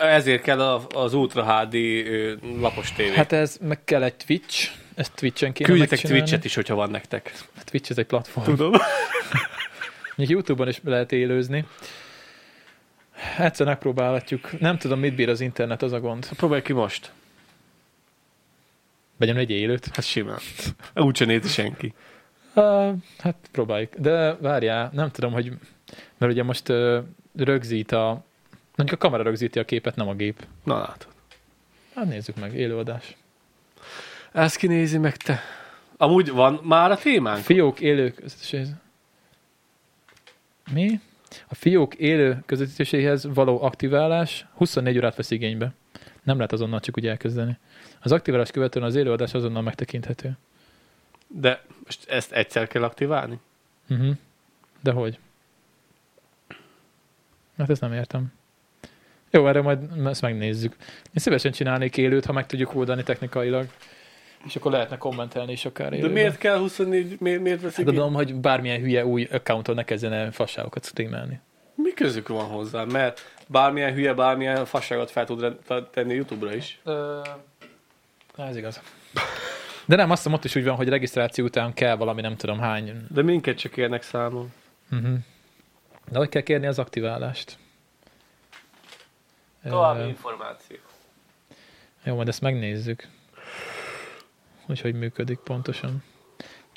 [0.00, 1.76] Ezért kell a, az Ultra HD
[2.60, 3.08] lapos tévé.
[3.08, 6.00] Hát, Hát ez meg kell egy Twitch, ezt Twitch-en kéne Küldjetek.
[6.00, 7.32] Twitch-et is, hogyha van nektek.
[7.56, 8.46] Hát Twitch ez egy platform.
[8.46, 8.72] Tudom.
[10.16, 11.64] Még YouTube-on is lehet élőzni.
[13.38, 14.60] Egyszer megpróbálhatjuk.
[14.60, 16.28] Nem tudom, mit bír az internet, az a gond.
[16.36, 17.12] Próbálj ki most.
[19.16, 19.86] Vegyem egy élőt.
[19.92, 20.38] Hát simán.
[20.94, 21.94] Úgyse nézi senki.
[22.54, 23.94] Uh, hát próbáljuk.
[23.94, 25.52] De várjál, nem tudom, hogy...
[26.18, 27.04] Mert ugye most uh,
[27.36, 28.24] rögzít a...
[28.76, 30.46] Mondjuk a kamera rögzíti a képet, nem a gép.
[30.64, 31.06] Na látod.
[31.94, 33.16] Hát nézzük meg, élőadás.
[34.32, 35.40] Ezt kinézi meg te.
[35.96, 37.44] Amúgy van már a témánk?
[37.44, 38.68] Fiók élő közvetítés.
[40.72, 41.00] Mi?
[41.48, 45.72] A fiók élő közvetítéséhez való aktiválás 24 órát vesz igénybe.
[46.22, 47.58] Nem lehet azonnal csak úgy elkezdeni.
[48.00, 50.36] Az aktiválás követően az élőadás azonnal megtekinthető.
[51.26, 53.38] De most ezt egyszer kell aktiválni?
[53.90, 54.16] Uh-huh.
[54.80, 55.18] De hogy?
[57.58, 58.32] Hát ezt nem értem.
[59.30, 60.76] Jó, erre majd ezt megnézzük.
[60.80, 63.68] Én szívesen csinálnék élőt, ha meg tudjuk oldani technikailag.
[64.46, 66.12] És akkor lehetne kommentelni is akár De élőben.
[66.12, 67.84] miért kell 24, miért, miért veszik?
[67.84, 71.40] Hát tudom, hogy bármilyen hülye új accounton ne kezdene fasságokat streamelni.
[71.74, 72.84] Mi közük van hozzá?
[72.84, 75.56] Mert bármilyen hülye, bármilyen fasságot fel tud
[75.90, 76.80] tenni YouTube-ra is.
[76.84, 77.20] Ö,
[78.36, 78.80] ez igaz.
[79.84, 82.58] De nem, azt hiszem ott is úgy van, hogy regisztráció után kell valami nem tudom
[82.58, 83.06] hány.
[83.08, 84.52] De minket csak érnek számon.
[84.90, 85.18] Uh-huh.
[86.10, 87.58] De hogy kell kérni az aktiválást?
[89.64, 90.76] További információ.
[92.04, 93.08] Jó, majd ezt megnézzük.
[94.66, 96.02] Hogy hogy működik pontosan.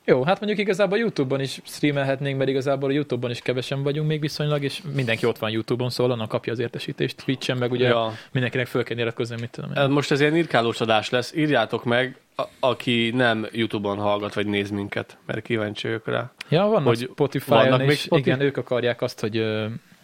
[0.07, 4.19] Jó, hát mondjuk igazából YouTube-on is streamelhetnénk, mert igazából a YouTube-on is kevesen vagyunk még
[4.21, 7.23] viszonylag, és mindenki ott van YouTube-on, szóval annak kapja az értesítést.
[7.25, 8.13] Twitch-en meg ugye Ja.
[8.31, 9.77] mindenkinek föl kell iratkozni, mit tudom én.
[9.77, 11.33] Ez Most ez ilyen irkálós adás lesz.
[11.35, 16.31] Írjátok meg, a- aki nem YouTube-on hallgat, vagy néz minket, mert kíváncsi vagyok rá.
[16.49, 19.43] Ja, vannak hogy Spotify-on is, még Spotify- igen, ők akarják azt, hogy,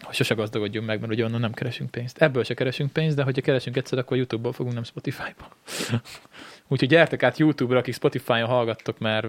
[0.01, 2.21] hogy sose gazdagodjunk meg, mert ugye onnan nem keresünk pénzt.
[2.21, 5.47] Ebből se keresünk pénzt, de hogyha keresünk egyszer, akkor YouTube-ból fogunk, nem Spotify-ból.
[6.71, 9.27] Úgyhogy gyertek át YouTube-ra, akik Spotify-on hallgattok, mert,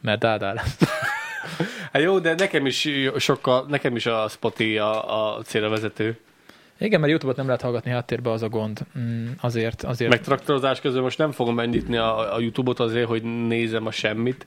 [0.00, 0.78] mert dádá lesz.
[1.92, 6.18] Hát jó, de nekem is sokkal, nekem is a Spotify a, a célra vezető.
[6.80, 8.80] Igen, mert YouTube-ot nem lehet hallgatni háttérbe, az a gond.
[8.98, 10.10] Mm, azért, azért.
[10.10, 14.46] Meg traktorozás közben most nem fogom megnyitni a, a YouTube-ot azért, hogy nézem a semmit,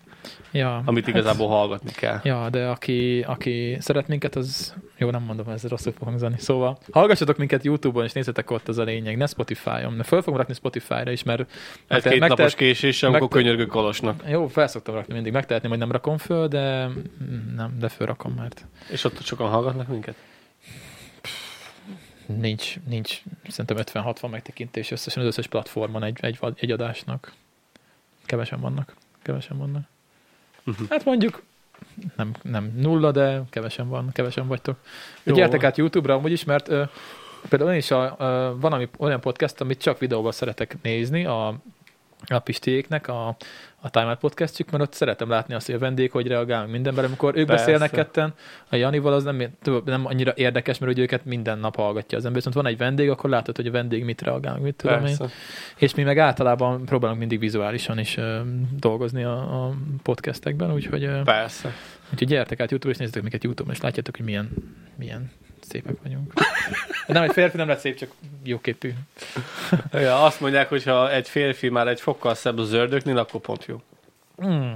[0.51, 2.19] ja, amit igazából hallgatni kell.
[2.23, 6.36] Ja, de aki, aki szeret minket, az jó, nem mondom, ez rosszul fog hangzani.
[6.38, 9.97] Szóval hallgassatok minket YouTube-on, és nézzetek ott, az a lényeg, ne Spotify-on.
[9.97, 14.23] De föl fogom rakni Spotify-ra is, mert Egy-két megtehet- napos késéssel, amikor megte- könyörgök Kolosnak.
[14.29, 18.65] Jó, felszoktam rakni mindig, megtehetném, hogy nem rakom föl, de mm, nem, de fölrakom, mert
[18.91, 20.15] És ott sokan hallgatnak minket?
[22.39, 27.34] Nincs, nincs szerintem 50-60 megtekintés összesen az összes platformon egy, egy, egy adásnak.
[28.25, 28.95] Kevesen vannak.
[29.21, 29.84] Kevesen vannak.
[30.63, 30.84] Mhm.
[30.89, 31.43] Hát mondjuk
[32.15, 34.77] nem, nem nulla, de kevesen van, kevesen vagytok.
[35.23, 35.36] Jó.
[35.36, 36.84] gyertek át YouTube-ra amúgy is, mert ö,
[37.49, 41.55] például én is a, ö, van ami, olyan podcast, amit csak videóban szeretek nézni, a,
[42.28, 43.36] a Pistiéknek, a,
[43.82, 47.05] a Time Out podcastjük, mert ott szeretem látni azt, hogy a vendég hogy reagál mindenben,
[47.05, 47.63] amikor ők Persze.
[47.65, 48.34] beszélnek ketten,
[48.69, 49.43] a Janival az nem,
[49.86, 53.09] nem annyira érdekes, mert ugye őket minden nap hallgatja az ember, viszont van egy vendég,
[53.09, 55.01] akkor látod, hogy a vendég mit reagál, mit tudom én.
[55.01, 55.30] Persze.
[55.78, 58.39] És mi meg általában próbálunk mindig vizuálisan is ö,
[58.80, 61.74] dolgozni a, a podcastekben, úgyhogy, ö, Persze.
[62.11, 64.49] úgyhogy gyertek át YouTube-ra, és nézzetek minket YouTube-on, és látjátok, hogy milyen,
[64.95, 65.32] milyen
[65.64, 66.34] szépek vagyunk.
[67.07, 68.12] nem, egy férfi nem lett szép, csak
[68.43, 68.93] jóképű.
[69.91, 73.66] Ja, azt mondják, hogy ha egy férfi már egy fokkal szebb az ördögnél, akkor pont
[73.66, 73.82] jó.
[74.45, 74.72] Mm.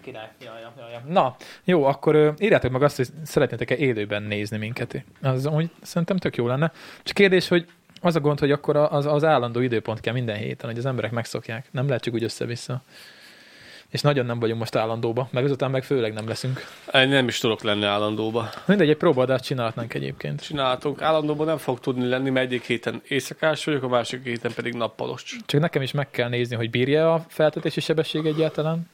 [0.00, 0.28] Király.
[0.40, 1.02] Ja, ja, ja, ja.
[1.06, 5.04] Na, jó, akkor ö, írjátok meg azt, hogy szeretnétek-e élőben nézni minket.
[5.22, 6.72] Az úgy szerintem tök jó lenne.
[7.02, 7.66] Csak kérdés, hogy
[8.00, 11.10] az a gond, hogy akkor az, az állandó időpont kell minden héten, hogy az emberek
[11.10, 11.66] megszokják.
[11.70, 12.82] Nem lehet csak úgy össze-vissza.
[13.90, 16.64] És nagyon nem vagyunk most állandóba, meg azután meg főleg nem leszünk.
[16.92, 18.48] Én nem is tudok lenni állandóba.
[18.66, 20.42] Mindegy, egy próbaadást csinálhatnánk egyébként.
[20.42, 21.02] Csináltunk.
[21.02, 25.36] Állandóban nem fog tudni lenni, mert egyik héten éjszakás vagyok, a másik héten pedig nappalos.
[25.46, 28.90] Csak nekem is meg kell nézni, hogy bírja a feltetési sebesség egyáltalán.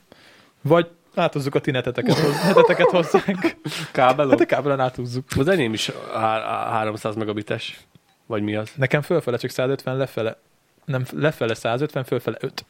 [0.62, 3.56] Vagy áthozzuk a ti neteteket, hoz, neteteket hozzánk.
[3.92, 4.30] Kábelon?
[4.30, 5.24] Hát a kábelen áthúzzuk.
[5.36, 7.80] Az enyém is há- 300 megabites.
[8.26, 8.70] Vagy mi az?
[8.76, 10.36] Nekem fölfele csak 150, lefele,
[10.84, 12.64] nem, lefele 150, fölfele 5.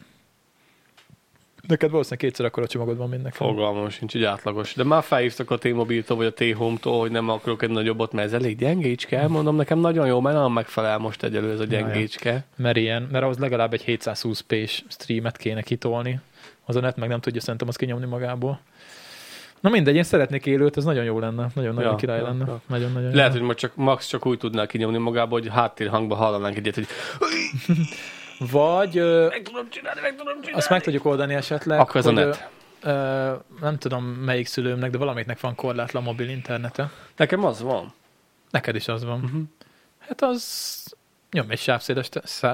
[1.66, 3.30] Neked valószínűleg kétszer akkor a csomagod van, nekem.
[3.30, 4.74] Fogalmam sincs, így átlagos.
[4.74, 8.32] De már felhívtak a T-Mobiltól, vagy a T-Home-tól, hogy nem akarok egy nagyobbot, mert ez
[8.32, 9.26] elég gyengécske.
[9.28, 12.44] Mondom, nekem nagyon jó, mert nem megfelel most egyelőre ez a gyengécske.
[12.56, 16.20] Mert ilyen, mert ahhoz legalább egy 720p-s streamet kéne kitolni.
[16.64, 18.60] Az a net meg nem tudja szerintem azt kinyomni magából.
[19.60, 21.46] Na mindegy, én szeretnék élőt, ez nagyon jó lenne.
[21.54, 22.44] Nagyon-nagyon Ja, király ja, lenne.
[22.46, 22.60] ja.
[22.66, 23.38] Nagyon-nagyon Lehet, jó.
[23.38, 26.86] hogy most csak Max csak úgy tudná kinyomni magába, hogy háttérhangban hallanánk egyet, hogy
[28.38, 30.58] Vagy ö, meg tudom csinálni, meg tudom csinálni.
[30.58, 31.78] azt meg tudjuk oldani esetleg.
[31.78, 32.48] Akkor ez a hogy, ö, net.
[32.82, 36.90] Ö, nem tudom melyik szülőmnek, de valamelyiknek van korlátlan mobil internete.
[37.16, 37.94] Nekem az van.
[38.50, 39.20] Neked is az van.
[39.24, 39.42] Uh-huh.
[39.98, 40.94] Hát az
[41.30, 41.58] nyom egy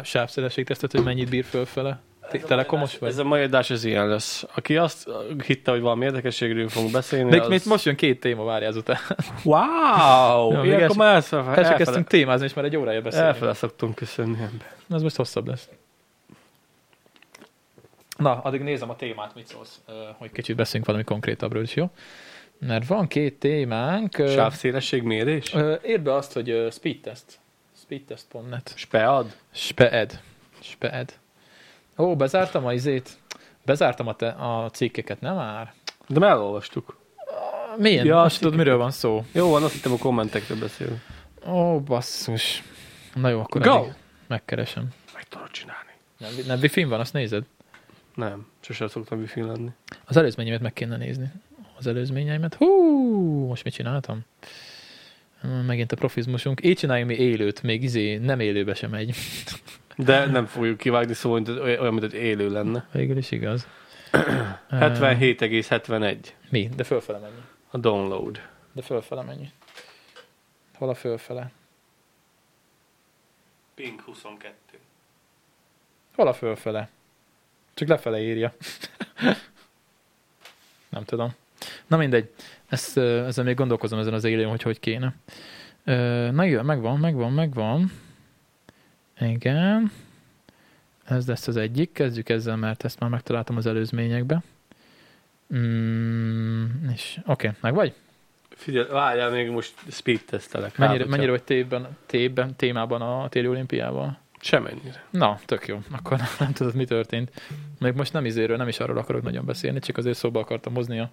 [0.03, 2.01] sávszélességtesztet, hogy mennyit bír fölfele.
[2.41, 3.09] Te- Telekomos vagy?
[3.09, 4.45] Ez a mai adás ez ilyen lesz.
[4.55, 5.09] Aki azt
[5.47, 7.49] hitte, hogy valami érdekességről fogunk beszélni, De az...
[7.49, 8.99] még most jön két téma, várj ezután.
[9.45, 10.61] Wow!
[10.61, 13.27] Még Ilyenkor már elfele, El kezdtünk témázni, és már egy órája beszélni.
[13.27, 14.73] elfele szoktunk köszönni ember.
[14.91, 15.69] Ez most hosszabb lesz.
[18.17, 19.81] Na, addig nézem a témát, mit szólsz,
[20.19, 21.91] hogy kicsit beszéljünk valami konkrétabbról is, jó?
[22.67, 24.19] Mert van két témánk.
[24.19, 25.55] ö, Sávszélesség mérés?
[25.55, 27.25] ö, Írd be azt, hogy speedtest.
[27.83, 28.73] Speedtest.net.
[28.77, 29.37] Spead?
[29.53, 30.21] Speed.
[30.61, 31.13] Speed.
[31.99, 33.11] Ó, bezártam a izét.
[33.65, 35.73] Bezártam a, te, a cikkeket, nem már?
[36.09, 36.97] De már elolvastuk.
[37.77, 38.07] Milyen?
[38.07, 39.25] Ja, Most tudod, miről van szó?
[39.33, 41.01] Jó, van, azt hittem a kommentekről beszélünk.
[41.47, 42.63] Ó, basszus.
[43.15, 43.87] Na jó, akkor Go!
[44.27, 44.89] megkeresem.
[45.15, 45.91] Meg tudod csinálni.
[46.19, 47.45] Nem, nem wifi van, azt nézed?
[48.15, 49.69] Nem, sosem szoktam wifi lenni.
[50.05, 51.33] Az előzményeimet meg kéne nézni.
[51.79, 52.55] Az előzményeimet.
[52.55, 54.21] Hú, most mit csináltam?
[55.67, 56.65] Megint a profizmusunk.
[56.65, 59.15] Így csináljunk mi élőt, még izé nem élőbe sem megy.
[59.97, 62.87] De nem fogjuk kivágni, szóval mint- olyan, mint egy élő lenne.
[62.93, 63.67] Végül is igaz.
[64.71, 66.19] 77,71
[66.51, 66.69] Mi?
[66.77, 67.41] De fölfele mennyi?
[67.71, 68.41] a download.
[68.73, 69.51] De fölfele mennyi?
[70.75, 71.51] Hol a fölfele?
[73.75, 74.55] Ping 22.
[76.15, 76.89] Hol a fölfele?
[77.75, 78.53] Csak lefele írja.
[80.89, 81.35] nem tudom.
[81.87, 82.33] Na mindegy,
[82.69, 85.15] ezt, ezzel még gondolkozom ezen az élén, hogy hogy kéne.
[86.33, 87.93] Na jó, megvan, megvan, megvan.
[89.23, 89.93] Igen.
[91.05, 91.93] Ez lesz az egyik.
[91.93, 94.43] Kezdjük ezzel, mert ezt már megtaláltam az előzményekbe.
[95.55, 97.95] Mm, és oké, okay, meg vagy?
[98.49, 100.79] Figyelj, várjál, még most speed tesztelek.
[100.79, 104.19] Mennyire, Hát, mennyire vagy tében, tében, témában a téli olimpiával?
[104.41, 105.05] Semennyire.
[105.11, 105.83] Na, tök jó.
[105.91, 107.31] Akkor nem tudod, mi történt.
[107.79, 110.99] Még most nem izéről, nem is arról akarok nagyon beszélni, csak azért szóba akartam hozni
[110.99, 111.11] a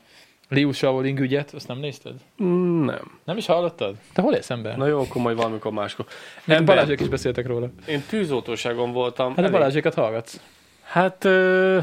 [0.50, 1.54] Liu Shaoling ügyet.
[1.54, 2.14] Azt nem nézted?
[2.44, 3.20] Mm, Nem.
[3.24, 3.96] Nem is hallottad?
[4.14, 4.78] Te hol élsz ember?
[4.78, 6.06] Na jó, akkor majd valamikor máskor.
[6.48, 7.70] Én Ember, Balázsék is beszéltek róla.
[7.88, 9.28] Én tűzoltóságon voltam.
[9.30, 10.40] Hát a elég- Balázsékat hallgatsz.
[10.84, 11.80] Hát ö,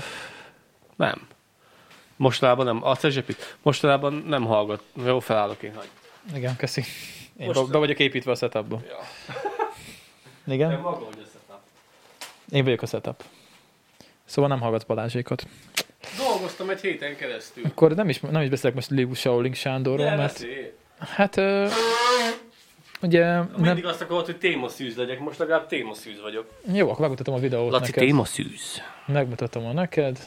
[0.97, 1.27] nem.
[2.17, 2.85] Mostanában nem.
[2.85, 3.57] A Cezsepit.
[3.63, 4.83] Mostanában nem hallgat.
[5.05, 5.75] Jó, felállok én.
[5.75, 5.89] Hagy.
[6.37, 6.83] Igen, köszi.
[7.39, 8.81] Én Most- be, be vagyok építve a setupba.
[8.89, 8.97] Ja.
[10.55, 10.81] Igen?
[10.81, 11.61] maga, hogy összetap.
[12.51, 13.25] Én vagyok a setup.
[14.25, 15.47] Szóval nem hallgatsz Balázsékat.
[16.37, 17.65] Dolgoztam egy héten keresztül.
[17.65, 20.73] Akkor nem is, nem is beszélek most Liu Shaoling Sándorról, De mert beszélj.
[20.99, 21.67] hát ö,
[23.03, 26.47] ugye nem, Mindig azt akarod, hogy témaszűz legyek, most legalább témaszűz vagyok.
[26.73, 28.03] jó, akkor megmutatom a videót Laci, neked.
[28.05, 28.83] témaszűz.
[29.07, 30.19] Megmutatom a neked.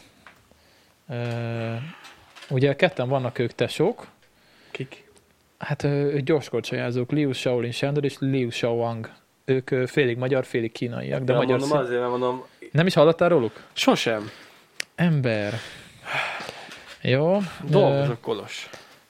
[1.07, 1.75] Uh,
[2.49, 4.07] ugye ketten vannak ők tesók,
[4.71, 5.03] Kik?
[5.57, 9.09] hát ö, ők gyorskorcsolyázók, Liu Shaolin Sándor és Liu Shaowang.
[9.45, 11.77] Ők ö, félig magyar, félig kínaiak, de De magyar mondom, szín...
[11.85, 13.63] azért, mert mondom, Nem is hallottál róluk?
[13.73, 14.29] sosem.
[14.95, 15.53] Ember.
[17.01, 17.37] Jó.
[17.63, 18.69] Dolgozok kolos.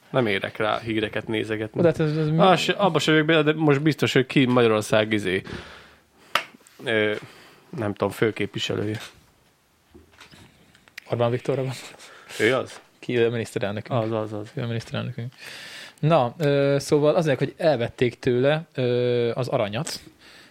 [0.10, 1.82] Nem érek rá híreket nézegetni.
[1.82, 4.46] De hát ez, ez Ah, se, abba se vagyok bele, de most biztos, hogy ki
[4.46, 5.42] Magyarország izé.
[6.84, 7.16] Ö,
[7.78, 9.00] nem tudom, főképviselője.
[11.10, 11.74] Orbán Viktorra van.
[12.40, 12.80] Ő az?
[13.00, 14.00] Ki a miniszterelnökünk.
[14.02, 14.52] Az, az, az.
[14.54, 15.34] Ő a miniszterelnökünk.
[16.00, 20.00] Na, ö, szóval azért, hogy elvették tőle ö, az aranyat.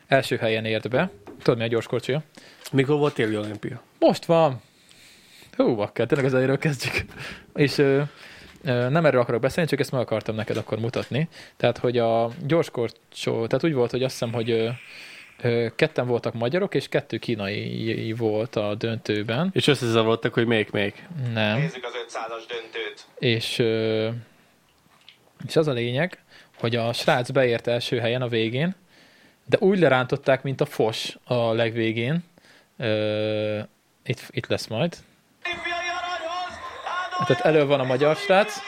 [0.06, 1.10] Első helyen ért be.
[1.42, 2.22] Tudod, mi a gyorskorcsolya?
[2.72, 3.82] Mikor volt téli olimpia?
[3.98, 4.60] Most van.
[5.58, 7.04] Hú, bakker, tényleg az elejéről kezdjük.
[7.54, 8.02] És ö,
[8.64, 11.28] ö, nem erről akarok beszélni, csak ezt meg akartam neked akkor mutatni.
[11.56, 14.68] Tehát, hogy a gyorskorcsó, tehát úgy volt, hogy azt hiszem, hogy ö,
[15.42, 19.50] ö, ketten voltak magyarok, és kettő kínai volt a döntőben.
[19.52, 21.08] És összezavarodtak, hogy melyik melyik.
[21.32, 21.58] Nem.
[21.58, 23.06] Nézzük az 500-as döntőt.
[23.18, 24.08] És, ö,
[25.46, 26.22] és az a lényeg,
[26.58, 28.74] hogy a srác beért első helyen a végén,
[29.44, 32.24] de úgy lerántották, mint a fos a legvégén.
[32.76, 33.58] Ö,
[34.04, 34.96] itt, itt lesz majd.
[37.26, 38.58] Tehát elő van a magyar srác.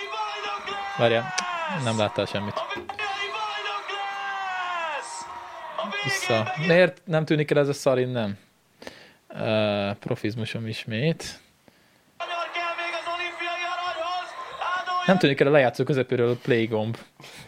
[0.99, 1.35] Várjál,
[1.85, 2.55] nem láttál semmit.
[6.05, 6.53] Vissza.
[6.67, 8.39] Miért nem tűnik el ez a szarin, nem?
[9.29, 11.41] Uh, profizmusom ismét.
[15.07, 16.97] Nem tűnik el a lejátszó közepéről a play gomb.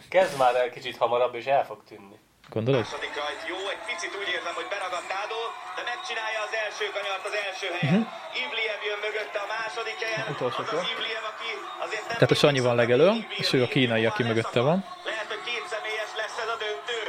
[0.09, 2.19] Kezd már el kicsit hamarabb, és el fog tűnni.
[2.57, 2.83] Gondolod?
[2.85, 5.41] Második rajt jó, egy picit úgy érzem, hogy beragadt Ádó,
[5.77, 8.01] de megcsinálja az első kanyart az első helyen.
[8.01, 8.41] Uh-huh.
[8.43, 11.49] Ivliev jön mögötte a második helyen, Utolsó az az Ivliev, aki
[11.85, 12.15] azért nem...
[12.19, 13.07] Tehát a Sanyi van legelő,
[13.41, 14.77] és ő a kínai, aki mögötte van.
[15.11, 16.99] Lehet, hogy két személyes lesz ez a döntő.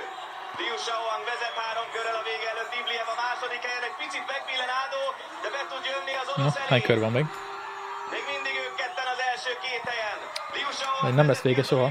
[0.61, 4.70] Liu Shaoang vezet három körrel a vége előtt, Ivliev a második helyen, egy picit megbillen
[4.82, 5.03] Ádó,
[5.42, 6.88] de be tud jönni az Na, orosz hány elé.
[6.88, 7.26] kör van még?
[8.14, 10.18] Még mindig ők ketten az első két helyen.
[10.57, 11.88] Liu Shaoang nem lesz vége soha.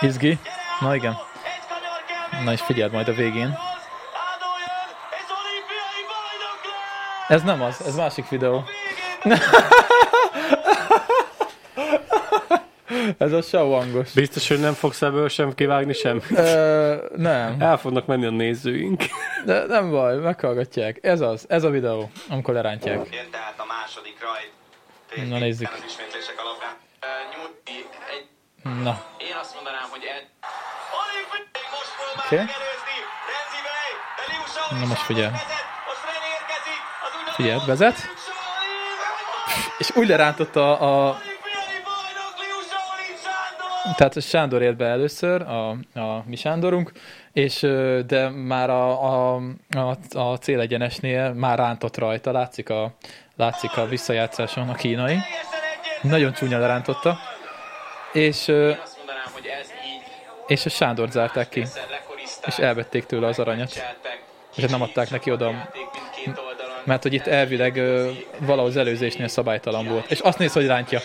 [0.00, 0.38] Izgi.
[0.80, 1.16] Na igen.
[2.44, 3.58] Na és figyeld majd a végén.
[7.28, 8.64] Ez nem az, ez másik videó.
[13.18, 14.12] Ez a Shaowangos.
[14.12, 16.22] Biztos, hogy nem fogsz ebből sem kivágni sem.
[16.30, 19.02] Ö, nem, El fognak menni a nézőink.
[19.44, 20.98] de nem baj, meghallgatják.
[21.02, 22.96] Ez az, ez a videó, amikor lerántják.
[22.96, 25.28] Jön tehát a második rajt.
[25.28, 25.70] Na, nézzük.
[25.72, 26.83] Az ismétlések alapján.
[28.64, 30.26] Na, Én azt mondanám, hogy egy...
[31.00, 32.36] Olimpiai most próbál Oké.
[32.36, 32.96] megelőzni.
[33.32, 33.90] Renzi Bey,
[34.52, 35.30] Shaoling Na, most figyelj.
[35.30, 35.64] vezet.
[35.88, 36.80] Most Ren érkezik.
[37.04, 37.96] Az úgynevezett Figyeld, vezet.
[39.78, 41.18] És úgy lerántotta a,
[43.96, 45.68] tehát a Sándor ért be először, a,
[46.00, 46.92] a mi Sándorunk,
[47.32, 47.60] és
[48.06, 49.40] de már a, a,
[49.76, 52.94] a, a célegyenesnél már rántott rajta, látszik a,
[53.36, 55.18] látszik a visszajátszáson a kínai.
[56.02, 57.18] Nagyon csúnya lerántotta.
[58.14, 60.02] És, ö, Azt mondanám, hogy ez így
[60.46, 61.64] és a Sándor zárták ki,
[62.46, 63.70] és elvették tőle az aranyat.
[64.56, 65.68] És hát nem adták neki oda,
[66.84, 70.10] mert hogy itt elvileg ö, valahogy az előzésnél szabálytalan volt.
[70.10, 71.00] És azt néz, hogy rántja.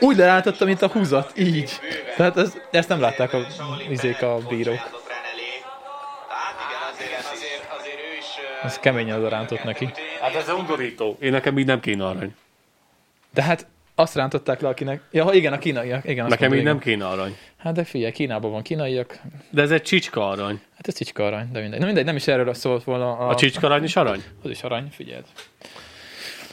[0.00, 1.80] Úgy lerántotta, mint a húzat, így.
[2.16, 3.46] Tehát ez, ezt nem látták a,
[3.88, 4.78] izék a bírók.
[8.60, 9.90] Hát Ez keményen oda rántott neki.
[10.20, 11.16] Hát ez undorító.
[11.20, 12.34] Én nekem így nem kéne arany.
[13.34, 15.02] De hát azt rántották le, akinek...
[15.10, 16.04] Ja, igen, a kínaiak.
[16.04, 16.78] Igen, Nekem mondta, így nem igen.
[16.78, 17.36] kéne arany.
[17.56, 19.20] Hát de figyelj, Kínában van kínaiak.
[19.50, 20.60] De ez egy csicska arany.
[20.76, 21.78] Hát ez csicska arany, de mindegy.
[21.80, 23.16] Na mindegy, nem is erről szólt volna.
[23.18, 24.22] A, A csicska arany is arany?
[24.42, 25.24] Az is arany, figyeld.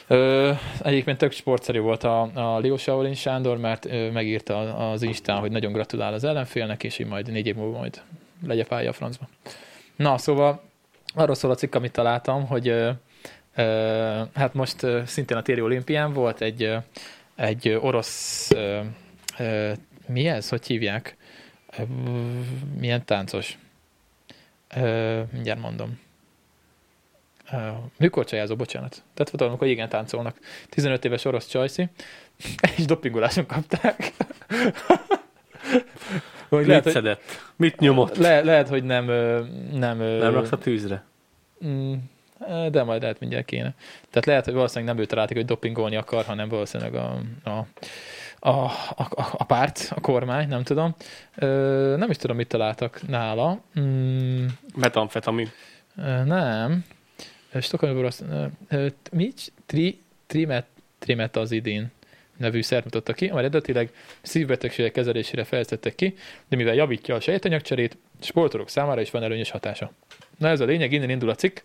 [0.06, 0.52] Ö,
[0.82, 5.50] egyébként tök sportszerű volt a, a Lió Shaolin Sándor, mert ö, megírta az Instán, hogy
[5.50, 8.00] nagyon gratulál az ellenfélnek, és így majd négy év múlva majd
[8.46, 9.28] legyepálja a francba.
[9.96, 10.62] Na, szóval
[11.14, 12.90] arról szól a cikk, amit találtam, hogy ö,
[13.54, 13.62] ö,
[14.34, 16.76] hát most ö, szintén a téli olimpián volt egy, ö,
[17.40, 18.80] egy orosz, ö,
[19.38, 19.72] ö,
[20.06, 21.16] mi ez, hogy hívják?
[21.78, 21.82] Ö,
[22.78, 23.58] milyen táncos?
[24.76, 25.98] Ö, mindjárt mondom.
[27.52, 27.58] Uh,
[27.96, 29.02] mikor csajázó, bocsánat.
[29.14, 30.38] Tehát tudom, amikor igen táncolnak.
[30.68, 31.88] 15 éves orosz csajszi,
[32.76, 33.96] és dopingoláson kapták.
[36.48, 37.22] Hogy Mit lehet, hogy, szedett?
[37.56, 38.16] Mit nyomott?
[38.16, 39.08] le, lehet, hogy nem...
[39.08, 41.04] ö, Nem, ö, Nem raksz a tűzre?
[41.66, 41.94] Mm,
[42.70, 43.74] de majd lehet mindjárt kéne.
[44.10, 47.66] Tehát lehet, hogy valószínűleg nem ő találtak, hogy dopingolni akar, hanem valószínűleg a, a,
[48.38, 48.48] a,
[48.96, 50.94] a, a párt, a kormány, nem tudom.
[51.36, 53.60] Ö, nem is tudom, mit találtak nála.
[53.80, 54.46] Mm,
[54.76, 55.48] Metamfetamin.
[55.96, 56.84] Ö, Nem.
[57.60, 58.24] Stockholmból azt,
[59.12, 59.32] mi?
[59.66, 60.66] Tri, trimet,
[60.98, 61.90] trimetazidin
[62.36, 63.90] nevű szert mutatta ki, amely eredetileg
[64.22, 66.14] szívbetegségek kezelésére fejlesztettek ki,
[66.48, 69.92] de mivel javítja a sejtanyagcserét, sportolók számára is van előnyös hatása.
[70.38, 71.58] Na ez a lényeg, innen indul a cikk,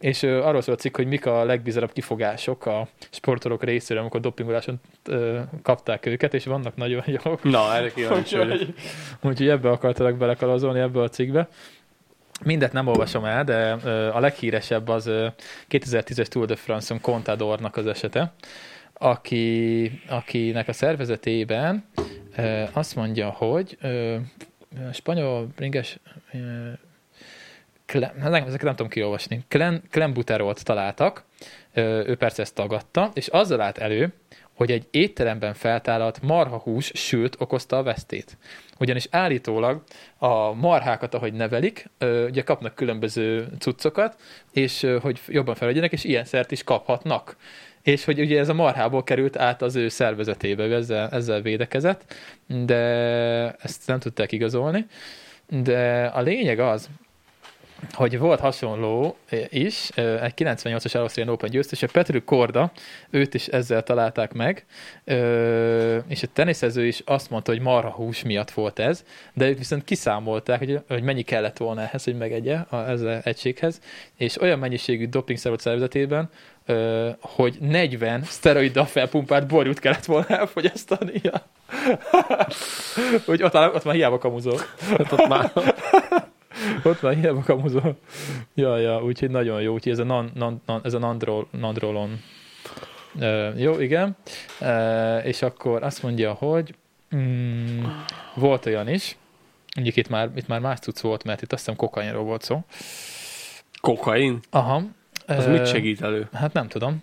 [0.00, 4.80] és arról szól a cikk, hogy mik a legbizarabb kifogások a sportolók részéről, amikor dopingoláson
[5.04, 7.42] ö, kapták őket, és vannak nagyon jók.
[7.42, 8.38] Na, erre kíváncsi.
[8.38, 8.74] Úgyhogy,
[9.22, 11.48] úgyhogy ebbe akartalak belekalazolni, ebbe a cikkbe.
[12.44, 15.26] Mindet nem olvasom el, de ö, a leghíresebb az ö,
[15.70, 18.32] 2010-es Tour de France-on Contadornak az esete,
[18.92, 21.84] aki, akinek a szervezetében
[22.36, 24.16] ö, azt mondja, hogy ö,
[24.92, 25.98] spanyol bringes
[27.88, 29.44] ö, Kle, hát nem, ezeket nem tudom kiolvasni.
[29.48, 31.24] Klen, klembuterolt találtak,
[31.74, 34.12] ő persze ezt tagadta, és azzal állt elő,
[34.52, 38.36] hogy egy étteremben feltállalt marhahús sült okozta a vesztét.
[38.78, 39.82] Ugyanis állítólag
[40.18, 41.90] a marhákat, ahogy nevelik,
[42.28, 44.16] ugye kapnak különböző cuccokat,
[44.52, 47.36] és hogy jobban felvegyenek, és ilyen szert is kaphatnak.
[47.82, 52.14] És hogy ugye ez a marhából került át az ő szervezetébe, ő ezzel, ezzel védekezett,
[52.46, 52.76] de
[53.50, 54.86] ezt nem tudták igazolni.
[55.48, 56.88] De a lényeg az,
[57.92, 59.16] hogy volt hasonló
[59.48, 62.70] is, egy 98-as Australian Open győztes, a Petru Korda,
[63.10, 64.66] őt is ezzel találták meg,
[66.08, 69.84] és a teniszező is azt mondta, hogy marha hús miatt volt ez, de ők viszont
[69.84, 73.80] kiszámolták, hogy, hogy mennyi kellett volna ehhez, hogy megegye a, ezzel egységhez,
[74.16, 76.30] és olyan mennyiségű dopingszer volt szervezetében,
[77.20, 81.42] hogy 40 szteroiddal felpumpált borjút kellett volna elfogyasztania.
[83.26, 84.60] hogy ott, ott már hiába kamuzol.
[84.88, 85.52] Hát ott már
[86.84, 87.98] Ott már hiába kamuzol.
[88.54, 89.72] Ja, ja, úgyhogy nagyon jó.
[89.72, 92.20] Úgyhogy ez a, non, non, non, ez a nandrol, nandrolon.
[93.14, 94.16] Uh, jó, igen.
[94.60, 96.74] Uh, és akkor azt mondja, hogy
[97.16, 97.84] mm,
[98.34, 99.16] volt olyan is,
[99.74, 102.64] mondjuk itt már, itt már más cucc volt, mert itt azt hiszem kokainról volt szó.
[103.80, 104.38] kokain.
[104.50, 104.82] Aha.
[105.26, 106.28] Az Ö, mit segít elő?
[106.32, 107.00] Hát nem tudom.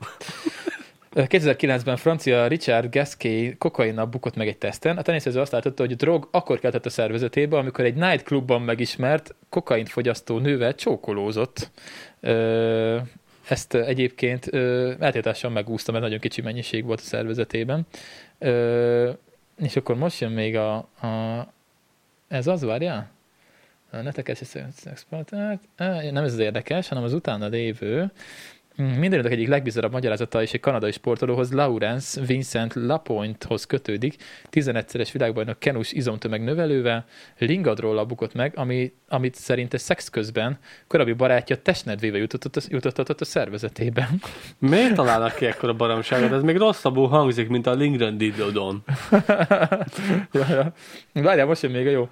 [1.17, 4.97] Ö, 2009-ben francia Richard Gasquet kokainnal bukott meg egy teszten.
[4.97, 9.35] A teniszező azt látotta, hogy a drog akkor keltett a szervezetébe, amikor egy nightclubban megismert
[9.49, 11.71] kokaint fogyasztó nővel csókolózott.
[13.47, 17.87] Ezt egyébként ö, eltétással megúszta, mert nagyon kicsi mennyiség volt a szervezetében.
[19.57, 21.47] És akkor most jön még a, a
[22.27, 23.09] ez az, várjál?
[23.91, 24.41] A netekes
[24.83, 25.61] exploitált.
[26.11, 28.11] Nem ez az érdekes, hanem az utána lévő.
[28.75, 34.15] Mindenütt egyik legbizarabb magyarázata is egy kanadai sportolóhoz, Lawrence Vincent Lapointhoz kötődik,
[34.51, 37.05] 11-szeres világbajnok kenus izomtömeg növelővel,
[37.37, 40.57] lingadról bukott meg, ami, amit szerinte szex közben
[40.87, 44.07] korábbi barátja testnedvével jutott, jutottatott a szervezetében.
[44.59, 46.31] Miért találnak ki ekkora baromságot?
[46.31, 48.83] Ez még rosszabbul hangzik, mint a Lindgren Didodon.
[50.31, 50.73] ja, ja.
[51.13, 52.09] Várjál, most jön még a jó.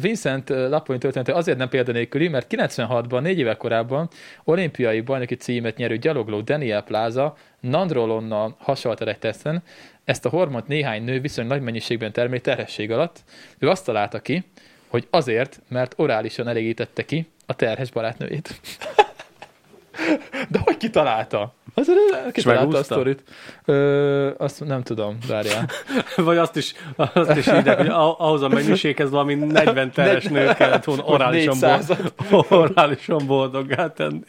[0.00, 4.08] Vincent Lapoint története azért nem példanélküli, mert 96-ban, négy évvel korábban
[4.44, 5.36] olimpiai bajnoki
[5.66, 9.62] címet nyerő gyalogló Daniel Plaza nandrolonnal hasonlt el egy teszten,
[10.04, 13.24] ezt a hormont néhány nő viszonylag nagy mennyiségben termeli terhesség alatt.
[13.58, 14.44] Ő azt találta ki,
[14.88, 18.54] hogy azért, mert orálisan elégítette ki a terhes barátnőjét.
[20.50, 21.54] De hogy kitalálta?
[21.74, 23.22] Azért kitalálta a sztorit.
[23.64, 25.68] Ö, azt nem tudom, várjál.
[26.16, 30.54] Vagy azt is, azt is írják, hogy ah- ahhoz a mennyiséghez valami 40 teres nőt
[30.54, 32.10] kellett volna orálisan, 400-at.
[32.30, 34.24] bold, orálisan boldoggá tenni.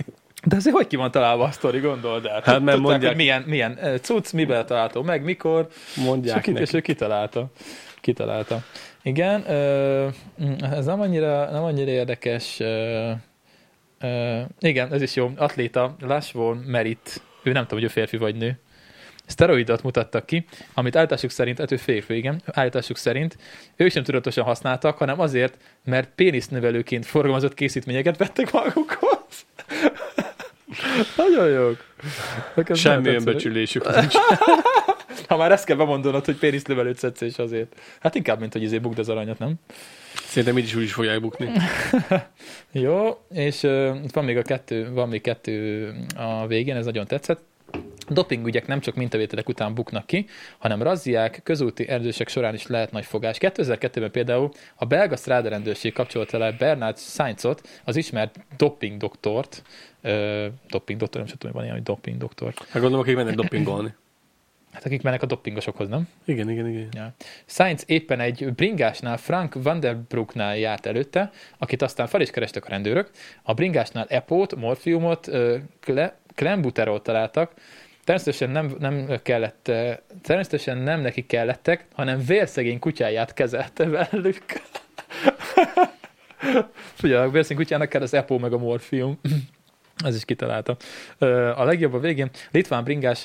[0.48, 2.42] De azért hogy ki van találva a sztori, gondold el?
[2.44, 6.76] Hát, mert mondják- hogy milyen, milyen cucc, miben található meg, mikor, és, Mondják és neki.
[6.76, 7.48] ő kitalálta.
[8.02, 8.64] Kitalálta.
[9.04, 10.08] Igen, ö,
[10.62, 12.60] ez nem annyira, nem annyira érdekes.
[14.60, 15.32] Igen, ez is jó.
[15.36, 18.60] Atléta, Lashvon Merit, ő nem tudom, hogy ő férfi vagy nő.
[19.26, 23.38] szteroidot mutattak ki, amit állításuk szerint, ettől férfi, igen, állításuk szerint
[23.76, 29.46] ők sem tudatosan használtak, hanem azért, mert pénisznövelőként forgalmazott készítményeket vettek magukhoz.
[31.18, 31.86] Nagyon jók.
[32.56, 34.16] Nekem Semmi önbecsülésük nincs.
[35.28, 37.76] Ha már ezt kell bemondanod, hogy pénisznövelőt szedsz és azért.
[38.00, 39.54] Hát inkább, mint hogy izé bukd az aranyat, nem?
[40.14, 41.52] Szerintem így is úgy is fogják bukni.
[42.72, 47.06] Jó, és uh, itt van még a kettő, van még kettő a végén, ez nagyon
[47.06, 47.40] tetszett.
[48.10, 50.26] Dopingügyek nem csak mintavételek után buknak ki,
[50.58, 53.38] hanem razziák, közúti erdősek során is lehet nagy fogás.
[53.40, 59.64] 2002-ben például a belga Strada rendőrség kapcsolta le Bernard Sainzot, az ismert doping doktort,
[60.04, 62.54] uh, doping doktor, nem tudom, hogy van ilyen, hogy doping doktor.
[62.58, 63.94] Hát gondolom, akik mennek dopingolni.
[64.72, 66.08] Hát akik mennek a dopingosokhoz, nem?
[66.26, 66.88] Igen, igen, igen.
[66.92, 67.14] Ja.
[67.46, 73.10] Sainz éppen egy bringásnál Frank Vanderbroeknál járt előtte, akit aztán fel is kerestek a rendőrök.
[73.42, 77.52] A bringásnál epót, morfiumot, ö, kle, klembuterolt találtak,
[78.08, 84.44] Természetesen nem, nem kellett, ö, természetesen nem neki kellettek, hanem vérszegény kutyáját kezelte velük.
[87.04, 89.20] Ugye, a vérszegény kutyának kell az epó meg a morfium.
[90.04, 90.78] Ez is kitalálta.
[91.56, 93.24] A legjobb a végén Litván bringás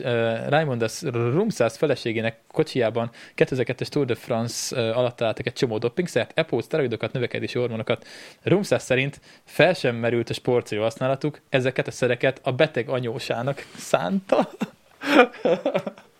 [0.48, 7.12] Raimondas Rumszász feleségének kocsijában 2002-es Tour de France alatt találtak egy csomó dopingszert, EPO, szteroidokat,
[7.12, 8.06] növekedési hormonokat.
[8.42, 14.50] Rumszász szerint fel sem merült a sportszerű használatuk, ezeket a szereket a beteg anyósának szánta.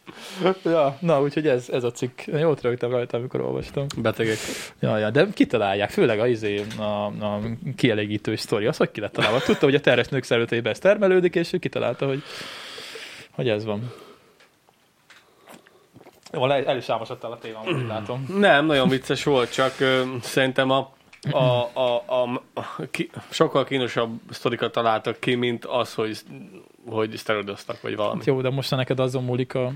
[0.64, 2.20] ja, na, úgyhogy ez, ez a cikk.
[2.26, 3.86] Jót rögtem rajta, amikor olvastam.
[3.96, 4.36] Betegek.
[4.80, 7.40] Ja, ja, de kitalálják, főleg a, izé, a, a
[7.76, 9.40] kielégítő sztori, az, hogy ki lett találva.
[9.40, 12.22] Tudta, hogy a terhes nők szervezetében ez termelődik, és ő kitalálta, hogy,
[13.30, 13.92] hogy ez van.
[16.32, 18.26] Jó, el, is álmosodtál a témám, úgy látom.
[18.38, 20.92] Nem, nagyon vicces volt, csak ö, szerintem a,
[21.30, 26.18] a, a, a, a ki, sokkal kínosabb sztorikat találtak ki, mint az, hogy,
[26.86, 28.16] hogy szteroidoztak, vagy valami.
[28.16, 29.72] Hát jó, de most neked azon múlik a...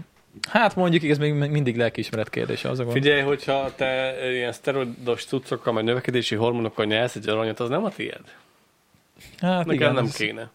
[0.48, 2.96] Hát mondjuk, ez még mindig lelkiismeret kérdése, az a gond.
[2.96, 7.90] Figyelj, hogyha te ilyen szteroidos cuccokkal, vagy növekedési hormonokkal nyelsz egy aranyat, az nem a
[7.90, 8.20] tiéd.
[9.40, 10.50] hát Nekem igen, nem ez- kéne.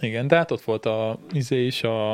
[0.00, 2.12] Igen, de hát ott volt a, izé is a,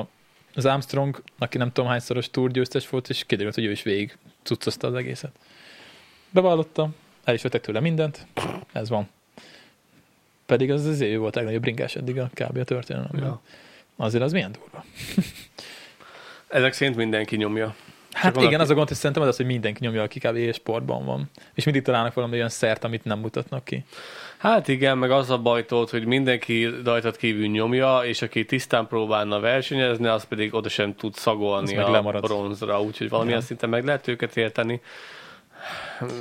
[0.54, 4.86] az Armstrong, aki nem tudom hányszoros túrgyőztes volt, és kiderült, hogy ő is végig cuccozta
[4.86, 5.30] az egészet.
[6.30, 6.88] Bevallotta,
[7.24, 8.26] el is vettek tőle mindent,
[8.72, 9.08] ez van.
[10.46, 12.56] Pedig az azért ő volt a legnagyobb bringás eddig a kb.
[12.56, 13.22] a történelemben.
[13.24, 13.40] Ja.
[13.96, 14.84] Azért az milyen durva.
[16.50, 17.74] Ezek szerint mindenki nyomja.
[18.12, 20.52] Hát valaki- igen, az a gond, hogy szerintem az az, hogy mindenki nyomja, aki kb.
[20.54, 21.30] sportban van.
[21.54, 23.84] És mindig találnak valami olyan szert, amit nem mutatnak ki.
[24.38, 28.86] Hát igen, meg az a baj tudod, hogy mindenki rajtad kívül nyomja, és aki tisztán
[28.86, 32.22] próbálna versenyezni, az pedig oda sem tud szagolni a lemarad.
[32.22, 33.44] bronzra, úgyhogy valamilyen Ja.
[33.44, 34.80] szinten meg lehet őket érteni,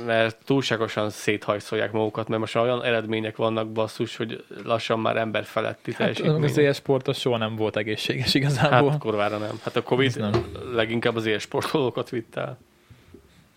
[0.06, 5.90] mert túlságosan széthajszolják magukat, mert most olyan eredmények vannak basszus, hogy lassan már ember feletti
[5.90, 6.42] Hát teljesítmény.
[6.44, 8.90] az élsport az soha nem volt egészséges igazából.
[8.90, 9.60] Hát kurvára nem.
[9.64, 10.46] Hát a Covid Ez nem.
[10.72, 12.58] leginkább az élsportolókat vitt el.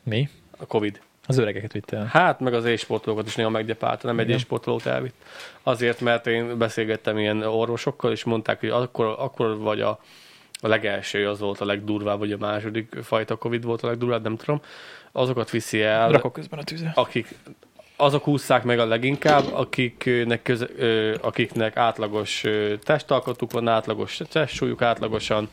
[0.04, 0.30] Mi?
[0.58, 1.02] A Covid.
[1.28, 2.06] Az öregeket vitte el.
[2.06, 5.16] Hát, meg az élsportolókat is néha meggyepálta, nem egy élsportolót elvitt.
[5.64, 10.00] Azért, mert én beszélgettem ilyen orvosokkal, és mondták, hogy akkor, akkor vagy a,
[10.62, 14.36] a legelső az volt a legdurvább, vagy a második fajta Covid volt a legdurvább, nem
[14.38, 14.62] tudom.
[15.16, 16.92] Azokat viszi el, Rakok közben a tüze.
[16.96, 17.36] akik
[17.96, 22.44] azok ússzák meg a leginkább, akiknek, köze, ö, akiknek átlagos
[22.84, 25.50] testalkatuk van, átlagos testsúlyuk, átlagosan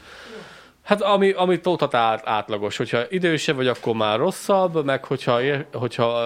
[0.83, 5.41] Hát ami, ami tótat át, átlagos, hogyha idősebb vagy, akkor már rosszabb, meg hogyha,
[5.73, 6.23] hogyha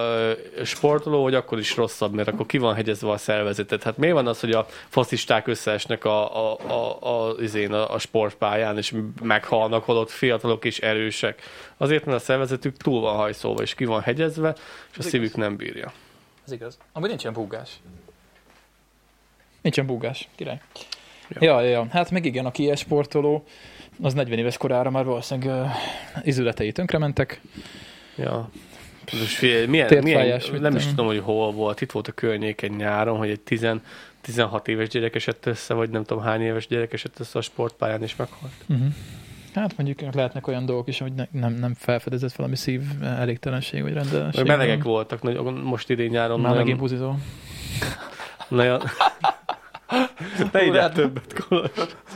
[0.63, 3.83] sportoló vagy, akkor is rosszabb, mert akkor ki van hegyezve a szervezetet.
[3.83, 7.99] Hát miért van az, hogy a faszisták összeesnek a, a, a, a, izén, a, a
[7.99, 11.41] sportpályán, és meghalnak, holott fiatalok és erősek?
[11.77, 14.55] Azért, mert a szervezetük túl van hajszolva, és ki van hegyezve,
[14.91, 15.91] és a szívük nem bírja.
[16.45, 16.77] Ez igaz.
[16.93, 17.69] Amúgy nincsen búgás.
[19.61, 20.61] Nincsen búgás, király.
[21.29, 21.37] Ja.
[21.39, 21.61] Ja.
[21.61, 23.45] ja, ja, hát meg igen, aki ilyen sportoló,
[24.01, 25.71] az 40 éves korára már valószínűleg uh,
[26.27, 27.41] izületei tönkrementek.
[28.15, 28.49] Ja.
[29.11, 30.03] Most milyen, milyen,
[30.51, 31.05] mit nem is tudom.
[31.05, 31.81] hogy hol volt.
[31.81, 33.67] Itt volt a környéken nyáron, hogy egy 10,
[34.21, 38.01] 16 éves gyerek esett össze, vagy nem tudom hány éves gyerek esett össze a sportpályán,
[38.01, 38.53] és meghalt.
[38.67, 38.87] Uh-huh.
[39.53, 43.93] Hát mondjuk lehetnek olyan dolgok is, hogy ne, nem, nem felfedezett valami szív elégtelenség vagy
[43.93, 44.45] rendellenesség.
[44.45, 46.39] Meg melegek voltak, nagyon, most idén nyáron.
[46.39, 47.17] Már nagyon, megint buzizol.
[48.47, 48.81] nagyon,
[50.51, 51.45] ne Hát- többet,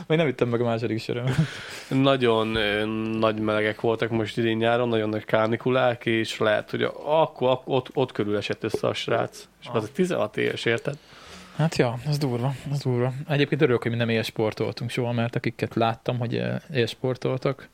[0.06, 1.26] Még nem ittem meg a második söröm.
[1.88, 2.46] Nagyon
[3.18, 7.88] nagy melegek voltak most idén nyáron, nagyon nagy kánikulák, és lehet, hogy akkor, akkor ott,
[7.94, 9.48] ott körül esett össze a srác.
[9.60, 10.94] És az egy 16 éves, érted?
[11.56, 13.12] Hát ja, ez durva, ez durva.
[13.28, 16.42] Egyébként örülök, hogy mi nem élsportoltunk soha, mert akiket láttam, hogy
[16.72, 17.68] élsportoltak,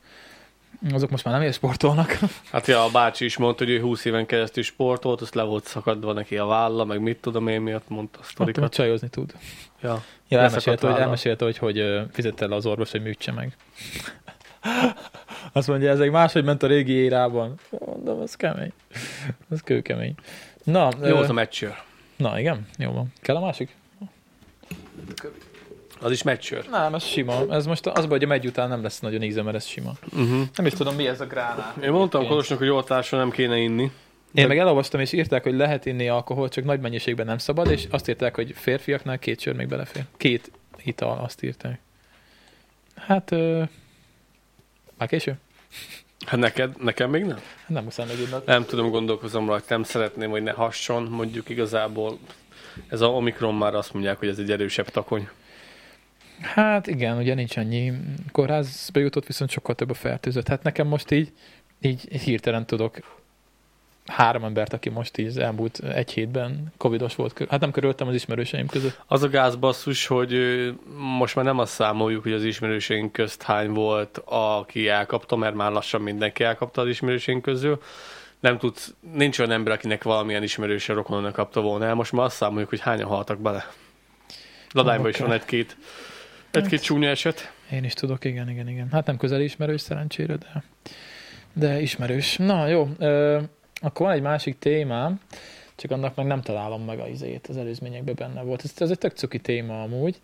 [0.92, 2.18] azok most már nem élsportolnak.
[2.52, 5.64] Hát ja, a bácsi is mondta, hogy ő 20 éven keresztül sportolt, azt le volt
[5.64, 8.74] szakadva neki a válla, meg mit tudom én miatt mondta a sztorikat.
[8.74, 9.34] csajozni tud.
[9.82, 10.02] Ja.
[10.28, 13.56] Ja, elmesélte, hogy, elmesélte, hogy hogy ö, fizette le az orvos, hogy műtse meg.
[15.52, 17.54] Azt mondja, ez egy máshogy ment a régi érában.
[17.86, 18.72] Mondom, az kemény.
[19.50, 20.14] Az kőkemény.
[20.64, 21.74] Na, Jó ö, volt a meccsőr.
[22.16, 23.12] na igen, jó van.
[23.20, 23.74] Kell a másik?
[26.00, 26.66] Az is meccsőr.
[26.70, 27.44] Nem, ez sima.
[27.50, 29.92] Ez most az, hogy a megy után nem lesz nagyon íze, mert ez sima.
[30.12, 30.42] Uh-huh.
[30.56, 31.76] Nem is tudom, mi ez a gránát.
[31.82, 33.90] Én mondtam Kolosnak, hogy oltásra nem kéne inni.
[34.34, 37.86] Én meg elolvastam, és írták, hogy lehet inni alkoholt, csak nagy mennyiségben nem szabad, és
[37.90, 40.04] azt írták, hogy férfiaknál két sör még belefér.
[40.16, 40.50] Két
[40.84, 41.80] ital, azt írták.
[42.96, 43.62] Hát, ö,
[44.98, 45.38] már késő?
[46.26, 47.40] Hát neked, nekem még nem?
[47.66, 48.42] Nem muszáj megírnod.
[48.46, 52.18] Nem tudom, gondolkozom rajta, nem szeretném, hogy ne hasson, mondjuk igazából
[52.88, 55.28] ez a Omikron már azt mondják, hogy ez egy erősebb takony.
[56.40, 57.92] Hát igen, ugye nincs annyi
[58.32, 60.48] kórházba jutott, viszont sokkal több a fertőzött.
[60.48, 61.32] Hát nekem most így,
[61.80, 62.98] így, hirtelen tudok
[64.06, 67.44] három embert, aki most így elmúlt egy hétben covidos volt.
[67.48, 69.00] Hát nem körültem az ismerőseim között.
[69.06, 70.34] Az a gázbasszus, hogy
[71.18, 75.72] most már nem azt számoljuk, hogy az ismerőseink közt hány volt, aki elkapta, mert már
[75.72, 77.82] lassan mindenki elkapta az ismerőseink közül.
[78.40, 81.94] Nem tudsz, nincs olyan ember, akinek valamilyen ismerőse rokonon kapta volna el.
[81.94, 83.66] Most már azt számoljuk, hogy hányan haltak bele.
[84.72, 85.24] Ladányban is Oké.
[85.24, 85.76] van egy-két,
[86.56, 87.52] egy-két csúnya eset.
[87.70, 88.88] Én is tudok, igen, igen, igen.
[88.90, 90.64] Hát nem közeli ismerős szerencsére, de,
[91.52, 92.36] de ismerős.
[92.36, 93.40] Na jó, ö,
[93.80, 95.20] akkor van egy másik témám,
[95.76, 98.64] csak annak meg nem találom meg a izét, az előzményekben benne volt.
[98.64, 100.20] Ez, ez egy tök cuki téma amúgy,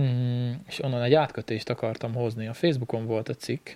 [0.00, 2.46] mm, és onnan egy átkötést akartam hozni.
[2.46, 3.68] A Facebookon volt a cikk,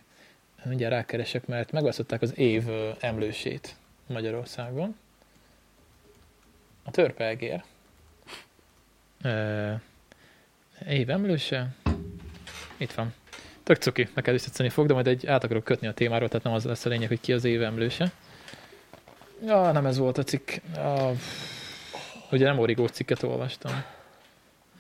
[0.65, 2.65] mindjárt rákeresek, mert megválasztották az év
[3.01, 4.97] emlősét Magyarországon.
[6.85, 7.63] A törpelgér.
[9.23, 9.88] Ö, év
[10.87, 11.69] emlőse.
[12.77, 13.15] Itt van.
[13.63, 16.45] Tök cuki, neked is tetszeni fog, de majd egy át akarok kötni a témáról, tehát
[16.45, 18.13] nem az lesz a lényeg, hogy ki az év emlőse.
[19.45, 20.51] Ja, nem ez volt a cikk.
[20.75, 21.13] Ja,
[22.31, 23.85] ugye nem origó cikket olvastam.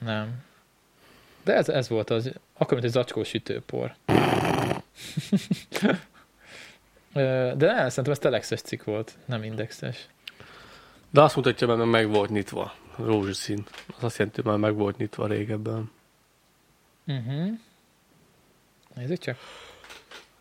[0.04, 0.46] Nem.
[1.44, 3.94] De ez, ez volt az, akkor, mint egy zacskó sütőpor.
[7.12, 10.06] De nem, szerintem ez telexes cikk volt, nem indexes.
[11.10, 12.74] De azt mutatja benne, meg volt nyitva.
[13.04, 13.64] Rózsaszín.
[13.96, 15.90] Az azt jelenti, hogy már meg volt nyitva régebben.
[17.06, 17.48] Uh-huh.
[18.94, 19.36] Nézzük csak.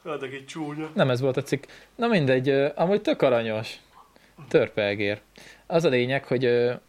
[0.03, 0.89] Hát, egy csúnya.
[0.93, 1.63] Nem ez volt a cikk.
[1.95, 3.79] Na mindegy, amúgy tök aranyos.
[4.47, 5.21] Törpelgér.
[5.65, 6.41] Az a lényeg, hogy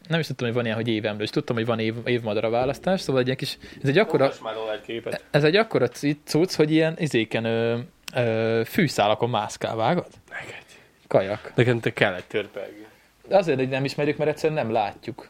[0.08, 1.30] nem is tudtam, hogy van ilyen, hogy évemlős.
[1.30, 4.32] Tudtam, hogy van év, évmadara választás, szóval egy ilyen kis, ez egy akkora,
[4.86, 5.88] egy ez egy akkora
[6.24, 7.78] cucc, hogy ilyen izéken ö,
[8.14, 10.06] ö, fűszálakon mászkál, vágod?
[10.30, 10.64] Neked.
[11.06, 11.52] Kajak.
[11.54, 12.86] Nekem te kell egy törpelgő.
[13.28, 15.28] De azért, hogy nem ismerjük, mert egyszerűen nem látjuk.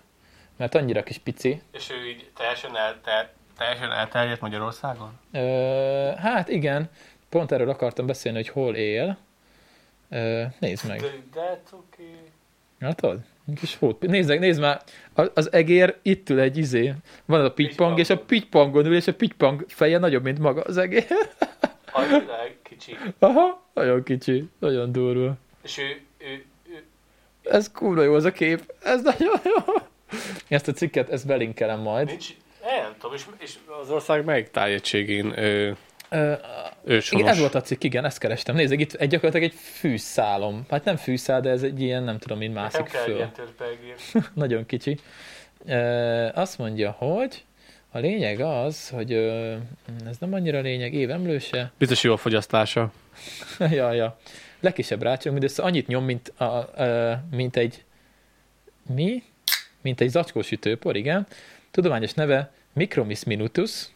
[0.58, 1.62] Mert annyira kis pici.
[1.72, 5.18] És ő így teljesen, el, te, teljesen elterjedt Magyarországon?
[5.32, 6.90] Ö, hát igen,
[7.28, 9.18] pont erről akartam beszélni, hogy hol él.
[10.10, 11.00] Ö, nézd meg.
[11.00, 12.30] De, de oké.
[12.78, 13.20] Látod?
[13.54, 14.00] Kis hót.
[14.00, 14.82] Nézd, nézd már,
[15.34, 16.94] az egér itt ül egy izé.
[17.24, 20.60] Van az a pitypang, és a pitypangon ül, és a pitypang feje nagyobb, mint maga
[20.62, 21.06] az egér.
[21.92, 22.96] Annyira kicsi.
[23.18, 25.36] Aha, nagyon kicsi, nagyon durva.
[25.62, 26.84] És ő, ő, ő
[27.42, 29.74] Ez kurva jó az a kép, ez nagyon jó.
[30.48, 32.06] Ezt a cikket, ezt belinkelem majd.
[32.06, 32.28] nincs,
[32.82, 35.76] nem tudom, és, és az ország melyik tájegységén ő,
[36.10, 36.32] Ö,
[36.84, 37.22] őshonos?
[37.22, 38.54] igen, ez volt a cikk, igen, ezt kerestem.
[38.54, 40.66] Nézd, itt egy gyakorlatilag egy fűszálom.
[40.70, 43.14] Hát nem fűszál, de ez egy ilyen, nem tudom, mint mászik Nem kell föl.
[43.14, 43.32] ilyen
[44.34, 44.98] nagyon kicsi.
[45.66, 47.44] Ö, azt mondja, hogy
[47.90, 49.54] a lényeg az, hogy ö,
[50.08, 51.72] ez nem annyira lényeg, évemlőse.
[51.78, 52.92] Biztos jó a fogyasztása.
[53.70, 54.18] ja, ja.
[54.60, 57.84] Legkisebb rácsok, mindössze annyit nyom, mint, a, a, mint egy
[58.94, 59.22] mi?
[59.82, 61.26] Mint egy zacskós ütőpor, igen.
[61.70, 63.86] Tudományos neve Micromis minutus.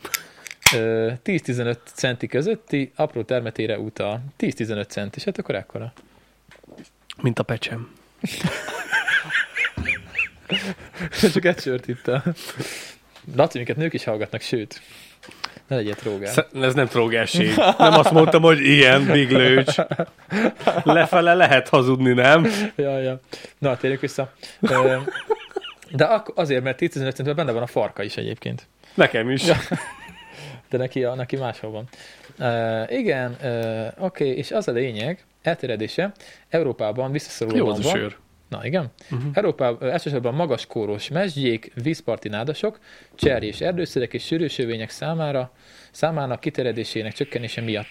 [0.75, 4.21] Ö, 10-15 centi közötti apró termetére utal.
[4.39, 5.93] 10-15 cent, és hát akkor ekkora.
[7.23, 7.93] Mint a pecsem.
[11.33, 12.23] Csak egy sört itt a...
[13.35, 14.81] Laci, minket nők is hallgatnak, sőt.
[15.67, 16.33] Ne legyél trógál.
[16.33, 17.55] Sze- Ez nem trógásség.
[17.57, 19.75] Nem azt mondtam, hogy ilyen, big lőcs.
[20.83, 22.47] Lefele lehet hazudni, nem?
[22.77, 23.21] ja, ja.
[23.59, 24.33] Na, térjünk vissza.
[25.97, 28.67] De ak- azért, mert 10-15 centben benne van a farka is egyébként.
[28.95, 29.47] Nekem is.
[29.47, 29.57] Ja.
[30.71, 31.89] De neki, a, neki máshol van.
[32.39, 36.13] Uh, igen, uh, oké, okay, és az a lényeg, elterjedése
[36.49, 37.93] Európában Jó visszaszorulóban az a van.
[37.93, 38.17] sör.
[38.49, 38.93] Na igen.
[39.09, 39.19] Mhm.
[39.19, 39.37] Uh-huh.
[39.37, 42.79] Európában uh, elsősorban magas kóros mesdjék, vízparti nádasok,
[43.15, 45.53] cserj és erdőszerek és sűrűsövények számára,
[45.91, 47.89] számának kiterjedésének csökkenése miatt.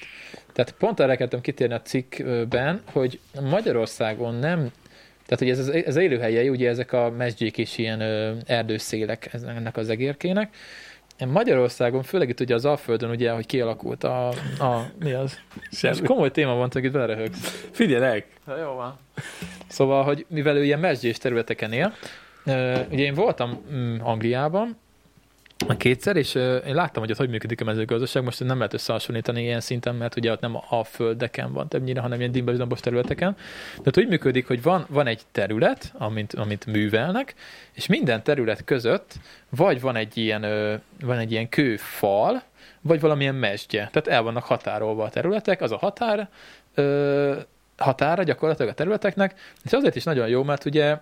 [0.53, 4.71] Tehát pont arra akartam kitérni a cikkben, hogy Magyarországon nem
[5.31, 8.01] tehát, hogy ez az, ez élőhelyei, ugye ezek a mesdjék és ilyen
[8.45, 10.55] erdőszélek ennek az egérkének.
[11.27, 14.27] Magyarországon, főleg itt ugye az Alföldön, ugye, hogy kialakult a,
[14.59, 15.39] a mi az?
[15.81, 17.67] Ez komoly téma van, csak itt beleröhögsz.
[17.71, 18.27] Figyelek!
[18.45, 18.99] Na, jó van.
[19.67, 21.93] Szóval, hogy mivel ő ilyen mesdjés területeken él,
[22.89, 24.77] ugye én voltam mm, Angliában,
[25.77, 29.61] kétszer, és én láttam, hogy ott hogy működik a mezőgazdaság, most nem lehet összehasonlítani ilyen
[29.61, 33.35] szinten, mert ugye ott nem a földeken van többnyire, hanem ilyen dimbezdombos területeken.
[33.83, 37.35] De úgy működik, hogy van, van egy terület, amit, amit művelnek,
[37.73, 39.13] és minden terület között
[39.49, 40.41] vagy van egy ilyen,
[41.01, 42.43] van egy ilyen kőfal,
[42.81, 43.89] vagy valamilyen mesdje.
[43.91, 46.29] Tehát el vannak határolva a területek, az a határ,
[46.73, 47.35] ö,
[47.77, 50.97] határa gyakorlatilag a területeknek, és azért is nagyon jó, mert ugye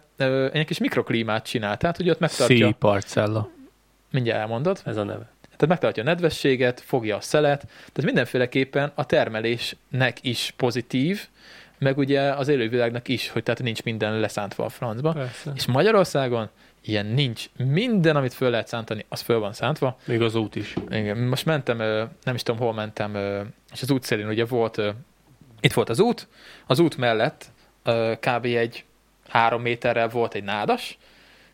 [0.51, 3.49] egy kis mikroklímát csinál, tehát ugye ott megtartja, Szí parcella.
[4.11, 5.29] Mindjárt elmondod, Ez a neve.
[5.41, 11.27] tehát megtartja a nedvességet, fogja a szelet, tehát mindenféleképpen a termelésnek is pozitív,
[11.77, 15.11] meg ugye az élővilágnak is, hogy tehát nincs minden leszántva a francba.
[15.13, 15.51] Persze.
[15.55, 16.49] És Magyarországon
[16.81, 17.45] ilyen nincs.
[17.57, 19.97] Minden, amit föl lehet szántani, az föl van szántva.
[20.05, 20.73] Még az út is.
[20.89, 21.77] Igen, most mentem,
[22.23, 23.15] nem is tudom, hol mentem,
[23.73, 24.81] és az út szélén ugye volt,
[25.61, 26.27] itt volt az út,
[26.67, 27.45] az út mellett
[28.19, 28.45] kb.
[28.45, 28.83] egy
[29.29, 30.97] három méterrel volt egy nádas,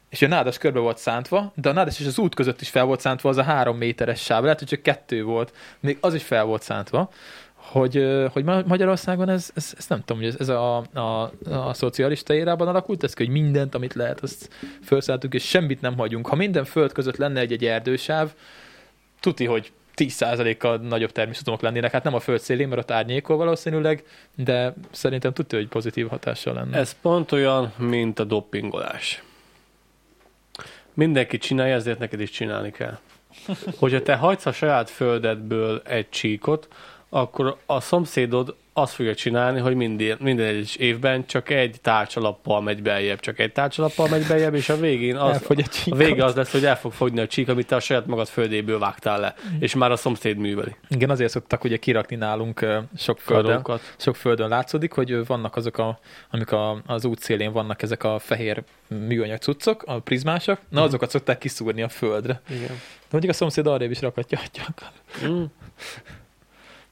[0.10, 2.86] és a nádas körbe volt szántva, de a nádas és az út között is fel
[2.86, 6.23] volt szántva az a három méteres sáv, lehet, hogy csak kettő volt, még az is
[6.23, 7.10] fel volt szántva,
[7.56, 11.73] hogy, hogy Ma- Magyarországon ez, ez, ez nem tudom, hogy ez, ez a, a, a
[11.73, 14.49] szocialista érában alakult, ez hogy mindent, amit lehet, azt
[14.82, 16.27] felszálltunk, és semmit nem hagyunk.
[16.27, 18.34] Ha minden föld között lenne egy-egy erdősáv,
[19.19, 24.03] tuti, hogy 10%-kal nagyobb természetumok lennének, hát nem a föld szélén, mert ott árnyékol valószínűleg,
[24.36, 26.77] de szerintem tudja, hogy pozitív hatással lenne.
[26.77, 29.23] Ez pont olyan, mint a doppingolás.
[30.95, 32.97] Mindenki csinálja, ezért neked is csinálni kell.
[33.80, 36.67] Hogyha te hagysz a saját földedből egy csíkot,
[37.09, 42.81] akkor a szomszédod azt fogja csinálni, hogy minden, minden egyes évben csak egy tárcsalappal megy
[42.81, 45.99] beljebb, csak egy tárcsalappal megy beljebb, és a végén az, Elfogy a a csíkot.
[45.99, 48.80] vége az lesz, hogy el fog fogyni a csík, amit te a saját magad földéből
[48.80, 50.76] vágtál le, és már a szomszéd műveli.
[50.89, 52.65] Igen, azért szoktak ugye kirakni nálunk
[52.97, 53.65] sok földön,
[53.97, 55.99] sok földön látszódik, hogy vannak azok, a,
[56.30, 61.10] amik a, az út szélén vannak ezek a fehér műanyag cuccok, a prizmások, na azokat
[61.10, 62.41] szokták kiszúrni a földre.
[62.49, 62.68] Igen.
[62.68, 64.89] De mondjuk a szomszéd arrébb is rakhatja, akar.
[65.31, 65.43] Mm.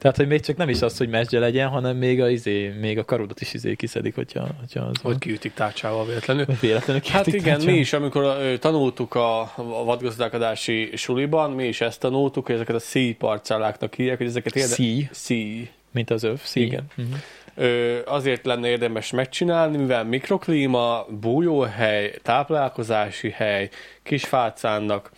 [0.04, 2.98] Tehát, hogy még csak nem is az, hogy mesdje legyen, hanem még a, izé, még
[2.98, 6.46] a karodat is izé kiszedik, hogyha, hogyha az Hogy kiütik tárcsával véletlenül.
[6.62, 7.74] Véletlenül Hát igen, mi tárcsán.
[7.74, 13.94] is, amikor tanultuk a, a vadgazdálkodási suliban, mi is ezt tanultuk, hogy ezeket a szíjparcelláknak
[13.94, 14.74] hívják, hogy ezeket érde...
[14.74, 15.70] Szíj, Szíj.
[15.92, 16.40] mint az öv.
[16.44, 16.64] Szíj.
[16.64, 16.86] Igen.
[16.96, 17.08] Mhm.
[17.56, 23.70] Ö, azért lenne érdemes megcsinálni, mivel mikroklíma, bújóhely, táplálkozási hely,
[24.04, 25.12] kis fácánnak.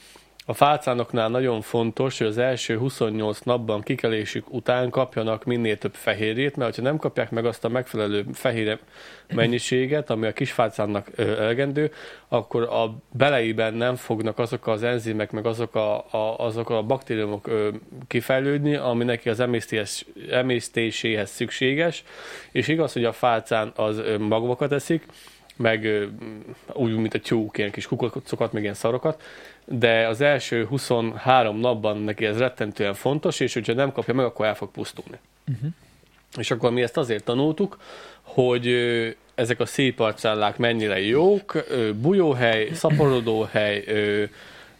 [0.48, 6.56] A fácánoknál nagyon fontos, hogy az első 28 napban kikelésük után kapjanak minél több fehérjét,
[6.56, 8.80] mert ha nem kapják meg azt a megfelelő fehérje
[9.34, 11.92] mennyiséget, ami a kisfácánnak ö, elegendő,
[12.28, 17.50] akkor a beleiben nem fognak azok az enzimek, meg azok a, a, azok a baktériumok
[18.08, 22.04] kifejlődni, ami neki az emésztés, emésztéséhez szükséges,
[22.52, 25.06] és igaz, hogy a fácán az magvakat eszik,
[25.58, 26.08] meg
[26.74, 29.24] úgy, mint a tyúk, ilyen kis kukocokat, meg ilyen szarokat,
[29.66, 34.46] de az első 23 napban neki ez rettentően fontos, és hogyha nem kapja meg, akkor
[34.46, 35.18] el fog pusztulni.
[35.46, 35.66] Mhm.
[36.38, 37.78] És akkor mi ezt azért tanultuk,
[38.22, 38.68] hogy
[39.36, 41.66] ezek a széparcellák mennyire jók,
[42.02, 43.84] bujóhely, szaporodóhely,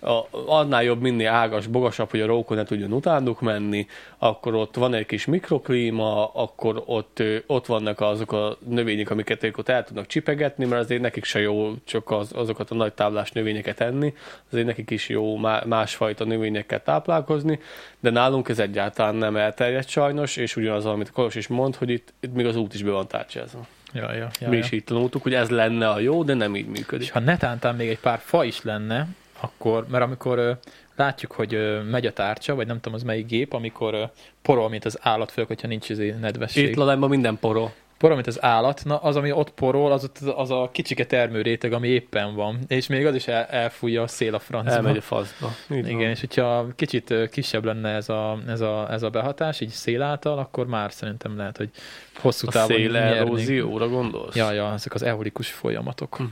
[0.06, 3.88] a, annál jobb, minél ágas, bogasabb, hogy a rókon ne tudjon utánuk menni,
[4.18, 9.58] akkor ott van egy kis mikroklíma, akkor ott, ott vannak azok a növények, amiket ők
[9.58, 13.32] ott el tudnak csipegetni, mert azért nekik se jó csak az, azokat a nagy táblás
[13.32, 14.14] növényeket enni,
[14.52, 17.60] azért nekik is jó má- másfajta növényekkel táplálkozni,
[18.00, 22.14] de nálunk ez egyáltalán nem elterjedt sajnos, és ugyanaz, amit Kolos is mond, hogy itt,
[22.20, 23.68] itt még az út is be van tárcsázva.
[23.94, 26.68] Ja, ja, ja, Mi is így tanultuk, hogy ez lenne a jó, de nem így
[26.72, 27.14] És működik.
[27.14, 29.08] ha netántán még egy pár fa is lenne,
[29.40, 30.52] akkor, mert amikor ö,
[30.96, 34.04] látjuk, hogy ö, megy a tárcsa, vagy nem tudom, az melyik gép, amikor ö,
[34.42, 36.70] porol, mint az állat, főleg, hogyha nincs izé nedvesség.
[36.70, 37.72] Itt Ladányban minden poró.
[37.98, 41.88] Porol, mint az állat, na az, ami ott porol, az, az a kicsike termőréteg, ami
[41.88, 44.72] éppen van, és még az is el, elfújja a szél a francba.
[44.72, 45.52] Elmegy a faszba.
[45.72, 46.10] Így Igen, van.
[46.10, 50.38] és hogyha kicsit kisebb lenne ez a, ez, a, ez a behatás, így szél által,
[50.38, 51.70] akkor már szerintem lehet, hogy
[52.16, 54.36] hosszú A távon szél erózióra gondolsz?
[54.36, 56.20] Ja, ja, ezek az eolikus folyamatok.
[56.20, 56.28] Mhm.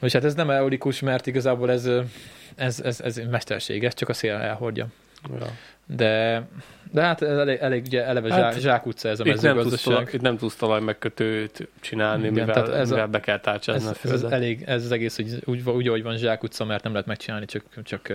[0.00, 1.88] Vagyis hát ez nem eolikus, mert igazából ez,
[2.56, 4.86] ez, ez, ez mesterséges, csak a szél elhordja.
[5.38, 5.46] Ja.
[5.86, 6.42] De,
[6.92, 9.64] de hát ez elég, elég ugye eleve Hát, zsák, zsákutca ez a Itt, nem tudsz,
[9.70, 10.14] mezőgazdaság.
[10.14, 13.20] itt nem tudsz talaj megkötőt csinálni, Igen, Igen, tehát mivel, ez ez a- mivel be
[13.20, 14.32] kell tárcsázni a Ez, ez, földet.
[14.32, 17.62] elég, ez az egész, hogy úgy, úgy, ahogy van zsákutca, mert nem lehet megcsinálni, csak,
[17.82, 18.12] csak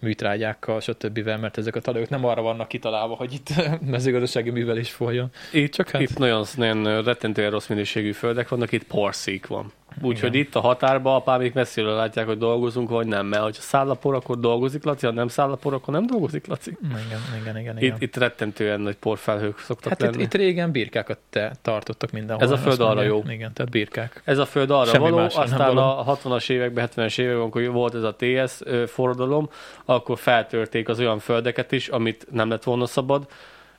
[0.00, 1.18] műtrágyákkal, stb.
[1.18, 3.48] mert ezek a talajok nem arra vannak kitalálva, hogy itt
[3.90, 5.28] mezőgazdasági művelés folyjon.
[5.52, 9.72] Itt, Csak hát- itt nagyon, nagyon rettentően rossz minőségű földek vannak, itt porszék van.
[10.02, 13.26] Úgyhogy itt a határban apámék messziről látják, hogy dolgozunk, vagy nem.
[13.26, 16.06] Mert ha száll a por, akkor dolgozik Laci, ha nem száll a por, akkor nem
[16.06, 16.76] dolgozik Laci.
[16.82, 17.00] Igen,
[17.40, 17.78] igen, igen.
[17.78, 17.94] igen.
[17.94, 20.14] Itt, itt rettentően nagy porfelhők szoktak hát lenni.
[20.14, 22.44] itt, itt, régen birkákat te, tartottak mindenhol.
[22.44, 23.22] Ez a föld arra jó.
[23.28, 24.22] Igen, tehát birkák.
[24.24, 25.98] Ez a föld arra Semmi való, aztán való.
[25.98, 29.50] a 60-as években, 70-es években, amikor volt ez a TS forradalom,
[29.94, 33.26] akkor feltörték az olyan földeket is, amit nem lett volna szabad,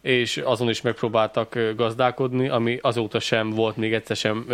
[0.02, 4.46] és azon is megpróbáltak gazdálkodni, ami azóta sem volt még egyszer sem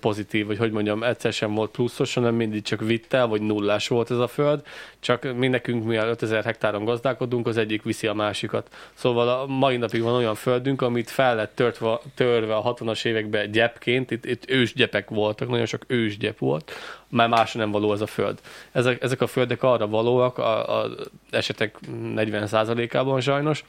[0.00, 4.10] pozitív, vagy hogy mondjam, egyszer sem volt pluszos, hanem mindig csak vittel, vagy nullás volt
[4.10, 4.62] ez a föld,
[5.00, 8.68] csak mi nekünk, mi 5000 hektáron gazdálkodunk, az egyik viszi a másikat.
[8.94, 13.50] Szóval a mai napig van olyan földünk, amit fel lett törtve, törve a 60-as években
[13.50, 16.72] gyepként, itt, itt ősgyepek voltak, nagyon sok ősgyep volt,
[17.08, 18.40] már másra nem való ez a föld.
[18.72, 20.90] Ezek, ezek a földek arra valóak, a, a
[21.30, 21.78] esetek
[22.16, 23.64] 40%-ában sajnos,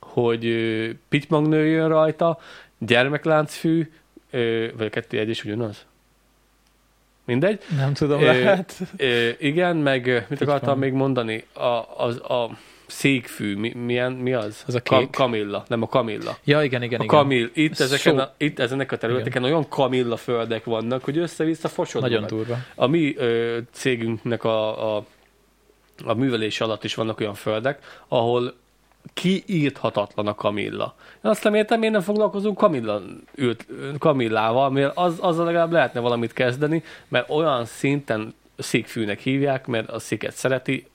[0.00, 0.46] hogy
[1.08, 2.38] pitymag nőjön rajta,
[2.78, 3.90] gyermekláncfű,
[4.30, 5.86] ö, vagy a kettő egy is ugyanaz?
[7.24, 7.60] Mindegy.
[7.76, 8.78] Nem tudom, Ö, lehet.
[8.96, 10.78] Ö, igen, meg mit akartam van.
[10.78, 11.44] még mondani?
[11.52, 12.50] A, az, a
[12.86, 14.62] székfű, mi, milyen, mi az?
[14.66, 15.10] Az a kék?
[15.10, 16.38] kamilla, nem a kamilla.
[16.44, 17.16] Ja, igen, igen, A igen.
[17.16, 17.50] kamil.
[17.54, 22.10] Itt, ezeken so- a, itt ezenek a területeken olyan kamilla földek vannak, hogy össze-vissza fosodnak.
[22.10, 22.56] Nagyon durva.
[22.74, 25.04] A mi ö, cégünknek a, a,
[26.04, 28.54] a művelés alatt is vannak olyan földek, ahol
[29.14, 30.94] kiírthatatlan a kamilla.
[31.24, 33.02] Én azt nem értem, miért nem foglalkozunk kamilla,
[33.34, 33.66] ült,
[33.98, 39.98] kamillával, mert az, azzal legalább lehetne valamit kezdeni, mert olyan szinten szikfűnek hívják, mert a
[39.98, 40.86] sziket szereti,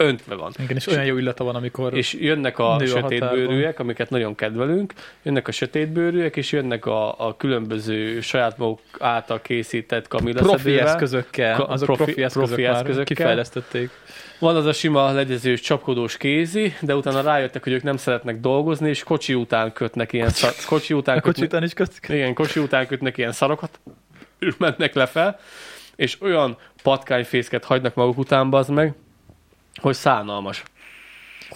[0.00, 0.52] öntve van.
[0.58, 1.96] Igen, és olyan jó illata van, amikor...
[1.96, 7.36] És jönnek a a sötétbőrűek, amiket nagyon kedvelünk, jönnek a sötétbőrűek, és jönnek a, a
[7.36, 10.86] különböző saját maguk által készített profi kamillaszedővel.
[10.86, 13.04] eszközökkel, Ka- azok profi- profi, eszközök profi eszközökkel.
[13.04, 13.90] kifejlesztették.
[14.38, 18.88] Van az a sima legyezős, csapkodós kézi, de utána rájöttek, hogy ők nem szeretnek dolgozni,
[18.88, 20.52] és kocsi után kötnek ilyen szar...
[20.66, 22.08] kocsi után kötnek, kocsi után is kötök.
[22.08, 23.80] igen, kocsi után kötnek ilyen szarokat,
[24.38, 25.38] és mennek le fel,
[25.96, 28.94] és olyan patkányfészket hagynak maguk után, az meg,
[29.80, 30.62] hogy szánalmas.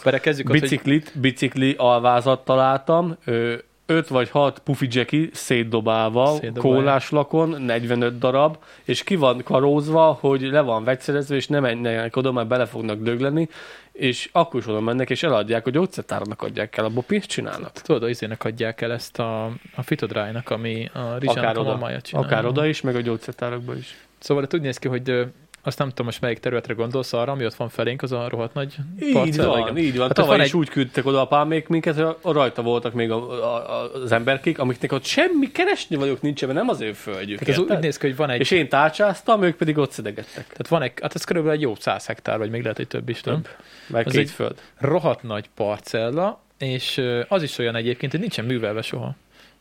[0.04, 3.54] Berekezzük ott, hogy Biciklit, bicikli alvázat találtam, ö,
[3.86, 10.42] 5 vagy 6 pufi jacky szétdobálva, kólás lakon, 45 darab, és ki van karózva, hogy
[10.42, 13.48] le van vegyszerezve, és nem menjenek oda, mert bele fognak dögleni,
[13.92, 17.72] és akkor is oda mennek, és eladják, hogy gyógyszertárnak adják el, abból pénzt csinálnak.
[17.72, 19.44] tudod, az izének adják el ezt a,
[19.74, 23.96] a Fitodrájnak, ami a Rizsának Akár a oda, akár oda is, meg a gyógyszertárakba is.
[24.18, 25.26] Szóval úgy néz ki, hogy
[25.66, 28.54] azt nem tudom most melyik területre gondolsz arra, ami ott van felénk, az a rohadt
[28.54, 29.76] nagy Így parcella, van, igen.
[29.78, 30.06] így van.
[30.06, 33.10] Hát Tavaly van is egy- úgy küldtek oda apámék minket, hogy a- rajta voltak még
[33.10, 37.38] a, a, az emberkék, amiknek ott semmi keresni vagyok nincsen, mert nem az ő földjük.
[37.38, 40.44] Tehát az úgy néz ki, hogy van egy, És én tárcsáztam, ők pedig ott szedegettek.
[40.46, 43.08] tehát van egy, hát ez körülbelül egy jó 100 hektár, vagy még lehet, hogy több
[43.08, 43.34] is, nem?
[43.42, 43.48] Több.
[43.86, 44.60] Meg Az két egy- föld.
[44.78, 49.14] rohadt nagy parcella, és az is olyan egyébként, hogy nincsen művelve soha.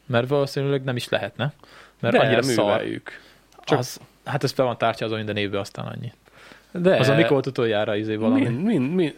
[0.05, 1.53] Mert valószínűleg nem is lehetne.
[1.99, 2.65] Mert De annyira szar.
[2.65, 3.19] műveljük.
[3.51, 3.63] Csak...
[3.65, 6.11] Csak- Az, hát ez be van tárcsázva minden évben, aztán annyi.
[6.71, 8.41] De Az a mikor volt utoljára izé valami.
[8.41, 9.15] Mind, mind, mind.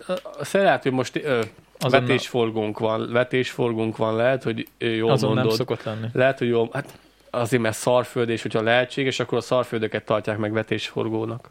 [0.52, 1.41] Lehet, hogy most ö,
[1.80, 5.48] Azonnal- vetésforgónk van, vetésforgónk van, lehet, hogy jól Azon mondod.
[5.48, 6.07] nem szokott lenni.
[6.14, 6.98] Lehet, hogy jó, hát
[7.30, 11.49] azért, mert szarföld, és hogyha lehetséges, akkor a szarföldöket tartják meg vetésforgónak.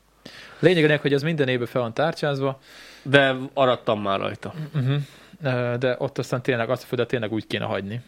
[0.58, 2.60] Lényeg a lényeg, hogy ez minden évben fel van tárcsázva,
[3.02, 4.54] De arattam már rajta.
[4.74, 5.74] uh-huh.
[5.78, 8.00] de ott aztán tényleg azt a földet tényleg úgy kéne hagyni.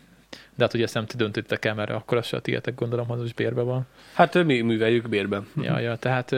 [0.56, 3.10] De hát ugye ezt nem ti döntöttek el, mert akkor az se a tietek, gondolom,
[3.10, 3.86] az is bérbe van.
[4.12, 5.46] Hát mi műveljük bérben.
[5.62, 6.32] Ja, ja, tehát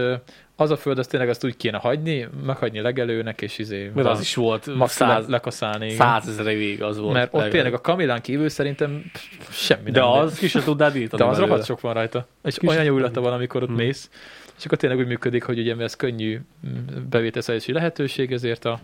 [0.57, 4.21] az a föld, az tényleg azt úgy kéne hagyni, meghagyni legelőnek, és izé Mert az
[4.21, 5.91] is volt száz, le, lekaszálni.
[5.91, 7.13] százezer évig az volt.
[7.13, 7.53] Mert ott legalább.
[7.53, 9.05] tényleg a kamilán kívül szerintem
[9.51, 10.09] semmi De nem.
[10.09, 12.27] az ki se tudnád írtani de az rohadt sok van rajta.
[12.45, 13.77] És Kis- olyan jó illata van, amikor ott Hmm.
[13.77, 14.11] mész.
[14.59, 16.71] És akkor tényleg úgy működik, hogy ugye ez könnyű mm,
[17.11, 18.81] bevételszerzési lehetőség, ezért a,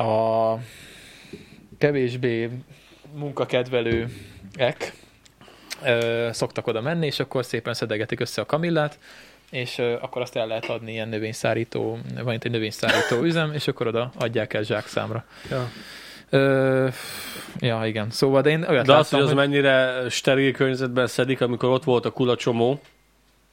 [0.00, 0.58] a
[1.78, 2.50] kevésbé
[3.14, 4.92] munkakedvelőek
[5.84, 8.98] ö, szoktak oda menni, és akkor szépen szedegetik össze a kamillát,
[9.50, 13.68] és ö, akkor azt el lehet adni ilyen növényszárító, van itt egy növényszárító üzem, és
[13.68, 15.24] akkor oda adják el zsákszámra.
[15.50, 15.70] Ja.
[16.30, 16.88] Ö,
[17.58, 18.10] ja, igen.
[18.10, 21.84] Szóval, de én olyat De az, láttam, hogy az mennyire steril környezetben szedik, amikor ott
[21.84, 22.80] volt a kulacsomó,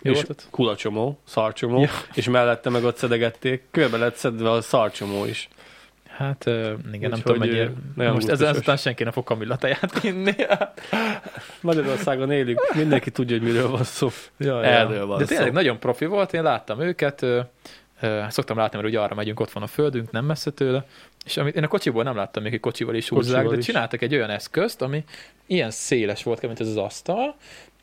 [0.01, 1.89] Jó és volt kulacsomó, szarcsomó, Ja.
[2.13, 5.49] és mellette meg ott szedegették, körbe lett szedve a szarcsomó is.
[6.19, 8.11] Hát igen, nem Úgyhogy, tudom, mennyire.
[8.11, 10.35] Most ezzel ezután senki nem fog kamillateját inni.
[11.61, 14.09] Magyarországon élünk, mindenki tudja, hogy miről van szó.
[14.37, 15.53] ja, Erről van De tényleg szó.
[15.53, 17.25] nagyon profi volt, én láttam őket,
[18.29, 20.85] szoktam látni, mert ugye arra megyünk, ott van a földünk, nem messze tőle,
[21.25, 23.65] és amit én a kocsiból nem láttam még, hogy kocsival is húzzák, Kocsival de is.
[23.65, 25.03] csináltak egy olyan eszközt, ami
[25.47, 27.35] ilyen széles volt, mint ez az asztal,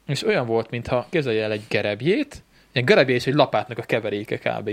[0.07, 2.43] és olyan volt, mintha képzelj el egy gerebjét,
[2.77, 4.71] egy gerebje és egy lapátnak a keveréke kb.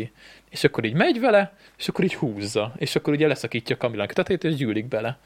[0.50, 4.08] És akkor így megy vele, és akkor így húzza, és akkor ugye leszakítja a kamilán
[4.08, 5.18] kötetét, és gyűlik bele.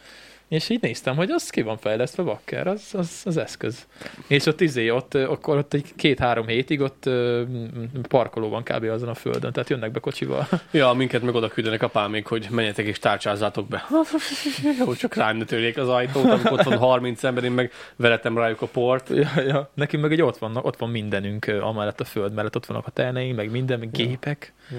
[0.48, 3.88] És így néztem, hogy az ki van fejlesztve, bakker, az, az, az eszköz.
[4.28, 8.84] És ott izé, ott, akkor ott egy két-három hétig ott ö, m- parkoló van kb.
[8.84, 10.48] azon a földön, tehát jönnek be kocsival.
[10.72, 13.86] Ja, minket meg oda küldenek apám még, hogy menjetek és tárcsázzátok be.
[14.80, 18.62] Jó, csak rám törjék az ajtót, amikor ott van 30 ember, én meg veretem rájuk
[18.62, 19.10] a port.
[19.10, 19.70] Ja, ja.
[19.74, 22.92] Nekünk meg egy ott vannak, ott van mindenünk amellett a föld mellett, ott vannak a
[22.92, 24.78] terneink, meg minden, meg gépek, Ja.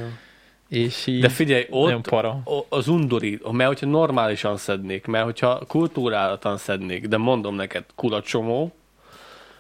[0.69, 2.43] És így De figyelj, ott para.
[2.69, 8.73] az undorít, mert hogyha normálisan szednék, mert hogyha kultúrálatan szednék, de mondom neked, kulacsomó,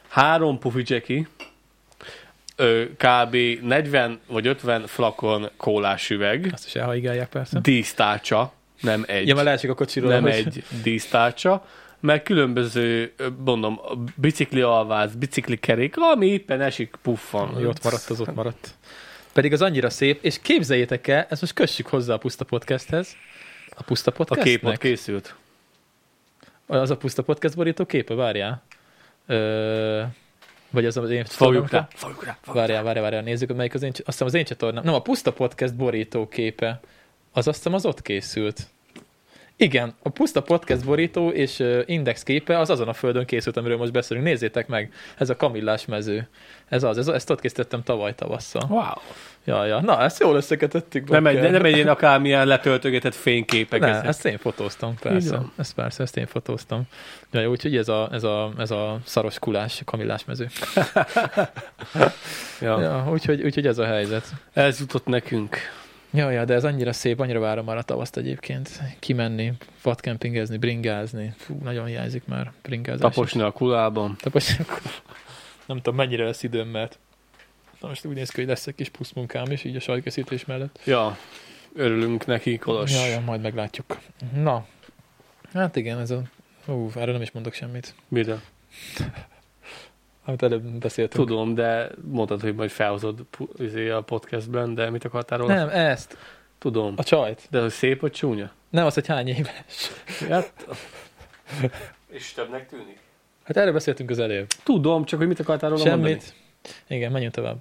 [0.08, 1.26] három pufi
[2.56, 3.36] ö, kb.
[3.62, 7.60] 40 vagy 50 flakon kólás üveg, Azt is elhaigálják persze.
[7.60, 10.10] dísztárcsa, nem egy, Ja, mert leesik a kocsiról.
[10.10, 11.66] nem hogy- egy dísztárcsa,
[12.00, 13.12] meg különböző,
[13.44, 13.80] mondom,
[14.14, 17.48] bicikli alváz, bicikli kerék, ami éppen esik, puffan.
[17.48, 18.74] Ami ott maradt, az ott maradt.
[19.38, 23.16] Pedig az annyira szép, és képzeljétek el, ezt most kössük hozzá a Puszta Podcasthez.
[23.70, 24.48] A Puszta A Podcastnek?
[24.48, 25.34] kép ott készült.
[26.66, 28.62] Az a Puszta Podcast borító képe, várjál.
[29.26, 30.02] Ö,
[30.70, 32.38] vagy az az én Fogjuk rá, fogjuk rá.
[32.40, 34.84] fogjuk Várjál, várjál, várjál, nézzük, melyik az én, azt hiszem az én csatornám.
[34.84, 36.80] Nem, a Puszta Podcast borító képe.
[37.32, 38.66] Az azt hiszem az ott készült.
[39.60, 43.92] Igen, a Puszta Podcast borító és index képe az azon a földön készült, amiről most
[43.92, 44.26] beszélünk.
[44.26, 46.28] Nézzétek meg, ez a kamillás mező.
[46.68, 48.62] Ez az, ez, ezt ott készítettem tavaly tavasszal.
[48.68, 48.82] Wow.
[49.44, 49.80] Ja, ja.
[49.80, 51.08] Na, ezt jól összekötöttük.
[51.08, 53.80] Nem egy, nem egy ilyen akármilyen letöltögetett fényképek.
[53.80, 54.06] Ne, ezek.
[54.06, 55.40] ezt én fotóztam, persze.
[55.56, 56.82] Ezt persze, ezt én fotóztam.
[57.30, 60.48] Ja, jó, úgyhogy ez a, ez a, ez a szaros kulás, kamillás mező.
[62.60, 62.80] Ja.
[62.80, 64.24] Ja, úgyhogy, úgyhogy ez a helyzet.
[64.52, 65.56] Ez jutott nekünk.
[66.10, 68.80] Ja, ja, de ez annyira szép, annyira várom már a tavaszt egyébként.
[68.98, 69.52] Kimenni,
[69.82, 71.34] vadkempingezni, bringázni.
[71.36, 73.00] Fú, nagyon hiányzik már bringázás.
[73.00, 74.16] Taposni a kulában.
[74.20, 74.56] Tapos.
[75.66, 76.98] Nem tudom, mennyire lesz időm, mert
[77.80, 80.80] na most úgy néz ki, hogy lesz egy kis puszmunkám is, így a sajtkészítés mellett.
[80.84, 81.16] Ja,
[81.74, 82.92] örülünk neki, Kolos.
[82.92, 83.98] Ja, ja, majd meglátjuk.
[84.34, 84.66] Na,
[85.52, 86.22] hát igen, ez a...
[86.66, 87.94] Ú, erről nem is mondok semmit.
[88.08, 88.40] Mire?
[90.28, 91.26] Amit előbb beszéltünk.
[91.26, 93.26] Tudom, de mondtad, hogy majd felhozod
[93.56, 95.54] izé a podcastben, de mit akartál róla?
[95.54, 96.16] Nem, ezt.
[96.58, 96.94] Tudom.
[96.96, 97.46] A csajt.
[97.50, 98.50] De hogy szép vagy csúnya?
[98.70, 99.90] Nem, az, hogy hány éves.
[100.28, 100.52] Hát...
[102.10, 102.98] És többnek tűnik?
[103.44, 104.46] Hát erről beszéltünk az előbb.
[104.62, 106.08] Tudom, csak hogy mit akartál róla mondani.
[106.08, 106.34] Semmit.
[106.88, 107.56] Igen, menjünk tovább.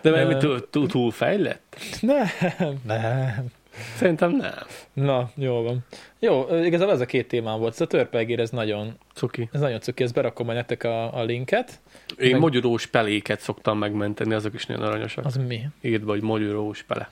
[0.00, 1.76] De mert túl, túl, túl fejlett?
[2.00, 2.26] Nem,
[2.84, 3.46] nem.
[3.96, 4.52] Szerintem nem.
[4.92, 5.78] Na, jó van.
[6.18, 7.72] Jó, igazából ez a két témám volt.
[7.72, 9.48] Ez a törpelgér, ez nagyon, Cuki.
[9.52, 11.80] ez nagyon cuki, ezt berakom majd nektek a, a linket.
[12.18, 15.24] Én Meg- mogyorós peléket szoktam megmenteni, azok is nagyon aranyosak.
[15.24, 15.60] Az mi?
[15.80, 17.10] Írd hogy mogyorós pele.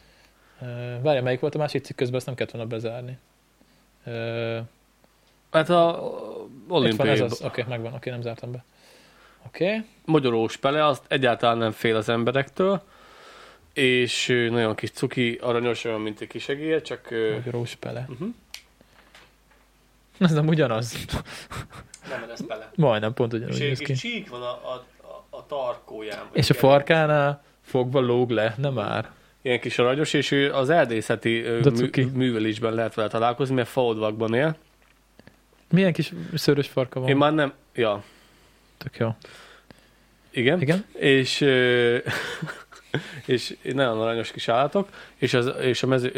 [0.62, 0.66] Ö,
[1.02, 3.18] Várja, melyik volt a másik cikk közben, ezt nem kellett volna bezárni.
[4.04, 4.58] Ö,
[5.50, 6.00] Hát a
[6.46, 8.64] Itt van olimpiai ez az, oké, megvan, oké, nem zártam be.
[9.46, 12.82] Oké, mogyorós pele, azt egyáltalán nem fél az emberektől,
[13.72, 17.10] és nagyon kis cuki, aranyos, olyan, mint egy kis egér, csak...
[17.10, 18.06] ö, magyarós pele.
[18.08, 18.28] Uh-huh.
[20.18, 21.06] Ez nem ugyanaz.
[22.08, 22.70] Nem, ez pele.
[22.74, 24.86] Majdnem pont ugyanúgy És egy csík van a, a,
[25.30, 26.28] a, tarkóján.
[26.32, 29.10] És a farkánál fogva lóg le, nem már.
[29.42, 31.44] Ilyen kis aranyos, és ő az erdészeti
[31.74, 34.56] mű, művelésben lehet vele találkozni, mert faodvakban él.
[35.70, 37.08] Milyen kis szőrös farka van?
[37.08, 37.52] Én már nem...
[37.74, 38.04] Ja,
[38.78, 39.14] Tök jó.
[40.30, 40.60] igen.
[40.60, 40.84] Igen?
[40.92, 41.96] És, ö,
[43.26, 46.10] és nagyon aranyos kis állatok, és az, és a mező,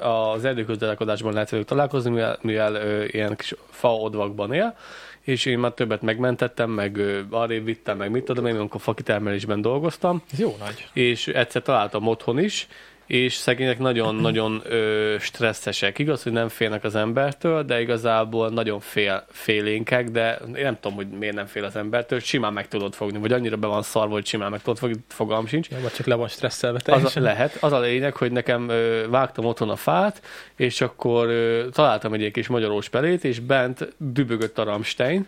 [0.00, 4.76] az erdőközlekedésben lehet velük találkozni, mivel, mivel ilyen kis faodvakban él,
[5.20, 7.00] és én már többet megmentettem, meg
[7.30, 10.88] arrébb vittem, meg mit tudom én, amikor fakitermelésben dolgoztam, Ez jó nagy.
[10.92, 12.68] és egyszer találtam otthon is,
[13.06, 14.62] és szegények nagyon-nagyon
[15.18, 15.98] stresszesek.
[15.98, 20.96] Igaz, hogy nem félnek az embertől, de igazából nagyon fél, félénkek, de én nem tudom,
[20.96, 24.12] hogy miért nem fél az embertől, simán meg tudod fogni, vagy annyira be van szarva,
[24.12, 25.68] hogy simán meg tudod fogni, fogalm sincs.
[25.68, 27.22] Jó, vagy csak le van stresszelve Az a, teljesen.
[27.22, 27.56] lehet.
[27.60, 30.22] Az a lényeg, hogy nekem ö, vágtam otthon a fát,
[30.56, 35.26] és akkor ö, találtam egy kis magyarós pelét, és bent dübögött a Rammstein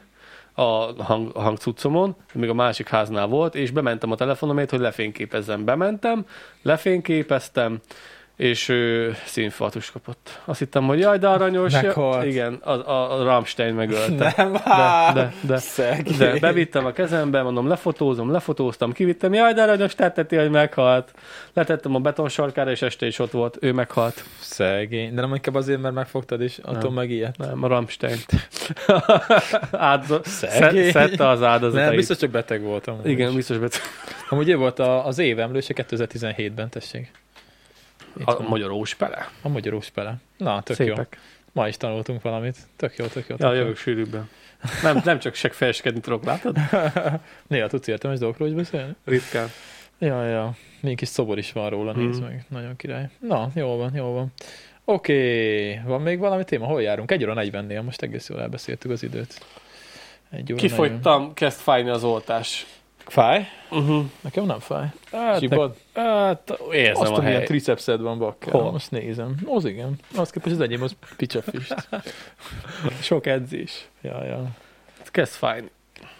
[0.54, 5.64] a hang, a hangcuccomon, még a másik háznál volt, és bementem a telefonomért, hogy lefényképezzem.
[5.64, 6.26] Bementem,
[6.62, 7.80] lefényképeztem,
[8.36, 10.40] és ö, színfartus kapott.
[10.44, 11.72] Azt hittem, hogy jaj, de aranyos.
[11.72, 12.24] Meghalt.
[12.24, 14.34] Igen, a, a, a Rammstein megölte.
[14.36, 15.14] Nem, De, hát.
[15.40, 20.50] de, de, de bevittem a kezembe, mondom, lefotózom, lefotóztam, kivittem, jaj, de aranyos, tetteti, hogy
[20.50, 21.12] meghalt.
[21.52, 24.24] Letettem a betonsarkára, és este is ott volt, ő meghalt.
[24.40, 25.14] Szegény.
[25.14, 26.92] De nem inkább azért, mert megfogtad, és attól Nem.
[26.92, 27.36] meg ilyet.
[27.36, 28.16] Nem, a Rammstein.
[30.22, 30.90] Szegény.
[30.90, 31.86] szed, szedte az áldozatait.
[31.86, 33.00] Nem, biztos csak beteg voltam.
[33.04, 33.80] Igen, biztos bet.
[34.28, 37.10] Amúgy ő volt a, az év emlőse 2017-ben, tessék.
[38.18, 38.46] Itt A van.
[38.48, 39.28] magyarós pele.
[39.42, 40.16] a magyarós pele.
[40.36, 40.84] Na, tök jó.
[40.86, 41.18] Szépek.
[41.52, 42.56] Ma is tanultunk valamit.
[42.76, 43.36] Tök jó, tök jó.
[43.38, 43.60] Ja, tök jó.
[43.62, 44.28] jövök sűrűbben.
[44.82, 46.56] Nem, nem csak seg fejeskedni tudok, látod?
[47.46, 48.92] Néha tudsz értelmes dolgokról is beszélni?
[49.04, 49.48] Ritkán.
[49.98, 50.54] Ja, ja.
[50.80, 52.28] Még kis szobor is van róla, nézd Mhm.
[52.30, 52.44] meg.
[52.48, 53.08] Nagyon király.
[53.20, 54.32] Na, jó van, jó van.
[54.84, 56.66] Oké, van még valami téma?
[56.66, 57.10] Hol járunk?
[57.10, 59.40] Egy óra 40-nél, most egész jól elbeszéltük az időt.
[60.30, 60.68] Egy óra 40.
[60.68, 62.66] Kifogytam, kezd fájni az oltás.
[63.06, 63.46] Fáj?
[63.70, 64.04] Uh-huh.
[64.20, 64.86] Nekem nem fáj.
[65.12, 65.76] Hát, Zsibad?
[65.94, 67.44] hát érzem Azt a hely.
[67.44, 68.52] tricepszed van bakker.
[68.52, 68.70] Hol?
[68.70, 69.34] Most nézem.
[69.46, 69.98] Az igen.
[70.16, 71.88] Az képest az enyém az picsafüst.
[73.02, 73.88] Sok edzés.
[74.00, 74.46] ja, ja.
[75.04, 75.70] Kezd fájni.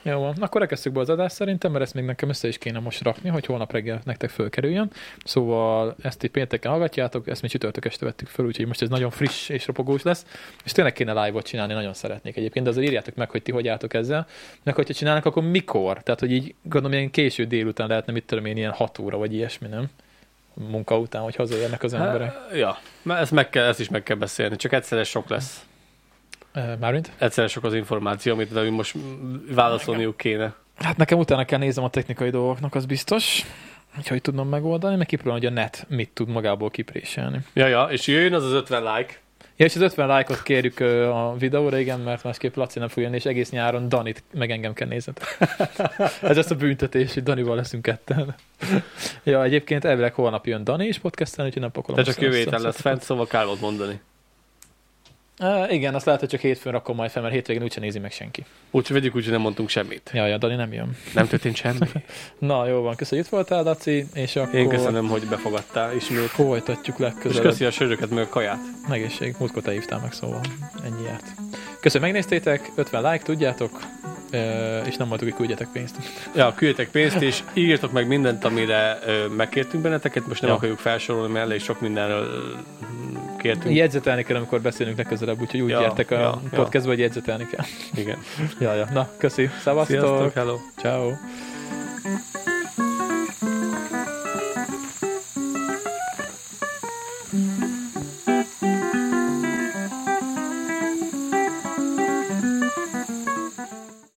[0.03, 2.79] Jó van, akkor rekesszük be az adást szerintem, mert ezt még nekem össze is kéne
[2.79, 4.91] most rakni, hogy holnap reggel nektek fölkerüljön.
[5.25, 9.11] Szóval ezt itt pénteken hallgatjátok, ezt mi csütörtök este vettük föl, úgyhogy most ez nagyon
[9.11, 10.27] friss és ropogós lesz.
[10.65, 13.69] És tényleg kéne live-ot csinálni, nagyon szeretnék egyébként, de azért írjátok meg, hogy ti hogy
[13.69, 14.27] álltok ezzel.
[14.63, 16.03] Meg hogyha csinálnak, akkor mikor?
[16.03, 19.35] Tehát, hogy így gondolom, ilyen késő délután lehetne, mit tudom én, ilyen 6 óra, vagy
[19.35, 19.87] ilyesmi, nem?
[20.55, 22.33] Munka után, hogy hazaérnek az emberek.
[22.33, 22.79] Hát, ja,
[23.15, 25.65] ezt, meg kell, ezt is meg kell beszélni, csak egyszerre sok lesz.
[26.81, 27.11] Mármint?
[27.19, 28.95] Egyszerre sok az információ, amit velünk most
[29.55, 30.55] válaszolniuk kéne.
[30.77, 33.45] Hát nekem utána kell nézem a technikai dolgoknak, az biztos.
[33.99, 37.39] Úgyhogy tudnom megoldani, meg kipróbálom, hogy a net mit tud magából kipréselni.
[37.53, 39.15] Ja, ja, és jöjjön az az 50 like.
[39.57, 43.17] Ja, és az 50 lájkot kérjük a videóra, igen, mert másképp Laci nem fog jönni,
[43.17, 45.39] és egész nyáron Danit meg engem kell nézzetek.
[46.23, 48.35] Ez lesz a büntetés, hogy Danival leszünk ketten.
[49.23, 52.05] ja, egyébként elvileg holnap jön Dani is podcasten, úgyhogy nem pakolom.
[52.05, 54.01] De csak jövő lesz fent, szóval kell mondani.
[55.41, 58.13] Uh, igen, azt lehet, hogy csak hétfőn rakom majd fel, mert hétvégén úgyse nézi meg
[58.13, 58.45] senki.
[58.71, 60.11] Úgyhogy vegyük úgy, hogy nem mondtunk semmit.
[60.15, 60.97] Ja, ja, Dani nem jön.
[61.15, 61.79] Nem történt semmi.
[62.39, 66.19] Na, jó van, köszönjük, itt voltál, Laci, és akkor Én köszönöm, hogy befogadtál ismét.
[66.29, 67.43] folytatjuk És legközelebb.
[67.51, 68.59] köszi a söröket, meg a kaját.
[68.91, 70.41] Egészség, múltkor te hívtál meg, szóval
[70.85, 71.25] ennyi járt.
[71.81, 73.71] Köszönöm, megnéztétek, 50 like, tudjátok,
[74.87, 75.97] és nem mondtuk, hogy küldjetek pénzt.
[76.35, 78.99] Ja, küldjetek pénzt, és írjatok meg mindent, amire
[79.37, 80.27] megkértünk benneteket.
[80.27, 80.57] Most nem Ja.
[80.57, 82.55] akarjuk felsorolni, mert elég sok mindenről
[83.45, 83.75] kértünk.
[83.75, 86.41] Jegyzetelni kell, amikor beszélünk legközelebb, úgyhogy úgy Ja, gyertek a ja, ja.
[86.51, 87.65] podcastba, hogy jegyzetelni kell.
[87.95, 88.19] Igen.
[88.61, 88.89] Ja, ja.
[88.93, 89.51] Na, köszi.
[89.63, 89.99] Szevasztok.
[89.99, 90.57] Sziasztok, hello.
[90.77, 91.11] Ciao.